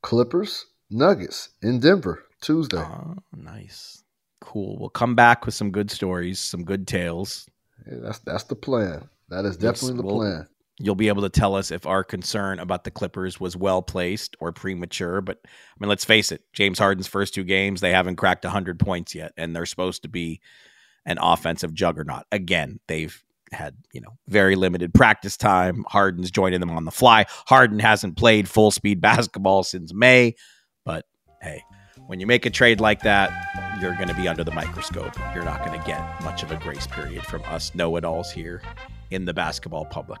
Clippers, 0.00 0.64
Nuggets 0.88 1.50
in 1.60 1.80
Denver 1.80 2.24
Tuesday. 2.40 2.78
Oh, 2.78 3.16
nice, 3.36 4.02
cool. 4.40 4.78
We'll 4.78 4.88
come 4.88 5.14
back 5.14 5.44
with 5.44 5.54
some 5.54 5.70
good 5.70 5.90
stories, 5.90 6.40
some 6.40 6.64
good 6.64 6.88
tales. 6.88 7.46
Yeah, 7.86 7.98
that's 8.00 8.20
that's 8.20 8.44
the 8.44 8.56
plan. 8.56 9.06
That 9.28 9.44
is 9.44 9.58
definitely 9.58 9.96
yes, 9.96 9.96
the 9.96 10.02
we'll, 10.02 10.16
plan 10.16 10.48
you'll 10.78 10.94
be 10.94 11.08
able 11.08 11.22
to 11.22 11.28
tell 11.28 11.54
us 11.54 11.70
if 11.70 11.86
our 11.86 12.04
concern 12.04 12.58
about 12.58 12.84
the 12.84 12.90
Clippers 12.90 13.40
was 13.40 13.56
well 13.56 13.82
placed 13.82 14.36
or 14.40 14.52
premature. 14.52 15.20
But 15.20 15.38
I 15.44 15.48
mean, 15.80 15.88
let's 15.88 16.04
face 16.04 16.32
it, 16.32 16.42
James 16.52 16.78
Harden's 16.78 17.06
first 17.06 17.34
two 17.34 17.44
games, 17.44 17.80
they 17.80 17.92
haven't 17.92 18.16
cracked 18.16 18.44
100 18.44 18.78
points 18.78 19.14
yet, 19.14 19.32
and 19.36 19.54
they're 19.54 19.66
supposed 19.66 20.02
to 20.02 20.08
be 20.08 20.40
an 21.06 21.18
offensive 21.20 21.72
juggernaut. 21.72 22.24
Again, 22.30 22.80
they've 22.88 23.22
had, 23.52 23.76
you 23.92 24.00
know, 24.00 24.18
very 24.28 24.56
limited 24.56 24.92
practice 24.92 25.36
time. 25.36 25.84
Harden's 25.88 26.30
joining 26.30 26.60
them 26.60 26.70
on 26.70 26.84
the 26.84 26.90
fly. 26.90 27.26
Harden 27.46 27.78
hasn't 27.78 28.16
played 28.16 28.48
full 28.48 28.70
speed 28.70 29.00
basketball 29.00 29.62
since 29.62 29.94
May, 29.94 30.34
but 30.84 31.06
hey, 31.40 31.62
when 32.06 32.20
you 32.20 32.26
make 32.26 32.44
a 32.44 32.50
trade 32.50 32.80
like 32.80 33.02
that, 33.02 33.78
you're 33.80 33.94
going 33.94 34.08
to 34.08 34.14
be 34.14 34.28
under 34.28 34.44
the 34.44 34.52
microscope. 34.52 35.16
You're 35.34 35.44
not 35.44 35.64
going 35.64 35.78
to 35.78 35.86
get 35.86 36.22
much 36.22 36.42
of 36.42 36.50
a 36.50 36.56
grace 36.56 36.86
period 36.86 37.24
from 37.24 37.42
us 37.44 37.74
know 37.74 37.96
it 37.96 38.04
alls 38.04 38.30
here 38.30 38.62
in 39.10 39.24
the 39.24 39.34
basketball 39.34 39.84
public. 39.86 40.20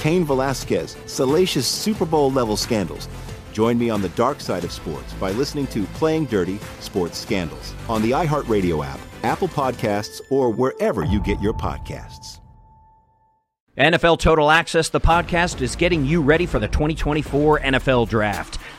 Cain 0.00 0.24
Velasquez, 0.24 0.96
salacious 1.06 1.66
Super 1.66 2.06
Bowl 2.06 2.30
level 2.30 2.56
scandals. 2.56 3.08
Join 3.52 3.78
me 3.78 3.88
on 3.88 4.02
the 4.02 4.08
dark 4.10 4.40
side 4.40 4.64
of 4.64 4.72
sports 4.72 5.12
by 5.14 5.30
listening 5.32 5.66
to 5.68 5.84
Playing 5.94 6.26
Dirty 6.26 6.58
Sports 6.80 7.18
Scandals 7.18 7.72
on 7.88 8.02
the 8.02 8.10
iHeartRadio 8.10 8.84
app, 8.84 8.98
Apple 9.22 9.48
Podcasts, 9.48 10.20
or 10.30 10.50
wherever 10.50 11.04
you 11.04 11.20
get 11.20 11.40
your 11.40 11.54
podcasts. 11.54 12.40
NFL 13.76 14.20
Total 14.20 14.52
Access, 14.52 14.88
the 14.88 15.00
podcast, 15.00 15.60
is 15.60 15.74
getting 15.74 16.04
you 16.04 16.22
ready 16.22 16.46
for 16.46 16.60
the 16.60 16.68
2024 16.68 17.58
NFL 17.58 18.08
Draft. 18.08 18.58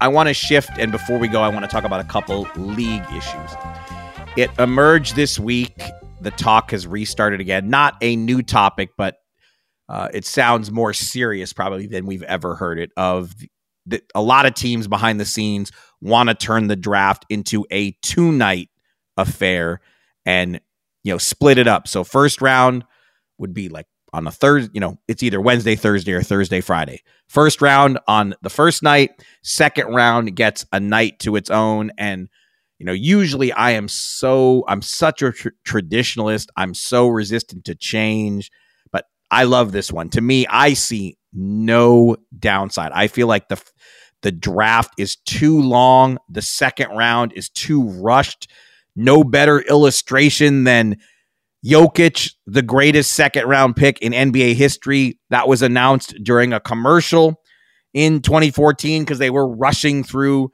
I 0.00 0.08
want 0.08 0.28
to 0.28 0.34
shift, 0.34 0.70
and 0.78 0.90
before 0.92 1.18
we 1.18 1.28
go, 1.28 1.42
I 1.42 1.48
want 1.48 1.64
to 1.64 1.70
talk 1.70 1.84
about 1.84 2.00
a 2.00 2.04
couple 2.04 2.48
league 2.56 3.04
issues. 3.10 3.50
It 4.36 4.50
emerged 4.58 5.16
this 5.16 5.38
week. 5.38 5.80
The 6.20 6.30
talk 6.32 6.72
has 6.72 6.86
restarted 6.86 7.40
again. 7.40 7.68
Not 7.68 7.96
a 8.00 8.16
new 8.16 8.42
topic, 8.42 8.90
but 8.96 9.18
uh, 9.88 10.08
it 10.12 10.24
sounds 10.24 10.70
more 10.70 10.92
serious 10.92 11.52
probably 11.52 11.86
than 11.86 12.06
we've 12.06 12.22
ever 12.24 12.54
heard 12.54 12.78
it. 12.78 12.90
Of 12.96 13.34
the, 13.86 14.02
a 14.14 14.22
lot 14.22 14.46
of 14.46 14.54
teams 14.54 14.88
behind 14.88 15.20
the 15.20 15.24
scenes 15.24 15.70
want 16.00 16.28
to 16.28 16.34
turn 16.34 16.66
the 16.66 16.76
draft 16.76 17.24
into 17.28 17.66
a 17.70 17.92
two 18.02 18.32
night 18.32 18.70
affair 19.16 19.80
and 20.26 20.60
you 21.02 21.12
know 21.12 21.18
split 21.18 21.58
it 21.58 21.68
up. 21.68 21.86
So 21.86 22.02
first 22.02 22.40
round 22.40 22.84
would 23.38 23.54
be 23.54 23.68
like 23.68 23.86
on 24.14 24.28
a 24.28 24.30
Thursday, 24.30 24.70
you 24.72 24.80
know, 24.80 24.96
it's 25.08 25.24
either 25.24 25.40
Wednesday, 25.40 25.74
Thursday, 25.74 26.12
or 26.12 26.22
Thursday, 26.22 26.60
Friday. 26.60 27.02
First 27.28 27.60
round 27.60 27.98
on 28.06 28.34
the 28.42 28.48
first 28.48 28.82
night, 28.82 29.10
second 29.42 29.88
round 29.88 30.36
gets 30.36 30.64
a 30.72 30.78
night 30.78 31.18
to 31.18 31.34
its 31.34 31.50
own. 31.50 31.90
And, 31.98 32.28
you 32.78 32.86
know, 32.86 32.92
usually 32.92 33.52
I 33.52 33.72
am 33.72 33.88
so, 33.88 34.64
I'm 34.68 34.82
such 34.82 35.20
a 35.20 35.32
tr- 35.32 35.48
traditionalist. 35.66 36.46
I'm 36.56 36.74
so 36.74 37.08
resistant 37.08 37.64
to 37.64 37.74
change, 37.74 38.52
but 38.92 39.06
I 39.32 39.44
love 39.44 39.72
this 39.72 39.90
one. 39.90 40.10
To 40.10 40.20
me, 40.20 40.46
I 40.46 40.74
see 40.74 41.18
no 41.32 42.16
downside. 42.38 42.92
I 42.94 43.08
feel 43.08 43.26
like 43.26 43.48
the, 43.48 43.60
the 44.22 44.30
draft 44.30 44.92
is 44.96 45.16
too 45.16 45.60
long. 45.60 46.18
The 46.28 46.42
second 46.42 46.90
round 46.90 47.32
is 47.34 47.48
too 47.48 47.82
rushed. 47.82 48.48
No 48.94 49.24
better 49.24 49.58
illustration 49.58 50.62
than 50.62 50.98
Jokic, 51.64 52.34
the 52.46 52.62
greatest 52.62 53.14
second 53.14 53.46
round 53.46 53.76
pick 53.76 53.98
in 54.00 54.12
NBA 54.12 54.54
history, 54.54 55.18
that 55.30 55.48
was 55.48 55.62
announced 55.62 56.14
during 56.22 56.52
a 56.52 56.60
commercial 56.60 57.40
in 57.94 58.20
2014 58.20 59.02
because 59.02 59.18
they 59.18 59.30
were 59.30 59.48
rushing 59.48 60.04
through 60.04 60.50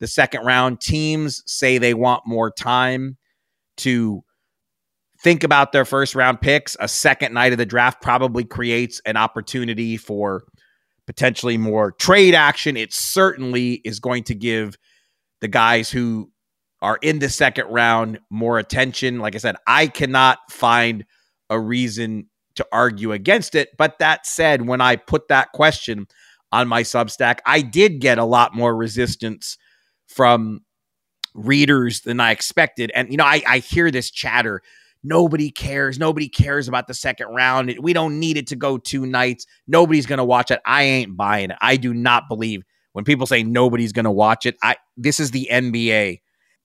the 0.00 0.06
second 0.06 0.44
round. 0.44 0.80
Teams 0.80 1.42
say 1.46 1.78
they 1.78 1.94
want 1.94 2.22
more 2.26 2.50
time 2.50 3.16
to 3.78 4.22
think 5.22 5.44
about 5.44 5.72
their 5.72 5.84
first 5.84 6.14
round 6.14 6.40
picks. 6.40 6.76
A 6.80 6.88
second 6.88 7.32
night 7.32 7.52
of 7.52 7.58
the 7.58 7.66
draft 7.66 8.02
probably 8.02 8.44
creates 8.44 9.00
an 9.06 9.16
opportunity 9.16 9.96
for 9.96 10.42
potentially 11.06 11.56
more 11.56 11.92
trade 11.92 12.34
action. 12.34 12.76
It 12.76 12.92
certainly 12.92 13.80
is 13.84 14.00
going 14.00 14.24
to 14.24 14.34
give 14.34 14.76
the 15.40 15.48
guys 15.48 15.90
who 15.90 16.31
are 16.82 16.98
in 17.00 17.20
the 17.20 17.28
second 17.28 17.68
round 17.68 18.18
more 18.28 18.58
attention. 18.58 19.20
Like 19.20 19.34
I 19.34 19.38
said, 19.38 19.56
I 19.66 19.86
cannot 19.86 20.38
find 20.50 21.06
a 21.48 21.58
reason 21.58 22.28
to 22.56 22.66
argue 22.72 23.12
against 23.12 23.54
it. 23.54 23.70
But 23.78 23.98
that 24.00 24.26
said, 24.26 24.66
when 24.66 24.80
I 24.80 24.96
put 24.96 25.28
that 25.28 25.52
question 25.52 26.06
on 26.50 26.68
my 26.68 26.82
Substack, 26.82 27.38
I 27.46 27.62
did 27.62 28.00
get 28.00 28.18
a 28.18 28.24
lot 28.24 28.54
more 28.54 28.76
resistance 28.76 29.56
from 30.08 30.60
readers 31.34 32.02
than 32.02 32.20
I 32.20 32.32
expected. 32.32 32.90
And, 32.94 33.10
you 33.10 33.16
know, 33.16 33.24
I, 33.24 33.42
I 33.46 33.58
hear 33.58 33.90
this 33.90 34.10
chatter. 34.10 34.60
Nobody 35.04 35.50
cares. 35.50 35.98
Nobody 35.98 36.28
cares 36.28 36.68
about 36.68 36.88
the 36.88 36.94
second 36.94 37.28
round. 37.28 37.74
We 37.80 37.92
don't 37.92 38.18
need 38.18 38.36
it 38.36 38.48
to 38.48 38.56
go 38.56 38.76
two 38.76 39.06
nights. 39.06 39.46
Nobody's 39.66 40.06
going 40.06 40.18
to 40.18 40.24
watch 40.24 40.50
it. 40.50 40.60
I 40.66 40.82
ain't 40.82 41.16
buying 41.16 41.50
it. 41.50 41.56
I 41.60 41.76
do 41.76 41.94
not 41.94 42.28
believe 42.28 42.62
when 42.92 43.04
people 43.04 43.26
say 43.26 43.42
nobody's 43.42 43.92
going 43.92 44.04
to 44.04 44.10
watch 44.10 44.46
it. 44.46 44.56
I 44.62 44.76
this 44.96 45.18
is 45.18 45.30
the 45.30 45.48
NBA 45.50 46.20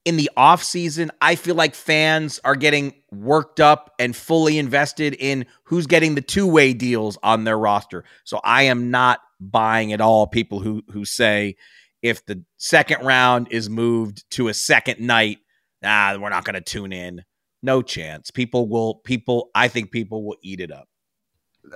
in 0.08 0.16
the 0.16 0.30
off 0.38 0.62
season, 0.64 1.10
I 1.20 1.34
feel 1.34 1.54
like 1.54 1.74
fans 1.74 2.40
are 2.42 2.56
getting 2.56 2.94
worked 3.12 3.60
up 3.60 3.92
and 3.98 4.16
fully 4.16 4.56
invested 4.56 5.14
in 5.18 5.44
who's 5.64 5.86
getting 5.86 6.14
the 6.14 6.22
two 6.22 6.46
way 6.46 6.72
deals 6.72 7.18
on 7.22 7.44
their 7.44 7.58
roster. 7.58 8.04
So 8.24 8.40
I 8.42 8.62
am 8.62 8.90
not 8.90 9.20
buying 9.38 9.92
at 9.92 10.00
all 10.00 10.26
people 10.26 10.60
who 10.60 10.82
who 10.92 11.04
say 11.04 11.56
if 12.00 12.24
the 12.24 12.42
second 12.56 13.04
round 13.04 13.48
is 13.50 13.68
moved 13.68 14.24
to 14.30 14.48
a 14.48 14.54
second 14.54 14.98
night, 14.98 15.40
ah, 15.84 16.16
we're 16.18 16.30
not 16.30 16.44
going 16.44 16.54
to 16.54 16.62
tune 16.62 16.94
in. 16.94 17.22
No 17.62 17.82
chance. 17.82 18.30
People 18.30 18.66
will. 18.66 18.94
People. 19.04 19.50
I 19.54 19.68
think 19.68 19.90
people 19.90 20.24
will 20.24 20.38
eat 20.42 20.60
it 20.60 20.72
up. 20.72 20.88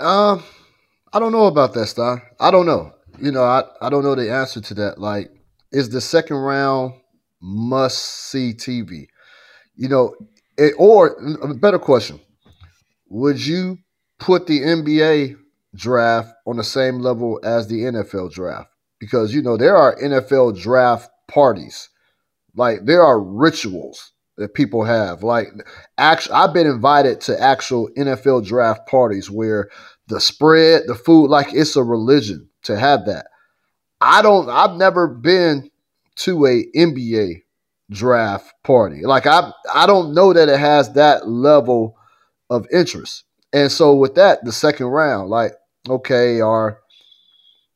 Uh, 0.01 0.41
I 1.13 1.19
don't 1.19 1.33
know 1.33 1.49
about 1.49 1.75
that, 1.75 1.89
Star. 1.89 2.23
I 2.41 2.51
don't 2.51 2.65
know. 2.65 2.95
You 3.21 3.31
know, 3.31 3.43
I 3.43 3.65
I 3.83 3.91
don't 3.91 4.05
know 4.05 4.15
the 4.15 4.33
answer 4.33 4.63
to 4.63 4.75
that. 4.75 4.99
Like, 4.99 5.31
is 5.71 5.91
the 5.91 6.01
second 6.01 6.39
round 6.39 6.95
must 7.43 7.99
see 8.31 8.55
TV. 8.55 9.09
You 9.75 9.89
know, 9.89 10.15
it, 10.57 10.75
or 10.79 11.17
a 11.43 11.55
better 11.55 11.79
question: 11.79 12.21
Would 13.09 13.45
you 13.45 13.79
put 14.19 14.47
the 14.47 14.61
NBA 14.61 15.37
draft 15.75 16.33
on 16.47 16.57
the 16.57 16.65
same 16.65 17.01
level 17.01 17.41
as 17.43 17.67
the 17.67 17.81
NFL 17.83 18.33
draft? 18.33 18.69
Because 19.01 19.35
you 19.35 19.43
know 19.43 19.57
there 19.57 19.77
are 19.77 19.97
NFL 19.97 20.61
draft 20.61 21.11
parties, 21.29 21.89
like 22.55 22.85
there 22.85 23.03
are 23.03 23.21
rituals 23.21 24.13
that 24.37 24.55
people 24.55 24.85
have. 24.85 25.23
Like, 25.23 25.49
actually, 25.99 26.35
I've 26.35 26.55
been 26.55 26.67
invited 26.67 27.21
to 27.23 27.41
actual 27.41 27.91
NFL 27.97 28.47
draft 28.47 28.87
parties 28.89 29.31
where 29.31 29.69
the 30.09 30.21
spread, 30.21 30.83
the 30.87 30.95
food, 30.95 31.29
like 31.29 31.53
it's 31.53 31.77
a 31.77 31.83
religion 31.83 32.49
to 32.65 32.79
have 32.79 33.07
that. 33.07 33.27
I 34.01 34.23
don't. 34.23 34.49
I've 34.49 34.77
never 34.77 35.09
been 35.09 35.71
to 36.17 36.47
a 36.47 36.65
NBA 36.77 37.43
draft 37.91 38.53
party. 38.65 39.05
Like 39.05 39.27
I 39.27 39.53
I 39.73 39.87
don't 39.87 40.15
know 40.15 40.33
that 40.33 40.49
it 40.49 40.59
has 40.59 40.93
that 40.95 41.29
level 41.29 41.97
of 42.51 42.67
interest. 42.73 43.25
And 43.53 43.71
so 43.71 43.95
with 43.95 44.15
that, 44.15 44.45
the 44.45 44.53
second 44.53 44.87
round, 44.87 45.29
like, 45.29 45.53
okay, 45.89 46.41
or 46.41 46.81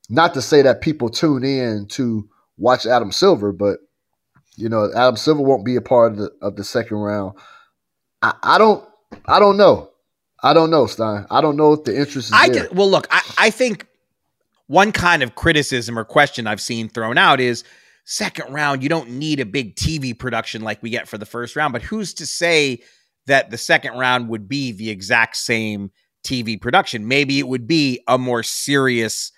not 0.08 0.34
to 0.34 0.42
say 0.42 0.62
that 0.62 0.80
people 0.80 1.10
tune 1.10 1.44
in 1.44 1.86
to 1.88 2.28
watch 2.56 2.86
Adam 2.86 3.12
Silver, 3.12 3.52
but 3.52 3.78
you 4.56 4.68
know, 4.68 4.90
Adam 4.94 5.16
Silver 5.16 5.42
won't 5.42 5.66
be 5.66 5.76
a 5.76 5.82
part 5.82 6.12
of 6.12 6.18
the 6.18 6.30
of 6.40 6.56
the 6.56 6.64
second 6.64 6.96
round. 6.98 7.36
I, 8.22 8.34
I 8.42 8.58
don't 8.58 8.86
I 9.26 9.38
don't 9.38 9.56
know. 9.56 9.90
I 10.42 10.54
don't 10.54 10.70
know, 10.70 10.86
Stein. 10.86 11.26
I 11.30 11.40
don't 11.40 11.56
know 11.56 11.72
if 11.72 11.84
the 11.84 11.96
interest 11.96 12.28
is 12.28 12.32
I 12.32 12.48
there. 12.48 12.66
Can, 12.66 12.76
well, 12.76 12.90
look, 12.90 13.06
I, 13.10 13.22
I 13.38 13.50
think 13.50 13.86
one 14.66 14.92
kind 14.92 15.22
of 15.22 15.34
criticism 15.34 15.98
or 15.98 16.04
question 16.04 16.46
I've 16.46 16.60
seen 16.60 16.88
thrown 16.88 17.18
out 17.18 17.40
is 17.40 17.64
second 18.06 18.52
round, 18.52 18.82
you 18.82 18.88
don't 18.88 19.10
need 19.10 19.40
a 19.40 19.44
big 19.44 19.74
TV 19.74 20.18
production 20.18 20.62
like 20.62 20.82
we 20.82 20.90
get 20.90 21.08
for 21.08 21.18
the 21.18 21.26
first 21.26 21.56
round. 21.56 21.72
But 21.72 21.82
who's 21.82 22.14
to 22.14 22.26
say 22.26 22.82
that 23.26 23.50
the 23.50 23.58
second 23.58 23.98
round 23.98 24.28
would 24.28 24.48
be 24.48 24.72
the 24.72 24.88
exact 24.88 25.36
same 25.36 25.90
TV 26.24 26.58
production? 26.58 27.08
Maybe 27.08 27.38
it 27.38 27.48
would 27.48 27.66
be 27.66 28.00
a 28.08 28.16
more 28.16 28.42
serious 28.44 29.32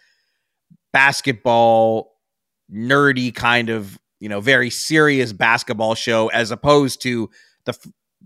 basketball, 0.93 2.13
nerdy 2.71 3.35
kind 3.35 3.71
of, 3.71 3.99
you 4.21 4.29
know, 4.29 4.41
very 4.41 4.71
serious 4.71 5.33
basketball 5.33 5.95
show 5.95 6.29
as 6.29 6.51
opposed 6.51 7.03
to 7.03 7.31
the 7.65 7.77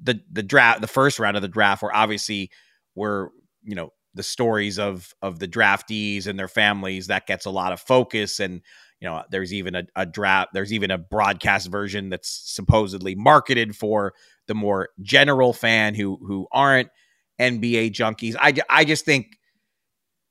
the 0.02 0.20
the 0.30 0.42
draft, 0.42 0.80
the 0.80 0.86
first 0.88 1.20
round 1.20 1.36
of 1.36 1.42
the 1.42 1.48
draft, 1.48 1.82
where 1.82 1.94
obviously 1.94 2.50
we're 2.96 3.28
you 3.62 3.76
know 3.76 3.92
the 4.14 4.22
stories 4.22 4.78
of 4.78 5.14
of 5.22 5.38
the 5.38 5.46
draftees 5.46 6.26
and 6.26 6.38
their 6.38 6.48
families 6.48 7.06
that 7.06 7.26
gets 7.26 7.46
a 7.46 7.50
lot 7.50 7.72
of 7.72 7.80
focus 7.80 8.40
and 8.40 8.62
you 9.02 9.08
know, 9.08 9.24
there's 9.30 9.52
even 9.52 9.74
a, 9.74 9.82
a 9.96 10.06
draft, 10.06 10.50
there's 10.52 10.72
even 10.72 10.92
a 10.92 10.96
broadcast 10.96 11.68
version 11.68 12.08
that's 12.08 12.28
supposedly 12.28 13.16
marketed 13.16 13.74
for 13.74 14.14
the 14.46 14.54
more 14.54 14.90
general 15.00 15.52
fan 15.52 15.96
who 15.96 16.20
who 16.24 16.46
aren't 16.52 16.88
NBA 17.40 17.90
junkies. 17.90 18.36
I 18.38 18.54
I 18.70 18.84
just 18.84 19.04
think 19.04 19.38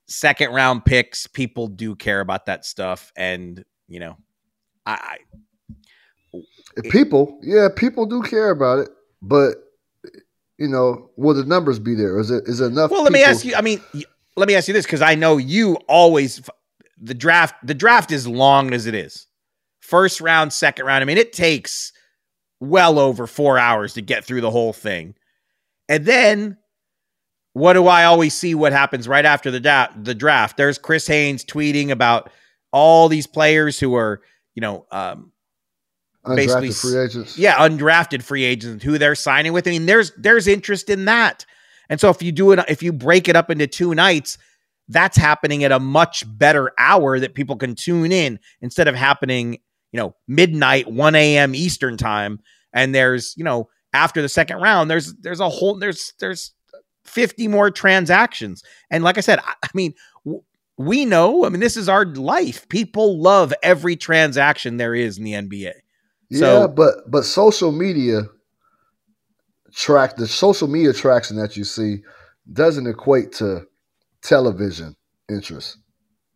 second 0.07 0.53
round 0.53 0.85
picks, 0.85 1.27
people 1.27 1.67
do 1.67 1.97
care 1.97 2.21
about 2.21 2.45
that 2.45 2.63
stuff, 2.63 3.11
and 3.17 3.61
you 3.89 3.99
know, 3.99 4.15
I, 4.85 5.17
I 6.33 6.81
people, 6.89 7.39
yeah, 7.43 7.67
people 7.75 8.05
do 8.05 8.21
care 8.21 8.51
about 8.51 8.79
it, 8.79 8.89
but 9.21 9.55
you 10.57 10.69
know, 10.69 11.09
will 11.17 11.33
the 11.33 11.43
numbers 11.43 11.77
be 11.77 11.93
there? 11.93 12.17
Is 12.17 12.31
it 12.31 12.47
is 12.47 12.61
it 12.61 12.67
enough? 12.67 12.89
Well, 12.89 13.03
let 13.03 13.11
me 13.11 13.21
ask 13.21 13.43
you. 13.43 13.53
I 13.53 13.61
mean, 13.61 13.81
let 14.37 14.47
me 14.47 14.55
ask 14.55 14.69
you 14.69 14.73
this 14.73 14.85
because 14.85 15.01
I 15.01 15.15
know 15.15 15.35
you 15.35 15.75
always 15.89 16.41
the 17.01 17.13
draft. 17.13 17.55
The 17.63 17.73
draft 17.73 18.11
is 18.11 18.27
long 18.27 18.73
as 18.73 18.85
it 18.85 18.95
is. 18.95 19.27
First 19.79 20.21
round, 20.21 20.53
second 20.53 20.85
round. 20.85 21.01
I 21.01 21.05
mean, 21.05 21.17
it 21.17 21.33
takes 21.33 21.91
well 22.59 22.99
over 22.99 23.27
four 23.27 23.57
hours 23.57 23.95
to 23.95 24.01
get 24.01 24.23
through 24.23 24.41
the 24.41 24.51
whole 24.51 24.73
thing, 24.73 25.15
and 25.89 26.05
then 26.05 26.57
what 27.53 27.73
do 27.73 27.87
I 27.87 28.05
always 28.05 28.33
see? 28.33 28.55
What 28.55 28.71
happens 28.71 29.07
right 29.07 29.25
after 29.25 29.51
the 29.51 29.59
da- 29.59 29.89
the 30.01 30.15
draft? 30.15 30.57
There's 30.57 30.77
Chris 30.77 31.07
Haynes 31.07 31.43
tweeting 31.43 31.89
about 31.89 32.29
all 32.71 33.09
these 33.09 33.27
players 33.27 33.79
who 33.79 33.95
are, 33.95 34.21
you 34.55 34.61
know, 34.61 34.85
um, 34.91 35.31
undrafted 36.25 36.35
basically 36.35 36.71
free 36.71 36.97
agents. 36.97 37.37
Yeah, 37.37 37.57
undrafted 37.57 38.23
free 38.23 38.43
agents 38.43 38.83
who 38.83 38.97
they're 38.97 39.15
signing 39.15 39.53
with. 39.53 39.67
I 39.67 39.71
mean, 39.71 39.85
there's 39.85 40.11
there's 40.17 40.47
interest 40.47 40.89
in 40.89 41.05
that. 41.05 41.45
And 41.89 41.99
so 41.99 42.09
if 42.09 42.21
you 42.21 42.31
do 42.31 42.53
it, 42.53 42.59
if 42.69 42.81
you 42.81 42.93
break 42.93 43.27
it 43.27 43.35
up 43.35 43.49
into 43.49 43.67
two 43.67 43.93
nights, 43.93 44.37
that's 44.91 45.17
happening 45.17 45.63
at 45.63 45.71
a 45.71 45.79
much 45.79 46.23
better 46.37 46.71
hour 46.77 47.19
that 47.19 47.33
people 47.33 47.55
can 47.55 47.75
tune 47.75 48.11
in 48.11 48.39
instead 48.61 48.87
of 48.87 48.95
happening, 48.95 49.53
you 49.91 49.99
know, 49.99 50.15
midnight, 50.27 50.91
1 50.91 51.15
a.m. 51.15 51.55
Eastern 51.55 51.97
time. 51.97 52.39
And 52.73 52.93
there's, 52.93 53.33
you 53.37 53.43
know, 53.43 53.69
after 53.93 54.21
the 54.21 54.29
second 54.29 54.57
round, 54.57 54.89
there's 54.89 55.13
there's 55.15 55.39
a 55.39 55.49
whole 55.49 55.75
there's 55.75 56.13
there's 56.19 56.53
50 57.05 57.47
more 57.47 57.71
transactions. 57.71 58.63
And 58.89 59.03
like 59.03 59.17
I 59.17 59.21
said, 59.21 59.39
I, 59.39 59.53
I 59.63 59.69
mean, 59.73 59.93
we 60.77 61.05
know, 61.05 61.45
I 61.45 61.49
mean, 61.49 61.59
this 61.59 61.77
is 61.77 61.89
our 61.89 62.05
life. 62.05 62.67
People 62.69 63.19
love 63.21 63.53
every 63.61 63.95
transaction 63.95 64.77
there 64.77 64.95
is 64.95 65.17
in 65.17 65.23
the 65.23 65.33
NBA. 65.33 65.73
So, 66.33 66.61
yeah, 66.61 66.67
but 66.67 67.11
but 67.11 67.25
social 67.25 67.73
media 67.73 68.23
track 69.73 70.15
the 70.15 70.27
social 70.27 70.67
media 70.67 70.93
traction 70.93 71.37
that 71.37 71.57
you 71.57 71.63
see 71.63 72.03
doesn't 72.51 72.87
equate 72.87 73.33
to 73.33 73.65
television 74.21 74.95
interest. 75.29 75.77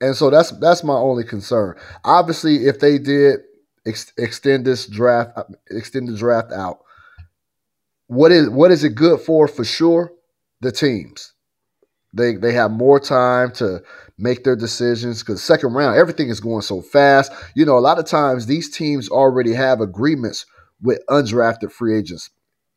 And 0.01 0.15
so 0.15 0.29
that's 0.29 0.51
that's 0.59 0.83
my 0.83 0.93
only 0.93 1.23
concern. 1.23 1.75
Obviously, 2.03 2.65
if 2.65 2.79
they 2.79 2.97
did 2.97 3.39
ex- 3.85 4.11
extend 4.17 4.65
this 4.65 4.87
draft 4.87 5.31
uh, 5.37 5.43
extend 5.69 6.09
the 6.09 6.17
draft 6.17 6.51
out, 6.51 6.79
what 8.07 8.31
is 8.31 8.49
what 8.49 8.71
is 8.71 8.83
it 8.83 8.95
good 8.95 9.21
for 9.21 9.47
for 9.47 9.63
sure? 9.63 10.11
The 10.61 10.71
teams. 10.71 11.33
They 12.13 12.35
they 12.35 12.53
have 12.53 12.71
more 12.71 12.99
time 12.99 13.51
to 13.53 13.81
make 14.17 14.43
their 14.43 14.55
decisions 14.55 15.21
because 15.21 15.43
second 15.43 15.73
round 15.73 15.97
everything 15.97 16.29
is 16.29 16.39
going 16.39 16.61
so 16.61 16.81
fast. 16.81 17.31
You 17.55 17.65
know, 17.65 17.77
a 17.77 17.79
lot 17.79 17.99
of 17.99 18.05
times 18.05 18.45
these 18.45 18.69
teams 18.69 19.09
already 19.09 19.53
have 19.53 19.81
agreements 19.81 20.45
with 20.81 20.99
undrafted 21.09 21.71
free 21.71 21.97
agents 21.97 22.29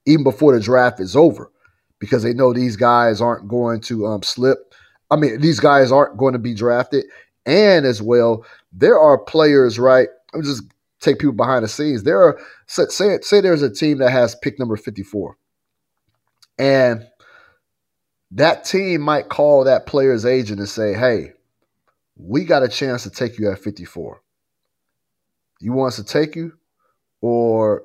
even 0.06 0.24
before 0.24 0.54
the 0.54 0.60
draft 0.60 1.00
is 1.00 1.14
over 1.14 1.50
because 1.98 2.22
they 2.22 2.32
know 2.32 2.52
these 2.52 2.76
guys 2.76 3.20
aren't 3.20 3.48
going 3.48 3.80
to 3.82 4.06
um, 4.06 4.22
slip. 4.22 4.74
I 5.10 5.16
mean, 5.16 5.40
these 5.40 5.60
guys 5.60 5.90
aren't 5.90 6.18
going 6.18 6.34
to 6.34 6.38
be 6.38 6.54
drafted, 6.54 7.04
and 7.46 7.86
as 7.86 8.02
well, 8.02 8.44
there 8.72 8.98
are 8.98 9.18
players. 9.18 9.78
Right, 9.78 10.08
I'm 10.34 10.42
just 10.42 10.62
take 11.00 11.18
people 11.18 11.34
behind 11.34 11.64
the 11.64 11.68
scenes. 11.68 12.02
There 12.02 12.22
are 12.22 12.40
say 12.66 13.18
say 13.22 13.40
there's 13.40 13.62
a 13.62 13.70
team 13.70 13.98
that 13.98 14.10
has 14.10 14.34
pick 14.34 14.58
number 14.58 14.76
54, 14.76 15.36
and 16.58 17.06
that 18.32 18.64
team 18.64 19.00
might 19.00 19.28
call 19.28 19.64
that 19.64 19.86
player's 19.86 20.26
agent 20.26 20.58
and 20.58 20.68
say, 20.68 20.92
hey, 20.94 21.32
we 22.16 22.44
got 22.44 22.62
a 22.62 22.68
chance 22.68 23.04
to 23.04 23.10
take 23.10 23.38
you 23.38 23.50
at 23.50 23.58
54. 23.58 24.20
You 25.60 25.72
want 25.72 25.94
us 25.94 25.96
to 25.96 26.04
take 26.04 26.36
you 26.36 26.52
or, 27.20 27.84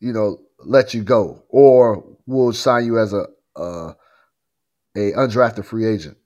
you 0.00 0.12
know, 0.12 0.40
let 0.60 0.94
you 0.94 1.02
go 1.02 1.42
or 1.48 2.04
we'll 2.26 2.52
sign 2.52 2.84
you 2.86 2.98
as 2.98 3.12
a, 3.12 3.26
a, 3.56 3.96
a 4.96 5.12
undrafted 5.12 5.64
free 5.64 5.86
agent. 5.86 6.16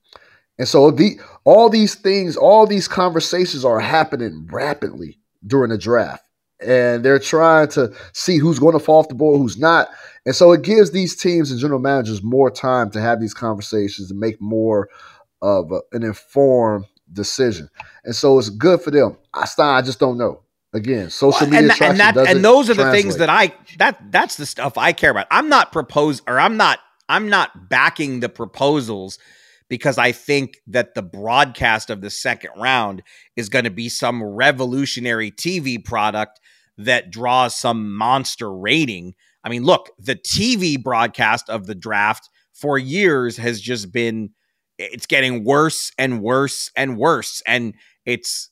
And 0.60 0.68
so 0.68 0.90
the 0.90 1.18
all 1.44 1.70
these 1.70 1.94
things, 1.94 2.36
all 2.36 2.66
these 2.66 2.86
conversations 2.86 3.64
are 3.64 3.80
happening 3.80 4.46
rapidly 4.52 5.18
during 5.46 5.70
the 5.70 5.78
draft. 5.78 6.22
And 6.60 7.02
they're 7.02 7.18
trying 7.18 7.68
to 7.68 7.94
see 8.12 8.36
who's 8.36 8.58
going 8.58 8.74
to 8.74 8.78
fall 8.78 8.98
off 8.98 9.08
the 9.08 9.14
board, 9.14 9.38
who's 9.38 9.56
not. 9.56 9.88
And 10.26 10.36
so 10.36 10.52
it 10.52 10.60
gives 10.60 10.90
these 10.90 11.16
teams 11.16 11.50
and 11.50 11.58
general 11.58 11.80
managers 11.80 12.22
more 12.22 12.50
time 12.50 12.90
to 12.90 13.00
have 13.00 13.22
these 13.22 13.32
conversations 13.32 14.10
and 14.10 14.20
make 14.20 14.38
more 14.38 14.90
of 15.40 15.72
a, 15.72 15.80
an 15.92 16.02
informed 16.02 16.84
decision. 17.10 17.70
And 18.04 18.14
so 18.14 18.38
it's 18.38 18.50
good 18.50 18.82
for 18.82 18.90
them. 18.90 19.16
I, 19.32 19.46
I 19.58 19.80
just 19.80 19.98
don't 19.98 20.18
know. 20.18 20.42
Again, 20.74 21.08
social 21.08 21.46
media 21.46 21.72
and, 21.72 21.82
and, 21.82 22.00
that, 22.00 22.16
and 22.18 22.44
those 22.44 22.68
are 22.68 22.74
the 22.74 22.92
things 22.92 23.16
that 23.16 23.30
I 23.30 23.54
that 23.78 24.12
that's 24.12 24.36
the 24.36 24.44
stuff 24.44 24.76
I 24.76 24.92
care 24.92 25.10
about. 25.10 25.26
I'm 25.30 25.48
not 25.48 25.72
propose 25.72 26.20
or 26.28 26.38
I'm 26.38 26.58
not 26.58 26.80
I'm 27.08 27.30
not 27.30 27.70
backing 27.70 28.20
the 28.20 28.28
proposals 28.28 29.18
because 29.70 29.96
I 29.96 30.12
think 30.12 30.58
that 30.66 30.94
the 30.94 31.02
broadcast 31.02 31.88
of 31.88 32.02
the 32.02 32.10
second 32.10 32.50
round 32.56 33.02
is 33.36 33.48
going 33.48 33.64
to 33.64 33.70
be 33.70 33.88
some 33.88 34.22
revolutionary 34.22 35.30
TV 35.30 35.82
product 35.82 36.40
that 36.76 37.10
draws 37.10 37.56
some 37.56 37.96
monster 37.96 38.52
rating. 38.52 39.14
I 39.44 39.48
mean, 39.48 39.62
look, 39.62 39.90
the 39.98 40.16
TV 40.16 40.82
broadcast 40.82 41.48
of 41.48 41.66
the 41.66 41.74
draft 41.74 42.28
for 42.52 42.78
years 42.78 43.36
has 43.38 43.60
just 43.60 43.92
been 43.92 44.30
it's 44.76 45.06
getting 45.06 45.44
worse 45.44 45.92
and 45.98 46.20
worse 46.22 46.70
and 46.74 46.96
worse 46.96 47.42
and 47.46 47.74
it's 48.06 48.50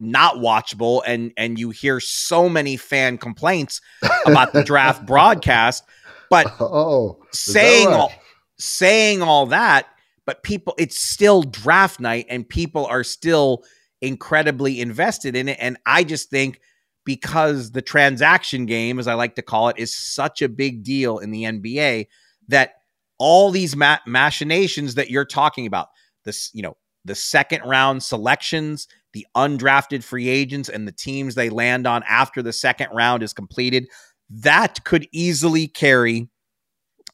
not 0.00 0.36
watchable 0.36 1.02
and 1.06 1.32
and 1.36 1.58
you 1.58 1.70
hear 1.70 2.00
so 2.00 2.48
many 2.48 2.76
fan 2.76 3.16
complaints 3.16 3.80
about 4.26 4.52
the 4.52 4.64
draft 4.64 5.06
broadcast 5.06 5.84
but 6.28 6.52
oh 6.58 7.20
saying 7.32 7.86
right? 7.86 7.94
all 7.94 8.12
saying 8.58 9.22
all 9.22 9.46
that 9.46 9.86
but 10.32 10.42
people 10.42 10.72
it's 10.78 10.98
still 10.98 11.42
draft 11.42 12.00
night 12.00 12.24
and 12.30 12.48
people 12.48 12.86
are 12.86 13.04
still 13.04 13.62
incredibly 14.00 14.80
invested 14.80 15.36
in 15.36 15.46
it. 15.46 15.58
And 15.60 15.76
i 15.84 16.02
just 16.04 16.30
think 16.30 16.58
because 17.04 17.72
the 17.72 17.82
transaction 17.82 18.64
game, 18.64 18.98
as 18.98 19.06
I 19.06 19.12
like 19.12 19.34
to 19.34 19.42
call 19.42 19.68
it, 19.68 19.76
is 19.76 19.94
such 19.94 20.40
a 20.40 20.48
big 20.48 20.84
deal 20.84 21.18
in 21.18 21.32
the 21.32 21.42
NBA 21.42 22.06
that 22.48 22.76
all 23.18 23.50
these 23.50 23.76
ma- 23.76 23.98
machinations 24.06 24.94
that 24.94 25.10
you're 25.10 25.26
talking 25.26 25.66
about, 25.66 25.88
this, 26.24 26.50
you 26.54 26.62
know, 26.62 26.78
the 27.04 27.14
second 27.14 27.62
round 27.66 28.02
selections, 28.02 28.88
the 29.12 29.26
undrafted 29.36 30.02
free 30.02 30.30
agents, 30.30 30.70
and 30.70 30.88
the 30.88 30.92
teams 30.92 31.34
they 31.34 31.50
land 31.50 31.86
on 31.86 32.04
after 32.08 32.40
the 32.40 32.54
second 32.54 32.88
round 32.94 33.22
is 33.22 33.34
completed, 33.34 33.86
that 34.30 34.82
could 34.84 35.06
easily 35.12 35.68
carry 35.68 36.28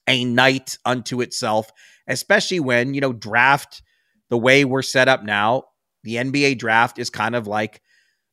a 0.09 0.25
night 0.25 0.77
unto 0.85 1.21
itself, 1.21 1.71
especially 2.09 2.59
when, 2.59 2.95
you 2.95 3.01
know, 3.01 3.13
draft 3.13 3.83
the 4.31 4.39
way 4.39 4.65
we're 4.65 4.83
set 4.83 5.07
up 5.07 5.23
now. 5.23 5.65
The 6.03 6.17
NBA 6.17 6.59
draft 6.59 6.99
is 6.99 7.11
kind 7.11 7.37
of 7.37 7.47
like 7.47 7.83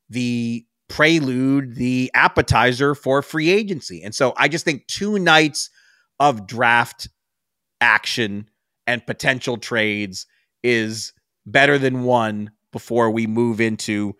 the 0.09 0.65
prelude, 0.87 1.75
the 1.75 2.09
appetizer 2.13 2.95
for 2.95 3.21
free 3.21 3.49
agency. 3.49 4.01
And 4.03 4.15
so 4.15 4.33
I 4.37 4.47
just 4.47 4.65
think 4.65 4.87
two 4.87 5.19
nights 5.19 5.69
of 6.19 6.47
draft 6.47 7.09
action 7.81 8.49
and 8.87 9.05
potential 9.05 9.57
trades 9.57 10.25
is 10.63 11.11
better 11.45 11.77
than 11.77 12.03
one 12.03 12.51
before 12.71 13.11
we 13.11 13.27
move 13.27 13.59
into 13.59 14.15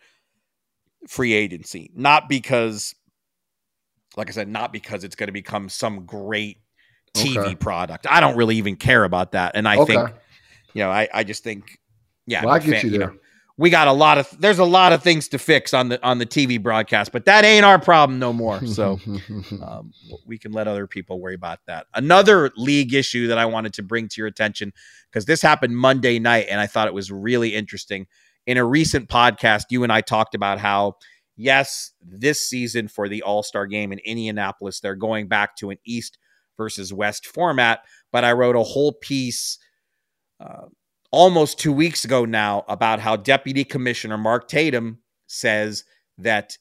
free 1.07 1.33
agency. 1.33 1.91
Not 1.95 2.27
because, 2.27 2.95
like 4.17 4.29
I 4.29 4.33
said, 4.33 4.47
not 4.47 4.73
because 4.73 5.03
it's 5.03 5.15
going 5.15 5.27
to 5.27 5.33
become 5.33 5.69
some 5.69 6.05
great 6.05 6.57
TV 7.15 7.37
okay. 7.37 7.55
product. 7.55 8.07
I 8.09 8.19
don't 8.19 8.35
really 8.35 8.57
even 8.57 8.75
care 8.75 9.03
about 9.03 9.31
that. 9.33 9.53
And 9.55 9.67
I 9.67 9.77
okay. 9.77 9.95
think, 9.95 10.09
you 10.73 10.83
know, 10.83 10.91
I, 10.91 11.07
I 11.13 11.23
just 11.23 11.43
think, 11.43 11.79
yeah, 12.25 12.43
well, 12.43 12.53
I 12.53 12.59
get 12.59 12.81
fan, 12.81 12.85
you 12.85 12.97
there. 12.97 13.07
You 13.07 13.13
know, 13.15 13.19
we 13.57 13.69
got 13.69 13.87
a 13.87 13.93
lot 13.93 14.17
of 14.17 14.29
there's 14.39 14.59
a 14.59 14.65
lot 14.65 14.91
of 14.91 15.01
things 15.01 15.29
to 15.29 15.39
fix 15.39 15.73
on 15.73 15.89
the 15.89 16.03
on 16.05 16.17
the 16.17 16.25
TV 16.25 16.61
broadcast, 16.61 17.11
but 17.11 17.25
that 17.25 17.45
ain't 17.45 17.63
our 17.63 17.79
problem 17.79 18.19
no 18.19 18.33
more. 18.33 18.65
So 18.65 18.99
um, 19.63 19.93
we 20.25 20.37
can 20.37 20.51
let 20.51 20.67
other 20.67 20.87
people 20.87 21.21
worry 21.21 21.35
about 21.35 21.59
that. 21.67 21.87
Another 21.93 22.51
league 22.57 22.93
issue 22.93 23.27
that 23.27 23.37
I 23.37 23.45
wanted 23.45 23.73
to 23.75 23.83
bring 23.83 24.09
to 24.09 24.15
your 24.17 24.27
attention 24.27 24.73
because 25.09 25.25
this 25.25 25.41
happened 25.41 25.77
Monday 25.77 26.19
night, 26.19 26.47
and 26.49 26.59
I 26.59 26.67
thought 26.67 26.87
it 26.87 26.93
was 26.93 27.11
really 27.11 27.55
interesting. 27.55 28.07
In 28.45 28.57
a 28.57 28.65
recent 28.65 29.09
podcast, 29.09 29.63
you 29.69 29.83
and 29.83 29.91
I 29.91 30.01
talked 30.01 30.35
about 30.35 30.59
how 30.59 30.97
yes, 31.37 31.91
this 32.01 32.45
season 32.45 32.87
for 32.87 33.07
the 33.07 33.23
All 33.23 33.43
Star 33.43 33.67
game 33.67 33.91
in 33.91 33.99
Indianapolis, 33.99 34.79
they're 34.79 34.95
going 34.95 35.27
back 35.27 35.55
to 35.57 35.69
an 35.69 35.77
East 35.85 36.17
versus 36.57 36.93
West 36.93 37.25
format. 37.25 37.81
But 38.11 38.23
I 38.23 38.31
wrote 38.33 38.55
a 38.55 38.63
whole 38.63 38.93
piece. 38.93 39.57
Uh, 40.39 40.67
almost 41.11 41.57
two 41.57 41.71
weeks 41.71 42.03
ago 42.03 42.25
now 42.25 42.65
about 42.67 42.99
how 42.99 43.15
Deputy 43.15 43.63
Commissioner 43.63 44.17
Mark 44.17 44.49
Tatum 44.49 44.99
says 45.27 45.85
that 46.17 46.57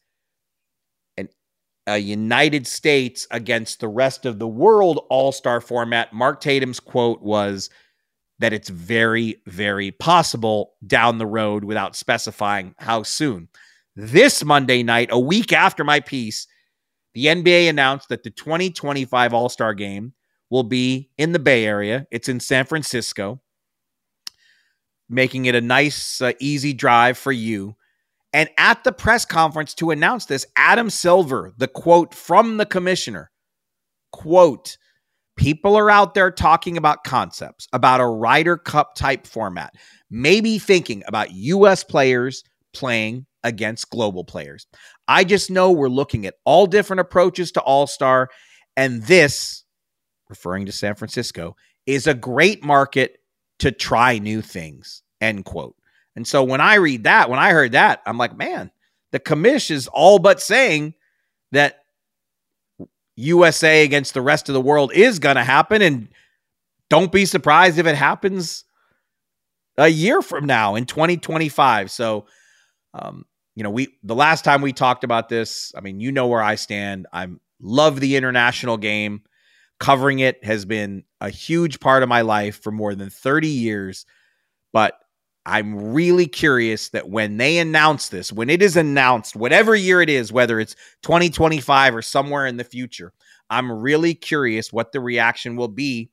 an, 1.16 1.28
a 1.88 1.98
United 1.98 2.66
States 2.66 3.26
against 3.32 3.80
the 3.80 3.88
rest 3.88 4.26
of 4.26 4.38
the 4.38 4.46
world 4.46 5.04
All 5.10 5.32
Star 5.32 5.60
format. 5.60 6.12
Mark 6.12 6.40
Tatum's 6.40 6.78
quote 6.78 7.20
was 7.20 7.68
that 8.38 8.52
it's 8.52 8.68
very, 8.68 9.42
very 9.46 9.90
possible 9.90 10.74
down 10.86 11.18
the 11.18 11.26
road 11.26 11.64
without 11.64 11.96
specifying 11.96 12.74
how 12.78 13.02
soon. 13.02 13.48
This 13.96 14.44
Monday 14.44 14.82
night, 14.82 15.08
a 15.10 15.18
week 15.18 15.52
after 15.52 15.84
my 15.84 16.00
piece, 16.00 16.46
the 17.14 17.26
NBA 17.26 17.68
announced 17.68 18.08
that 18.08 18.22
the 18.22 18.30
2025 18.30 19.32
All 19.32 19.48
Star 19.48 19.72
game 19.72 20.12
will 20.50 20.64
be 20.64 21.10
in 21.16 21.32
the 21.32 21.38
Bay 21.38 21.64
Area. 21.64 22.06
It's 22.10 22.28
in 22.28 22.40
San 22.40 22.66
Francisco, 22.66 23.40
making 25.08 25.46
it 25.46 25.54
a 25.54 25.60
nice, 25.60 26.20
uh, 26.20 26.32
easy 26.40 26.72
drive 26.72 27.16
for 27.16 27.32
you. 27.32 27.76
And 28.32 28.48
at 28.58 28.82
the 28.82 28.92
press 28.92 29.24
conference 29.24 29.74
to 29.74 29.92
announce 29.92 30.26
this, 30.26 30.44
Adam 30.56 30.90
Silver, 30.90 31.54
the 31.56 31.68
quote 31.68 32.14
from 32.14 32.56
the 32.56 32.66
commissioner, 32.66 33.30
quote, 34.12 34.76
people 35.36 35.76
are 35.76 35.90
out 35.90 36.14
there 36.14 36.32
talking 36.32 36.76
about 36.76 37.04
concepts, 37.04 37.68
about 37.72 38.00
a 38.00 38.06
Ryder 38.06 38.56
Cup 38.56 38.96
type 38.96 39.26
format, 39.26 39.74
maybe 40.10 40.58
thinking 40.58 41.04
about 41.06 41.32
U.S. 41.32 41.84
players 41.84 42.42
playing 42.72 43.26
against 43.44 43.90
global 43.90 44.24
players. 44.24 44.66
I 45.06 45.22
just 45.22 45.50
know 45.50 45.70
we're 45.70 45.88
looking 45.88 46.26
at 46.26 46.34
all 46.44 46.66
different 46.66 47.00
approaches 47.00 47.52
to 47.52 47.60
All 47.60 47.86
Star, 47.86 48.28
and 48.76 49.02
this, 49.04 49.64
referring 50.28 50.66
to 50.66 50.72
San 50.72 50.96
Francisco, 50.96 51.54
is 51.86 52.06
a 52.06 52.14
great 52.14 52.64
market 52.64 53.18
to 53.60 53.70
try 53.70 54.18
new 54.18 54.42
things. 54.42 55.02
End 55.20 55.44
quote. 55.44 55.76
And 56.16 56.26
so 56.26 56.42
when 56.42 56.60
I 56.60 56.76
read 56.76 57.04
that, 57.04 57.28
when 57.28 57.38
I 57.38 57.50
heard 57.50 57.72
that, 57.72 58.02
I'm 58.06 58.18
like, 58.18 58.36
man, 58.36 58.70
the 59.12 59.20
commish 59.20 59.70
is 59.70 59.88
all 59.88 60.18
but 60.18 60.40
saying 60.40 60.94
that 61.52 61.84
USA 63.16 63.84
against 63.84 64.14
the 64.14 64.22
rest 64.22 64.48
of 64.48 64.54
the 64.54 64.60
world 64.60 64.92
is 64.92 65.18
going 65.18 65.36
to 65.36 65.44
happen. 65.44 65.82
And 65.82 66.08
don't 66.90 67.12
be 67.12 67.26
surprised 67.26 67.78
if 67.78 67.86
it 67.86 67.96
happens 67.96 68.64
a 69.76 69.88
year 69.88 70.22
from 70.22 70.46
now 70.46 70.74
in 70.74 70.86
2025. 70.86 71.90
So, 71.90 72.26
um, 72.92 73.24
you 73.54 73.62
know, 73.62 73.70
we 73.70 73.96
the 74.02 74.14
last 74.14 74.44
time 74.44 74.62
we 74.62 74.72
talked 74.72 75.04
about 75.04 75.28
this, 75.28 75.72
I 75.76 75.80
mean, 75.80 76.00
you 76.00 76.10
know 76.12 76.26
where 76.26 76.42
I 76.42 76.56
stand. 76.56 77.06
I'm 77.12 77.40
love 77.60 78.00
the 78.00 78.16
international 78.16 78.76
game. 78.76 79.22
Covering 79.80 80.20
it 80.20 80.44
has 80.44 80.64
been 80.64 81.04
a 81.20 81.30
huge 81.30 81.80
part 81.80 82.02
of 82.02 82.08
my 82.08 82.20
life 82.20 82.62
for 82.62 82.70
more 82.70 82.94
than 82.94 83.10
30 83.10 83.48
years. 83.48 84.06
But 84.72 84.98
I'm 85.46 85.92
really 85.92 86.26
curious 86.26 86.90
that 86.90 87.08
when 87.08 87.36
they 87.36 87.58
announce 87.58 88.08
this, 88.08 88.32
when 88.32 88.48
it 88.48 88.62
is 88.62 88.76
announced, 88.76 89.36
whatever 89.36 89.74
year 89.74 90.00
it 90.00 90.08
is, 90.08 90.32
whether 90.32 90.58
it's 90.58 90.74
2025 91.02 91.96
or 91.96 92.02
somewhere 92.02 92.46
in 92.46 92.56
the 92.56 92.64
future, 92.64 93.12
I'm 93.50 93.70
really 93.70 94.14
curious 94.14 94.72
what 94.72 94.92
the 94.92 95.00
reaction 95.00 95.56
will 95.56 95.68
be 95.68 96.10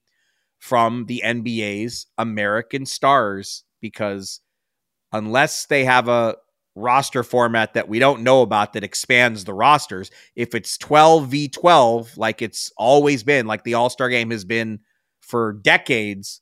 from 0.60 1.06
the 1.06 1.22
NBA's 1.24 2.08
American 2.18 2.86
stars 2.86 3.64
because 3.80 4.42
unless 5.14 5.66
they 5.66 5.86
have 5.86 6.08
a 6.08 6.36
roster 6.76 7.24
format 7.24 7.74
that 7.74 7.90
we 7.90 8.00
don't 8.00 8.24
know 8.24 8.42
about 8.42 8.74
that 8.74 8.84
expands 8.84 9.44
the 9.44 9.54
rosters, 9.54 10.10
if 10.36 10.56
it's 10.56 10.78
12 10.78 11.28
v 11.28 11.48
12, 11.48 12.18
like 12.18 12.42
it's 12.42 12.72
always 12.78 13.24
been, 13.24 13.46
like 13.48 13.64
the 13.64 13.74
All 13.74 13.90
Star 13.90 14.10
game 14.10 14.32
has 14.32 14.46
been 14.46 14.80
for 15.20 15.54
decades, 15.54 16.42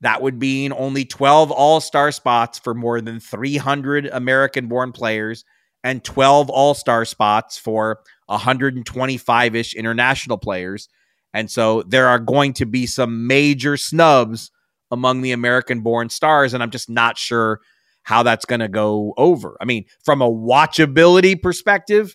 that 0.00 0.22
would 0.22 0.40
mean 0.40 0.72
only 0.72 1.04
12 1.04 1.50
All 1.50 1.80
Star 1.80 2.10
spots 2.12 2.58
for 2.58 2.74
more 2.74 3.00
than 3.00 3.20
300 3.20 4.06
American 4.06 4.66
born 4.66 4.92
players 4.92 5.44
and 5.84 6.02
12 6.04 6.50
All 6.50 6.74
Star 6.74 7.04
spots 7.04 7.58
for 7.58 8.00
125 8.26 9.54
ish 9.54 9.74
international 9.74 10.38
players. 10.38 10.88
And 11.32 11.50
so 11.50 11.82
there 11.82 12.08
are 12.08 12.18
going 12.18 12.54
to 12.54 12.66
be 12.66 12.86
some 12.86 13.26
major 13.26 13.76
snubs 13.76 14.50
among 14.90 15.20
the 15.20 15.32
American 15.32 15.80
born 15.80 16.08
stars. 16.08 16.54
And 16.54 16.62
I'm 16.62 16.70
just 16.70 16.90
not 16.90 17.16
sure 17.16 17.60
how 18.02 18.22
that's 18.22 18.44
going 18.44 18.60
to 18.60 18.68
go 18.68 19.14
over. 19.16 19.56
I 19.60 19.64
mean, 19.64 19.84
from 20.04 20.22
a 20.22 20.30
watchability 20.30 21.40
perspective, 21.40 22.14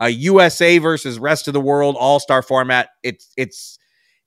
a 0.00 0.08
USA 0.08 0.78
versus 0.78 1.18
rest 1.18 1.48
of 1.48 1.54
the 1.54 1.60
world 1.60 1.96
all 1.98 2.20
star 2.20 2.42
format, 2.42 2.90
it's, 3.02 3.32
it's, 3.36 3.78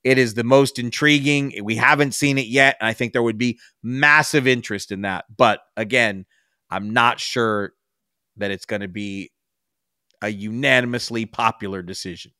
it 0.04 0.18
is 0.18 0.36
the 0.36 0.43
most 0.43 0.80
intriguing. 0.80 1.54
We 1.64 1.76
haven't 1.76 2.14
seen 2.14 2.38
it 2.38 2.46
yet. 2.46 2.78
And 2.80 2.88
I 2.88 2.93
think 2.93 3.12
there 3.12 3.24
would 3.24 3.38
be 3.38 3.60
massive 3.84 4.48
interest 4.48 4.91
in 4.91 5.02
that. 5.02 5.26
But 5.36 5.62
again, 5.76 6.26
I'm 6.70 6.93
not 6.93 7.20
sure 7.20 7.74
that 8.38 8.52
it's 8.52 8.66
going 8.66 8.82
to 8.82 8.88
be 8.88 9.32
a 10.22 10.30
unanimously 10.30 11.26
popular 11.26 11.82
decision. 11.82 12.32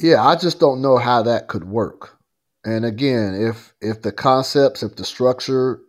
Yeah, 0.00 0.24
I 0.24 0.36
just 0.36 0.60
don't 0.60 0.80
know 0.80 0.96
how 0.96 1.22
that 1.22 1.48
could 1.48 1.64
work. 1.64 2.18
And 2.64 2.84
again, 2.84 3.34
if 3.34 3.74
if 3.80 4.02
the 4.02 4.12
concepts, 4.12 4.82
if 4.82 4.96
the 4.96 5.04
structure 5.04 5.80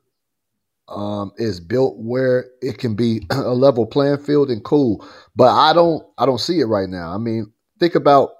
um, 0.89 1.31
is 1.37 1.59
built 1.59 1.95
where 1.97 2.45
it 2.61 2.77
can 2.77 2.95
be 2.95 3.25
a 3.29 3.53
level 3.53 3.85
playing 3.85 4.17
field, 4.17 4.49
and 4.49 4.63
cool. 4.63 5.07
But 5.35 5.51
I 5.53 5.73
don't 5.73 6.03
I 6.17 6.25
don't 6.25 6.39
see 6.39 6.59
it 6.59 6.65
right 6.65 6.89
now. 6.89 7.13
I 7.13 7.17
mean, 7.17 7.51
think 7.79 7.95
about 7.95 8.31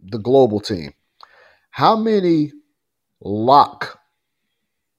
the 0.00 0.18
global 0.18 0.60
team. 0.60 0.92
How 1.70 1.96
many 1.96 2.52
lock 3.20 3.98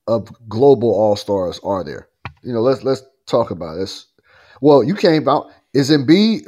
of 0.07 0.29
global 0.47 0.93
all 0.93 1.15
stars 1.15 1.59
are 1.63 1.83
there? 1.83 2.07
You 2.43 2.53
know, 2.53 2.61
let's 2.61 2.83
let's 2.83 3.03
talk 3.25 3.51
about 3.51 3.75
this. 3.75 4.07
Well, 4.61 4.83
you 4.83 4.95
came 4.95 5.27
out. 5.27 5.51
Is 5.73 5.89
Embiid? 5.89 6.45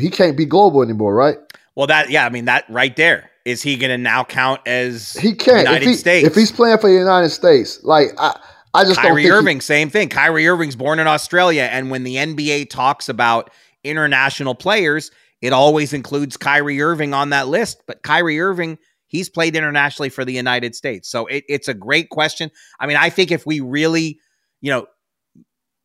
He 0.00 0.08
can't 0.08 0.36
be 0.36 0.46
global 0.46 0.82
anymore, 0.82 1.14
right? 1.14 1.36
Well, 1.74 1.86
that 1.88 2.10
yeah, 2.10 2.24
I 2.24 2.28
mean 2.28 2.46
that 2.46 2.64
right 2.68 2.94
there. 2.96 3.30
Is 3.44 3.60
he 3.60 3.76
going 3.76 3.90
to 3.90 3.98
now 3.98 4.22
count 4.22 4.60
as 4.66 5.14
he 5.14 5.34
can't 5.34 5.66
United 5.66 5.82
if 5.82 5.88
he, 5.88 5.94
States? 5.94 6.26
If 6.28 6.34
he's 6.34 6.52
playing 6.52 6.78
for 6.78 6.88
the 6.88 6.96
United 6.96 7.30
States, 7.30 7.82
like 7.82 8.08
I, 8.18 8.38
I 8.74 8.84
just 8.84 9.00
Kyrie 9.00 9.24
don't 9.24 9.32
Irving, 9.32 9.56
he, 9.58 9.60
same 9.62 9.90
thing. 9.90 10.08
Kyrie 10.08 10.48
Irving's 10.48 10.76
born 10.76 10.98
in 10.98 11.06
Australia, 11.06 11.68
and 11.70 11.90
when 11.90 12.04
the 12.04 12.16
NBA 12.16 12.70
talks 12.70 13.08
about 13.08 13.50
international 13.84 14.54
players, 14.54 15.10
it 15.40 15.52
always 15.52 15.92
includes 15.92 16.36
Kyrie 16.36 16.80
Irving 16.80 17.12
on 17.12 17.30
that 17.30 17.48
list. 17.48 17.82
But 17.86 18.02
Kyrie 18.02 18.40
Irving 18.40 18.78
He's 19.12 19.28
played 19.28 19.54
internationally 19.54 20.08
for 20.08 20.24
the 20.24 20.32
United 20.32 20.74
States. 20.74 21.06
So 21.06 21.26
it, 21.26 21.44
it's 21.46 21.68
a 21.68 21.74
great 21.74 22.08
question. 22.08 22.50
I 22.80 22.86
mean, 22.86 22.96
I 22.96 23.10
think 23.10 23.30
if 23.30 23.44
we 23.44 23.60
really, 23.60 24.18
you 24.62 24.70
know, 24.70 24.86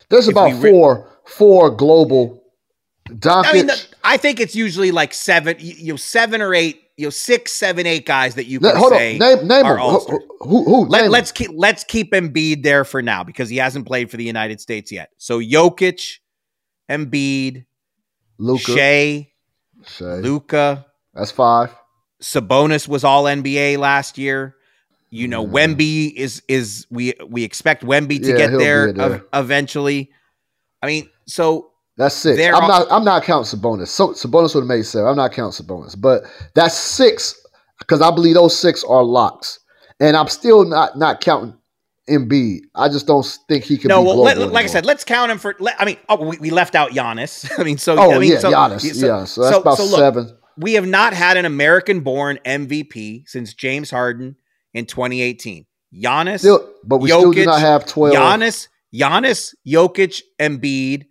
there's 0.08 0.28
about 0.28 0.62
re- 0.62 0.70
four 0.70 1.10
four 1.26 1.70
global. 1.70 2.42
Doncic. 3.10 3.44
I 3.44 3.52
mean, 3.52 3.66
the, 3.66 3.86
I 4.02 4.16
think 4.16 4.40
it's 4.40 4.56
usually 4.56 4.92
like 4.92 5.12
seven, 5.12 5.56
you 5.58 5.92
know, 5.92 5.96
seven 5.96 6.40
or 6.40 6.54
eight, 6.54 6.80
you 6.98 7.06
know, 7.06 7.10
six, 7.10 7.52
seven, 7.52 7.86
eight 7.86 8.04
guys 8.04 8.34
that 8.34 8.46
you 8.46 8.58
can 8.60 8.76
Hold 8.76 8.92
say 8.92 9.14
on. 9.14 9.18
Name, 9.20 9.48
name 9.48 9.64
are 9.64 9.78
who, 9.78 10.00
who, 10.40 10.64
who 10.64 10.84
Let, 10.86 11.10
us 11.14 11.32
keep 11.32 11.50
let's 11.54 11.84
keep 11.84 12.12
Embiid 12.12 12.62
there 12.64 12.84
for 12.84 13.00
now 13.00 13.22
because 13.24 13.48
he 13.48 13.56
hasn't 13.56 13.86
played 13.86 14.10
for 14.10 14.16
the 14.16 14.24
United 14.24 14.60
States 14.60 14.90
yet. 14.90 15.10
So 15.16 15.38
Jokic, 15.40 16.18
Embiid, 16.90 17.64
Luka, 18.38 18.62
Shai, 18.62 19.28
Shai. 19.86 20.16
Luka. 20.16 20.86
That's 21.14 21.30
five. 21.30 21.74
Sabonis 22.20 22.88
was 22.88 23.04
all 23.04 23.24
NBA 23.24 23.78
last 23.78 24.18
year. 24.18 24.56
You 25.10 25.28
know, 25.28 25.46
Mm. 25.46 25.52
Wemby 25.76 26.12
is 26.14 26.42
is 26.48 26.86
we 26.90 27.14
we 27.28 27.44
expect 27.44 27.84
Wemby 27.84 28.20
to 28.22 28.30
Yeah, 28.30 28.36
get 28.36 28.50
there, 28.58 28.92
there. 28.92 29.12
ev- 29.14 29.24
eventually. 29.32 30.10
I 30.82 30.86
mean, 30.88 31.08
so 31.26 31.70
That's 31.98 32.14
six. 32.14 32.38
They're 32.38 32.54
I'm 32.54 32.62
all- 32.62 32.68
not. 32.68 32.86
I'm 32.90 33.04
not 33.04 33.24
counting 33.24 33.58
Sabonis. 33.58 33.88
So 33.88 34.10
Sabonis 34.12 34.54
would 34.54 34.62
have 34.62 34.68
made 34.68 34.86
seven. 34.86 35.08
I'm 35.08 35.16
not 35.16 35.32
counting 35.32 35.66
Sabonis, 35.66 36.00
but 36.00 36.22
that's 36.54 36.74
six 36.74 37.34
because 37.80 38.00
I 38.00 38.10
believe 38.12 38.34
those 38.34 38.56
six 38.58 38.84
are 38.84 39.02
locks, 39.02 39.58
and 40.00 40.16
I'm 40.16 40.28
still 40.28 40.64
not 40.64 40.96
not 40.96 41.20
counting 41.20 41.54
Embiid. 42.08 42.60
I 42.76 42.88
just 42.88 43.06
don't 43.08 43.26
think 43.48 43.64
he 43.64 43.76
can. 43.76 43.88
no, 43.88 44.00
be 44.02 44.06
well, 44.06 44.18
let, 44.22 44.38
like 44.38 44.64
I 44.64 44.68
said, 44.68 44.86
let's 44.86 45.02
count 45.04 45.30
him 45.32 45.38
for. 45.38 45.56
Let, 45.58 45.74
I 45.80 45.84
mean, 45.84 45.96
oh, 46.08 46.24
we, 46.24 46.38
we 46.38 46.50
left 46.50 46.74
out 46.76 46.92
Giannis. 46.92 47.50
I 47.58 47.64
mean, 47.64 47.78
so 47.78 47.98
Oh 47.98 48.12
I 48.12 48.18
mean, 48.20 48.32
yeah, 48.32 48.38
so, 48.38 48.50
Giannis. 48.52 48.94
so- 48.94 49.06
yeah, 49.06 49.24
so 49.24 49.42
that's 49.42 49.54
so- 49.56 49.60
about 49.60 49.76
so 49.76 49.84
look, 49.84 49.98
seven. 49.98 50.36
We 50.56 50.74
have 50.74 50.86
not 50.88 51.14
had 51.14 51.36
an 51.36 51.44
American-born 51.44 52.40
MVP 52.44 53.28
since 53.28 53.54
James 53.54 53.90
Harden 53.92 54.34
in 54.74 54.86
2018. 54.86 55.66
Giannis, 55.94 56.40
Still, 56.40 56.68
but 56.84 56.98
we 56.98 57.08
still 57.10 57.30
do 57.32 57.44
not 57.44 57.60
have 57.60 57.86
twelve. 57.86 58.14
Giannis, 58.14 58.68
Giannis, 58.94 59.54
Jokic, 59.66 60.20
Embiid 60.40 61.06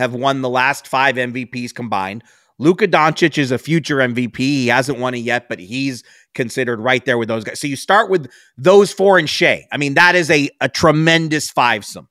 have 0.00 0.14
won 0.14 0.42
the 0.42 0.48
last 0.48 0.88
five 0.88 1.14
MVPs 1.14 1.72
combined. 1.74 2.24
Luka 2.58 2.86
Doncic 2.86 3.38
is 3.38 3.52
a 3.52 3.58
future 3.58 3.96
MVP. 3.96 4.36
He 4.36 4.66
hasn't 4.66 4.98
won 4.98 5.14
it 5.14 5.18
yet, 5.18 5.48
but 5.48 5.58
he's 5.58 6.04
considered 6.34 6.80
right 6.80 7.04
there 7.04 7.16
with 7.16 7.28
those 7.28 7.42
guys. 7.42 7.58
So 7.58 7.66
you 7.66 7.76
start 7.76 8.10
with 8.10 8.30
those 8.58 8.92
four 8.92 9.18
and 9.18 9.28
Shai. 9.28 9.66
I 9.72 9.78
mean, 9.78 9.94
that 9.94 10.14
is 10.14 10.30
a, 10.30 10.50
a 10.60 10.68
tremendous 10.68 11.50
fivesome. 11.50 12.08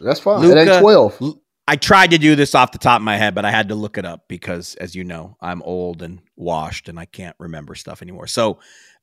That's 0.00 0.20
fine. 0.20 0.44
it 0.44 0.56
ain't 0.56 0.68
Luka- 0.68 0.80
twelve. 0.80 1.20
I 1.66 1.76
tried 1.76 2.10
to 2.10 2.18
do 2.18 2.34
this 2.34 2.54
off 2.54 2.72
the 2.72 2.78
top 2.78 3.00
of 3.00 3.04
my 3.04 3.16
head, 3.16 3.34
but 3.34 3.44
I 3.44 3.50
had 3.52 3.68
to 3.68 3.76
look 3.76 3.96
it 3.96 4.04
up 4.04 4.24
because, 4.26 4.74
as 4.76 4.96
you 4.96 5.04
know, 5.04 5.36
I'm 5.40 5.62
old 5.62 6.02
and 6.02 6.20
washed 6.34 6.88
and 6.88 6.98
I 6.98 7.04
can't 7.04 7.36
remember 7.38 7.76
stuff 7.76 8.02
anymore. 8.02 8.26
So, 8.26 8.58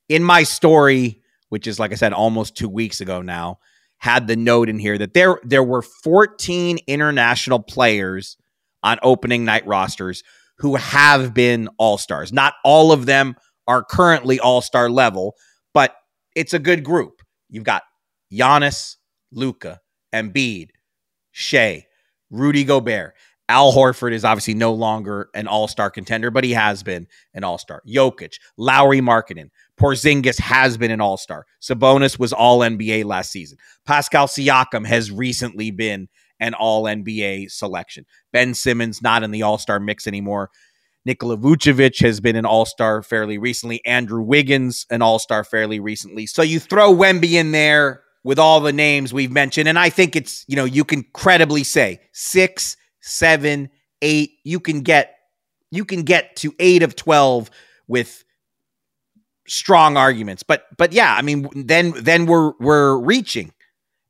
in 0.10 0.22
my 0.22 0.44
story, 0.44 1.22
which 1.50 1.66
is 1.66 1.80
like 1.80 1.92
I 1.92 1.96
said, 1.96 2.14
almost 2.14 2.58
two 2.58 2.68
weeks 2.68 3.00
ago 3.00 3.22
now, 3.22 3.60
had 4.00 4.28
the 4.28 4.36
note 4.36 4.70
in 4.70 4.80
here 4.80 4.98
that 4.98 5.14
there 5.14 5.40
there 5.44 5.64
were 5.64 5.82
14 5.82 6.80
international 6.88 7.60
players 7.60 8.38
on 8.84 9.00
opening 9.02 9.44
night 9.44 9.66
rosters 9.66 10.24
who 10.60 10.76
have 10.76 11.34
been 11.34 11.70
all-stars. 11.78 12.32
Not 12.34 12.54
all 12.64 12.92
of 12.92 13.06
them 13.06 13.36
are 13.68 13.84
currently 13.84 14.40
all-star 14.40 14.90
level, 14.90 15.36
but 15.74 15.96
it's 16.36 16.54
a 16.54 16.60
good 16.60 16.84
group. 16.84 17.22
You've 17.50 17.64
got 17.64 17.84
Giannis, 18.32 18.96
Luka, 19.32 19.80
Embiid, 20.14 20.70
Shai, 21.32 21.86
Rudy 22.30 22.64
Gobert. 22.64 23.14
Al 23.50 23.72
Horford 23.72 24.14
is 24.14 24.26
obviously 24.26 24.54
no 24.54 24.74
longer 24.74 25.30
an 25.34 25.48
all-star 25.48 25.90
contender, 25.90 26.30
but 26.30 26.44
he 26.44 26.52
has 26.52 26.84
been 26.84 27.08
an 27.34 27.44
all-star. 27.44 27.82
Jokic, 27.88 28.40
Lauri 28.58 29.00
Markkanen, 29.00 29.50
Porzingis 29.80 30.40
has 30.40 30.78
been 30.78 30.92
an 30.92 31.00
all-star. 31.00 31.46
Sabonis 31.62 32.20
was 32.20 32.34
all 32.34 32.60
NBA 32.60 33.06
last 33.06 33.32
season. 33.32 33.58
Pascal 33.86 34.28
Siakam 34.28 34.86
has 34.86 35.12
recently 35.12 35.72
been 35.72 36.10
an 36.40 36.54
all 36.54 36.84
NBA 36.84 37.52
selection. 37.52 38.06
Ben 38.34 38.54
Simmons 38.54 39.02
not 39.02 39.24
in 39.24 39.32
the 39.32 39.44
all-star 39.44 39.80
mix 39.80 40.08
anymore. 40.08 40.50
Nikola 41.06 41.38
Vucevic 41.38 42.02
has 42.02 42.20
been 42.20 42.36
an 42.36 42.46
all-star 42.46 43.02
fairly 43.02 43.38
recently. 43.38 43.84
Andrew 43.86 44.22
Wiggins 44.22 44.86
an 44.90 45.02
all-star 45.02 45.46
fairly 45.46 45.80
recently. 45.80 46.26
So 46.26 46.42
you 46.42 46.60
throw 46.60 46.94
Wemby 46.94 47.34
in 47.34 47.54
there 47.54 48.04
with 48.26 48.38
all 48.38 48.60
the 48.60 48.74
names 48.74 49.14
we've 49.14 49.32
mentioned, 49.32 49.70
and 49.70 49.80
I 49.80 49.90
think 49.90 50.18
it's 50.18 50.44
you 50.50 50.58
know 50.58 50.66
you 50.66 50.84
can 50.84 51.06
credibly 51.14 51.64
say 51.64 52.02
six, 52.12 52.76
seven, 53.02 53.70
eight. 54.02 54.32
You 54.44 54.60
can 54.60 54.82
get 54.82 55.16
you 55.72 55.86
can 55.86 56.04
get 56.04 56.36
to 56.38 56.54
eight 56.60 56.84
of 56.84 56.96
twelve 56.96 57.50
with 57.88 58.24
strong 59.48 59.98
arguments. 59.98 60.44
But 60.44 60.66
but 60.78 60.94
yeah, 60.94 61.16
I 61.16 61.22
mean 61.22 61.50
then 61.56 61.94
then 62.02 62.26
we're 62.26 62.54
we're 62.60 62.98
reaching. 62.98 63.54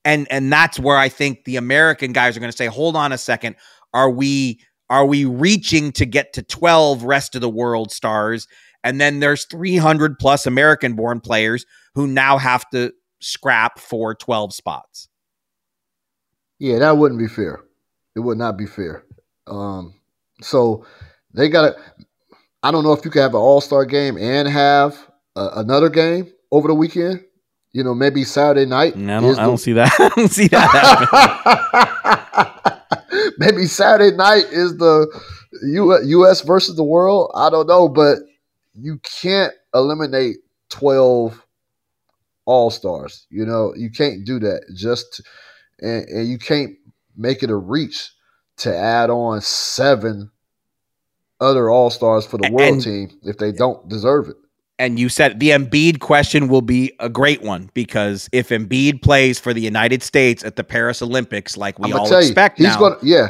And 0.05 0.27
and 0.31 0.51
that's 0.51 0.79
where 0.79 0.97
I 0.97 1.09
think 1.09 1.43
the 1.43 1.57
American 1.57 2.13
guys 2.13 2.37
are 2.37 2.39
going 2.39 2.51
to 2.51 2.57
say, 2.57 2.67
"Hold 2.67 2.95
on 2.95 3.11
a 3.11 3.17
second. 3.17 3.55
Are 3.93 4.09
we 4.09 4.61
are 4.89 5.05
we 5.05 5.25
reaching 5.25 5.91
to 5.93 6.05
get 6.05 6.31
to 6.33 6.43
12 6.43 7.03
rest 7.03 7.35
of 7.35 7.41
the 7.41 7.49
world 7.49 7.91
stars?" 7.91 8.47
And 8.83 9.01
then 9.01 9.19
there's 9.19 9.45
300 9.45 10.17
plus 10.17 10.45
American 10.45 10.93
born 10.93 11.19
players 11.19 11.65
who 11.95 12.07
now 12.07 12.37
have 12.37 12.69
to 12.69 12.93
scrap 13.19 13.79
for 13.79 14.15
12 14.15 14.53
spots. 14.53 15.09
Yeah, 16.59 16.79
that 16.79 16.97
wouldn't 16.97 17.19
be 17.19 17.27
fair. 17.27 17.59
It 18.17 18.21
would 18.21 18.39
not 18.39 18.57
be 18.57 18.65
fair. 18.65 19.03
Um, 19.45 19.93
so 20.41 20.87
they 21.35 21.49
got 21.49 21.69
to. 21.69 21.75
I 22.63 22.71
don't 22.71 22.83
know 22.83 22.93
if 22.93 23.05
you 23.05 23.11
can 23.11 23.21
have 23.21 23.35
an 23.35 23.39
All 23.39 23.61
Star 23.61 23.85
game 23.85 24.17
and 24.17 24.47
have 24.47 24.97
uh, 25.35 25.51
another 25.57 25.87
game 25.87 26.33
over 26.51 26.67
the 26.67 26.73
weekend. 26.73 27.23
You 27.73 27.83
know, 27.83 27.93
maybe 27.93 28.23
Saturday 28.23 28.65
night. 28.65 28.95
No, 28.95 29.17
I 29.17 29.21
don't, 29.21 29.37
I 29.39 29.45
don't 29.45 29.59
see 29.59 29.73
that. 29.73 29.93
I 29.99 30.09
don't 30.15 30.31
see 30.31 30.47
that. 30.47 31.03
maybe 33.37 33.65
Saturday 33.65 34.17
night 34.17 34.45
is 34.51 34.75
the 34.77 35.05
U- 35.61 36.03
U.S. 36.03 36.41
versus 36.41 36.75
the 36.75 36.83
world. 36.83 37.31
I 37.35 37.51
don't 37.51 37.67
know, 37.67 37.87
but 37.87 38.17
you 38.73 38.99
can't 39.03 39.53
eliminate 39.75 40.37
twelve 40.69 41.45
all 42.45 42.71
stars. 42.71 43.27
You 43.29 43.45
know, 43.45 43.75
you 43.77 43.91
can't 43.91 44.25
do 44.25 44.39
that. 44.39 44.63
Just 44.75 45.21
and, 45.79 46.03
and 46.09 46.27
you 46.27 46.39
can't 46.39 46.71
make 47.17 47.43
it 47.43 47.49
a 47.49 47.55
reach 47.55 48.11
to 48.57 48.75
add 48.75 49.09
on 49.09 49.41
seven 49.41 50.31
other 51.39 51.69
all 51.69 51.89
stars 51.89 52.25
for 52.25 52.37
the 52.37 52.49
world 52.51 52.73
and, 52.73 52.83
team 52.83 53.09
if 53.23 53.37
they 53.37 53.51
don't 53.51 53.87
deserve 53.89 54.27
it 54.27 54.35
and 54.79 54.99
you 54.99 55.09
said 55.09 55.39
the 55.39 55.49
Embiid 55.49 55.99
question 55.99 56.47
will 56.47 56.61
be 56.61 56.93
a 56.99 57.09
great 57.09 57.41
one 57.41 57.69
because 57.73 58.29
if 58.31 58.49
Embiid 58.49 59.01
plays 59.01 59.39
for 59.39 59.53
the 59.53 59.61
United 59.61 60.03
States 60.03 60.43
at 60.43 60.55
the 60.55 60.63
Paris 60.63 61.01
Olympics, 61.01 61.57
like 61.57 61.79
we 61.79 61.91
all 61.93 62.13
expect, 62.13 62.59
you, 62.59 62.67
he's 62.67 62.75
going. 62.75 62.95
Yeah, 63.01 63.29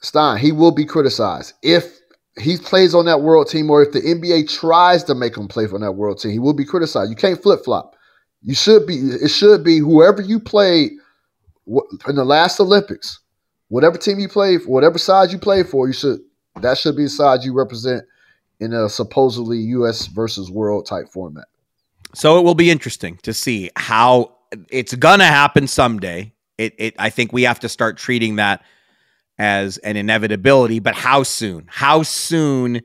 Stein, 0.00 0.38
he 0.38 0.52
will 0.52 0.72
be 0.72 0.84
criticized 0.84 1.54
if 1.62 1.98
he 2.40 2.56
plays 2.56 2.94
on 2.94 3.04
that 3.06 3.22
world 3.22 3.48
team, 3.48 3.70
or 3.70 3.82
if 3.82 3.92
the 3.92 4.00
NBA 4.00 4.48
tries 4.48 5.04
to 5.04 5.14
make 5.14 5.36
him 5.36 5.48
play 5.48 5.66
for 5.66 5.78
that 5.78 5.92
world 5.92 6.20
team, 6.20 6.32
he 6.32 6.38
will 6.38 6.54
be 6.54 6.64
criticized. 6.64 7.10
You 7.10 7.16
can't 7.16 7.42
flip 7.42 7.64
flop. 7.64 7.94
You 8.42 8.54
should 8.54 8.86
be. 8.86 8.94
It 8.94 9.30
should 9.30 9.64
be 9.64 9.78
whoever 9.78 10.22
you 10.22 10.40
played 10.40 10.92
in 12.06 12.16
the 12.16 12.24
last 12.24 12.60
Olympics, 12.60 13.20
whatever 13.68 13.98
team 13.98 14.18
you 14.18 14.28
play 14.28 14.58
for, 14.58 14.68
whatever 14.68 14.98
side 14.98 15.30
you 15.30 15.38
play 15.38 15.62
for, 15.62 15.86
you 15.86 15.92
should. 15.92 16.20
That 16.60 16.76
should 16.76 16.96
be 16.96 17.04
the 17.04 17.10
side 17.10 17.44
you 17.44 17.52
represent 17.52 18.04
in 18.58 18.72
a 18.72 18.88
supposedly 18.88 19.58
U.S. 19.58 20.06
versus 20.06 20.50
world 20.50 20.86
type 20.86 21.08
format. 21.08 21.46
So 22.14 22.38
it 22.38 22.42
will 22.42 22.54
be 22.54 22.70
interesting 22.70 23.18
to 23.22 23.32
see 23.32 23.70
how 23.76 24.36
it's 24.70 24.94
gonna 24.94 25.26
happen 25.26 25.66
someday. 25.66 26.32
It, 26.56 26.74
it 26.78 26.94
I 26.98 27.10
think 27.10 27.32
we 27.32 27.42
have 27.44 27.60
to 27.60 27.68
start 27.68 27.98
treating 27.98 28.36
that 28.36 28.64
as 29.38 29.78
an 29.78 29.96
inevitability, 29.96 30.80
but 30.80 30.94
how 30.94 31.22
soon? 31.22 31.66
How 31.68 32.02
soon? 32.02 32.82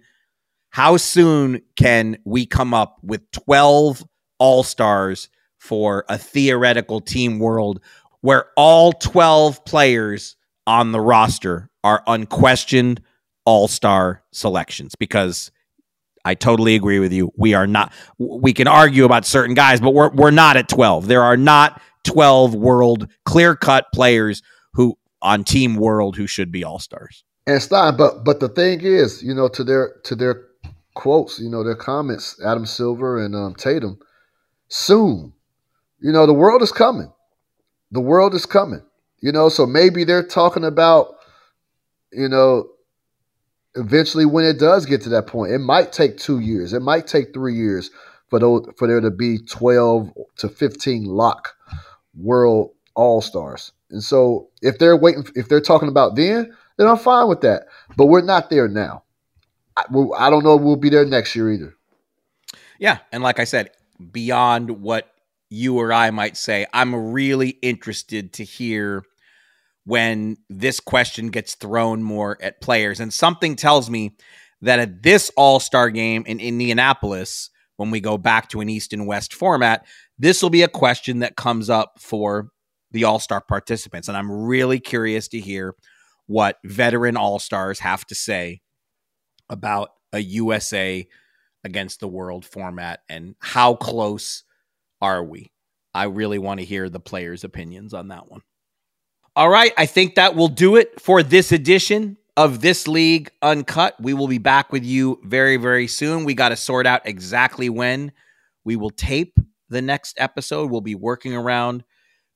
How 0.70 0.98
soon 0.98 1.62
can 1.76 2.18
we 2.26 2.46
come 2.46 2.74
up 2.74 2.98
with 3.04 3.30
12 3.32 4.04
all-stars 4.40 5.30
for 5.58 6.04
a 6.10 6.18
theoretical 6.18 7.00
team 7.00 7.40
world 7.40 7.80
where 8.22 8.48
all 8.58 8.92
12 8.92 9.64
players 9.66 10.36
on 10.66 10.92
the 10.92 11.02
roster 11.02 11.70
are 11.84 12.04
unquestioned 12.08 13.02
all-star 13.46 14.24
selections 14.32 14.96
because 14.98 15.52
I 16.26 16.36
totally 16.36 16.76
agree 16.76 17.00
with 17.00 17.12
you. 17.12 17.32
We 17.38 17.54
are 17.54 17.68
not. 17.68 17.92
We 18.18 18.54
can 18.54 18.68
argue 18.68 19.04
about 19.04 19.26
certain 19.26 19.56
guys, 19.56 19.82
but 19.82 19.94
we're 19.94 20.10
we're 20.12 20.32
not 20.32 20.56
at 20.56 20.70
twelve. 20.70 21.08
There 21.08 21.22
are 21.22 21.36
not 21.36 21.82
twelve 22.04 22.56
world 22.56 23.10
clear 23.26 23.56
cut 23.56 23.88
players 23.94 24.42
who 24.74 24.98
on 25.22 25.44
Team 25.44 25.76
World 25.76 26.16
who 26.16 26.28
should 26.28 26.52
be 26.52 26.64
all 26.64 26.80
stars. 26.80 27.26
And 27.46 27.62
Stein, 27.62 27.98
but 27.98 28.24
but 28.24 28.40
the 28.40 28.48
thing 28.48 28.82
is, 28.82 29.22
you 29.22 29.34
know, 29.34 29.50
to 29.50 29.64
their 29.66 29.96
to 30.06 30.16
their 30.16 30.46
quotes, 30.94 31.40
you 31.40 31.50
know, 31.50 31.64
their 31.64 31.76
comments, 31.76 32.40
Adam 32.46 32.66
Silver 32.66 33.24
and 33.24 33.36
um, 33.36 33.56
Tatum, 33.56 34.00
soon, 34.70 35.34
you 36.00 36.12
know, 36.12 36.26
the 36.26 36.34
world 36.34 36.62
is 36.62 36.72
coming. 36.72 37.12
The 37.92 38.00
world 38.02 38.34
is 38.34 38.46
coming. 38.46 38.82
You 39.24 39.32
know, 39.32 39.48
so 39.48 39.66
maybe 39.66 40.04
they're 40.04 40.22
talking 40.22 40.66
about, 40.66 41.16
you 42.12 42.28
know, 42.28 42.68
eventually 43.74 44.26
when 44.26 44.44
it 44.44 44.60
does 44.60 44.86
get 44.86 45.02
to 45.04 45.10
that 45.10 45.28
point, 45.28 45.54
it 45.54 45.60
might 45.60 45.94
take 45.94 46.18
two 46.18 46.42
years, 46.42 46.74
it 46.74 46.82
might 46.82 47.08
take 47.08 47.34
three 47.34 47.56
years 47.56 47.90
for 48.30 48.38
those 48.38 48.68
for 48.76 48.86
there 48.86 49.00
to 49.00 49.10
be 49.10 49.38
twelve 49.38 50.12
to 50.40 50.50
fifteen 50.50 51.06
lock 51.06 51.56
world 52.14 52.72
all 52.96 53.22
stars. 53.22 53.72
And 53.92 54.04
so 54.04 54.50
if 54.62 54.78
they're 54.78 54.98
waiting, 54.98 55.26
if 55.36 55.48
they're 55.48 55.62
talking 55.62 55.88
about 55.88 56.18
then, 56.18 56.54
then 56.76 56.88
I'm 56.88 56.98
fine 56.98 57.30
with 57.30 57.40
that. 57.42 57.68
But 57.96 58.08
we're 58.08 58.24
not 58.24 58.50
there 58.50 58.68
now. 58.68 59.04
I, 59.78 59.86
I 60.18 60.30
don't 60.32 60.44
know 60.44 60.58
we'll 60.58 60.76
be 60.76 60.90
there 60.90 61.06
next 61.06 61.34
year 61.34 61.50
either. 61.50 61.74
Yeah, 62.78 62.98
and 63.14 63.24
like 63.24 63.40
I 63.40 63.46
said, 63.46 63.72
beyond 64.12 64.82
what 64.82 65.10
you 65.50 65.80
or 65.80 65.94
I 65.94 66.12
might 66.12 66.36
say, 66.36 66.66
I'm 66.74 67.14
really 67.14 67.52
interested 67.62 68.34
to 68.34 68.44
hear 68.44 69.06
when 69.86 70.38
this 70.50 70.80
question 70.80 71.30
gets 71.30 71.56
thrown 71.56 72.04
more 72.04 72.38
at 72.42 72.62
players. 72.62 73.00
And 73.00 73.14
something 73.14 73.56
tells 73.56 73.90
me 73.90 74.16
that 74.62 74.80
at 74.80 75.04
this 75.04 75.32
All 75.36 75.60
Star 75.60 75.90
game 75.90 76.24
in 76.26 76.40
Indianapolis, 76.40 77.50
when 77.78 77.92
we 77.92 78.00
go 78.00 78.18
back 78.18 78.50
to 78.50 78.62
an 78.62 78.70
East 78.70 78.94
and 78.94 79.08
West 79.08 79.34
format, 79.34 79.86
this 80.18 80.42
will 80.42 80.50
be 80.50 80.62
a 80.62 80.68
question 80.68 81.20
that 81.20 81.36
comes 81.36 81.70
up 81.70 82.00
for 82.00 82.50
the 82.92 83.04
All 83.04 83.20
Star 83.20 83.42
participants. 83.42 84.08
And 84.08 84.16
I'm 84.16 84.32
really 84.32 84.80
curious 84.80 85.28
to 85.30 85.40
hear 85.40 85.76
what 86.28 86.58
veteran 86.64 87.18
All 87.18 87.40
Stars 87.40 87.80
have 87.80 88.06
to 88.06 88.16
say 88.16 88.62
about 89.50 89.90
a 90.14 90.20
USA 90.20 91.06
against 91.64 92.00
the 92.00 92.08
world 92.08 92.46
format 92.46 93.02
and 93.10 93.36
how 93.40 93.76
close 93.76 94.44
are 95.02 95.24
we? 95.24 95.52
I 95.94 96.06
really 96.06 96.40
want 96.40 96.60
to 96.60 96.66
hear 96.66 96.90
the 96.90 97.00
players' 97.00 97.44
opinions 97.44 97.94
on 97.94 98.08
that 98.10 98.30
one. 98.30 98.42
All 99.36 99.50
right. 99.50 99.74
I 99.78 99.88
think 99.88 100.16
that 100.16 100.36
will 100.36 100.48
do 100.48 100.76
it 100.76 101.02
for 101.02 101.24
this 101.24 101.52
edition 101.52 102.18
of 102.38 102.62
This 102.62 102.88
League 102.88 103.32
Uncut. 103.42 103.96
We 104.00 104.14
will 104.14 104.28
be 104.28 104.38
back 104.38 104.72
with 104.72 104.84
you 104.84 105.20
very, 105.24 105.58
very 105.58 105.88
soon. 105.88 106.24
We 106.24 106.36
got 106.36 106.50
to 106.50 106.56
sort 106.56 106.86
out 106.86 107.02
exactly 107.06 107.68
when 107.68 108.12
we 108.64 108.76
will 108.76 108.92
tape 108.92 109.40
the 109.70 109.82
next 109.82 110.20
episode. 110.20 110.70
We'll 110.70 110.82
be 110.82 110.94
working 110.94 111.36
around 111.36 111.84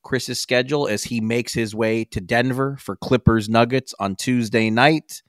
Chris's 0.02 0.40
schedule 0.40 0.88
as 0.88 1.04
he 1.04 1.20
makes 1.20 1.54
his 1.54 1.72
way 1.72 2.04
to 2.06 2.20
Denver 2.20 2.76
for 2.80 2.96
Clippers 2.96 3.48
Nuggets 3.48 3.94
on 4.00 4.16
Tuesday 4.16 4.68
night. 4.68 5.22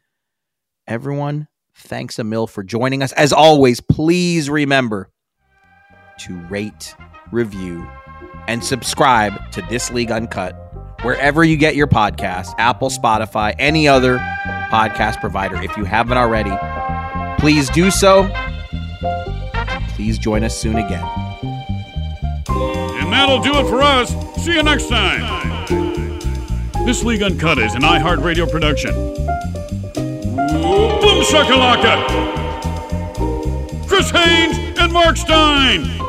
Everyone, 0.87 1.47
thanks 1.75 2.17
a 2.17 2.23
mill 2.23 2.47
for 2.47 2.63
joining 2.63 3.03
us. 3.03 3.11
As 3.11 3.31
always, 3.31 3.79
please 3.79 4.49
remember 4.49 5.11
to 6.21 6.35
rate, 6.47 6.95
review, 7.31 7.87
and 8.47 8.63
subscribe 8.63 9.51
to 9.51 9.61
This 9.69 9.91
League 9.91 10.09
Uncut 10.09 10.68
wherever 11.01 11.43
you 11.43 11.57
get 11.57 11.75
your 11.75 11.87
podcast 11.87 12.53
Apple, 12.57 12.89
Spotify, 12.89 13.55
any 13.59 13.87
other 13.87 14.17
podcast 14.69 15.19
provider. 15.19 15.61
If 15.61 15.75
you 15.77 15.83
haven't 15.83 16.17
already, 16.17 16.51
please 17.39 17.69
do 17.69 17.91
so. 17.91 18.29
Please 19.95 20.17
join 20.17 20.43
us 20.43 20.57
soon 20.57 20.77
again. 20.77 21.03
And 22.47 23.11
that'll 23.11 23.41
do 23.41 23.55
it 23.55 23.67
for 23.67 23.81
us. 23.81 24.09
See 24.43 24.53
you 24.53 24.63
next 24.63 24.87
time. 24.87 25.67
This 26.85 27.03
League 27.03 27.21
Uncut 27.21 27.57
is 27.59 27.75
an 27.75 27.81
iHeartRadio 27.81 28.49
production. 28.49 28.93
Boom 30.53 31.23
shakalaka! 31.23 32.27
Chris 33.87 34.09
Haynes 34.11 34.79
and 34.79 34.91
Marc 34.93 35.17
Stein. 35.17 36.08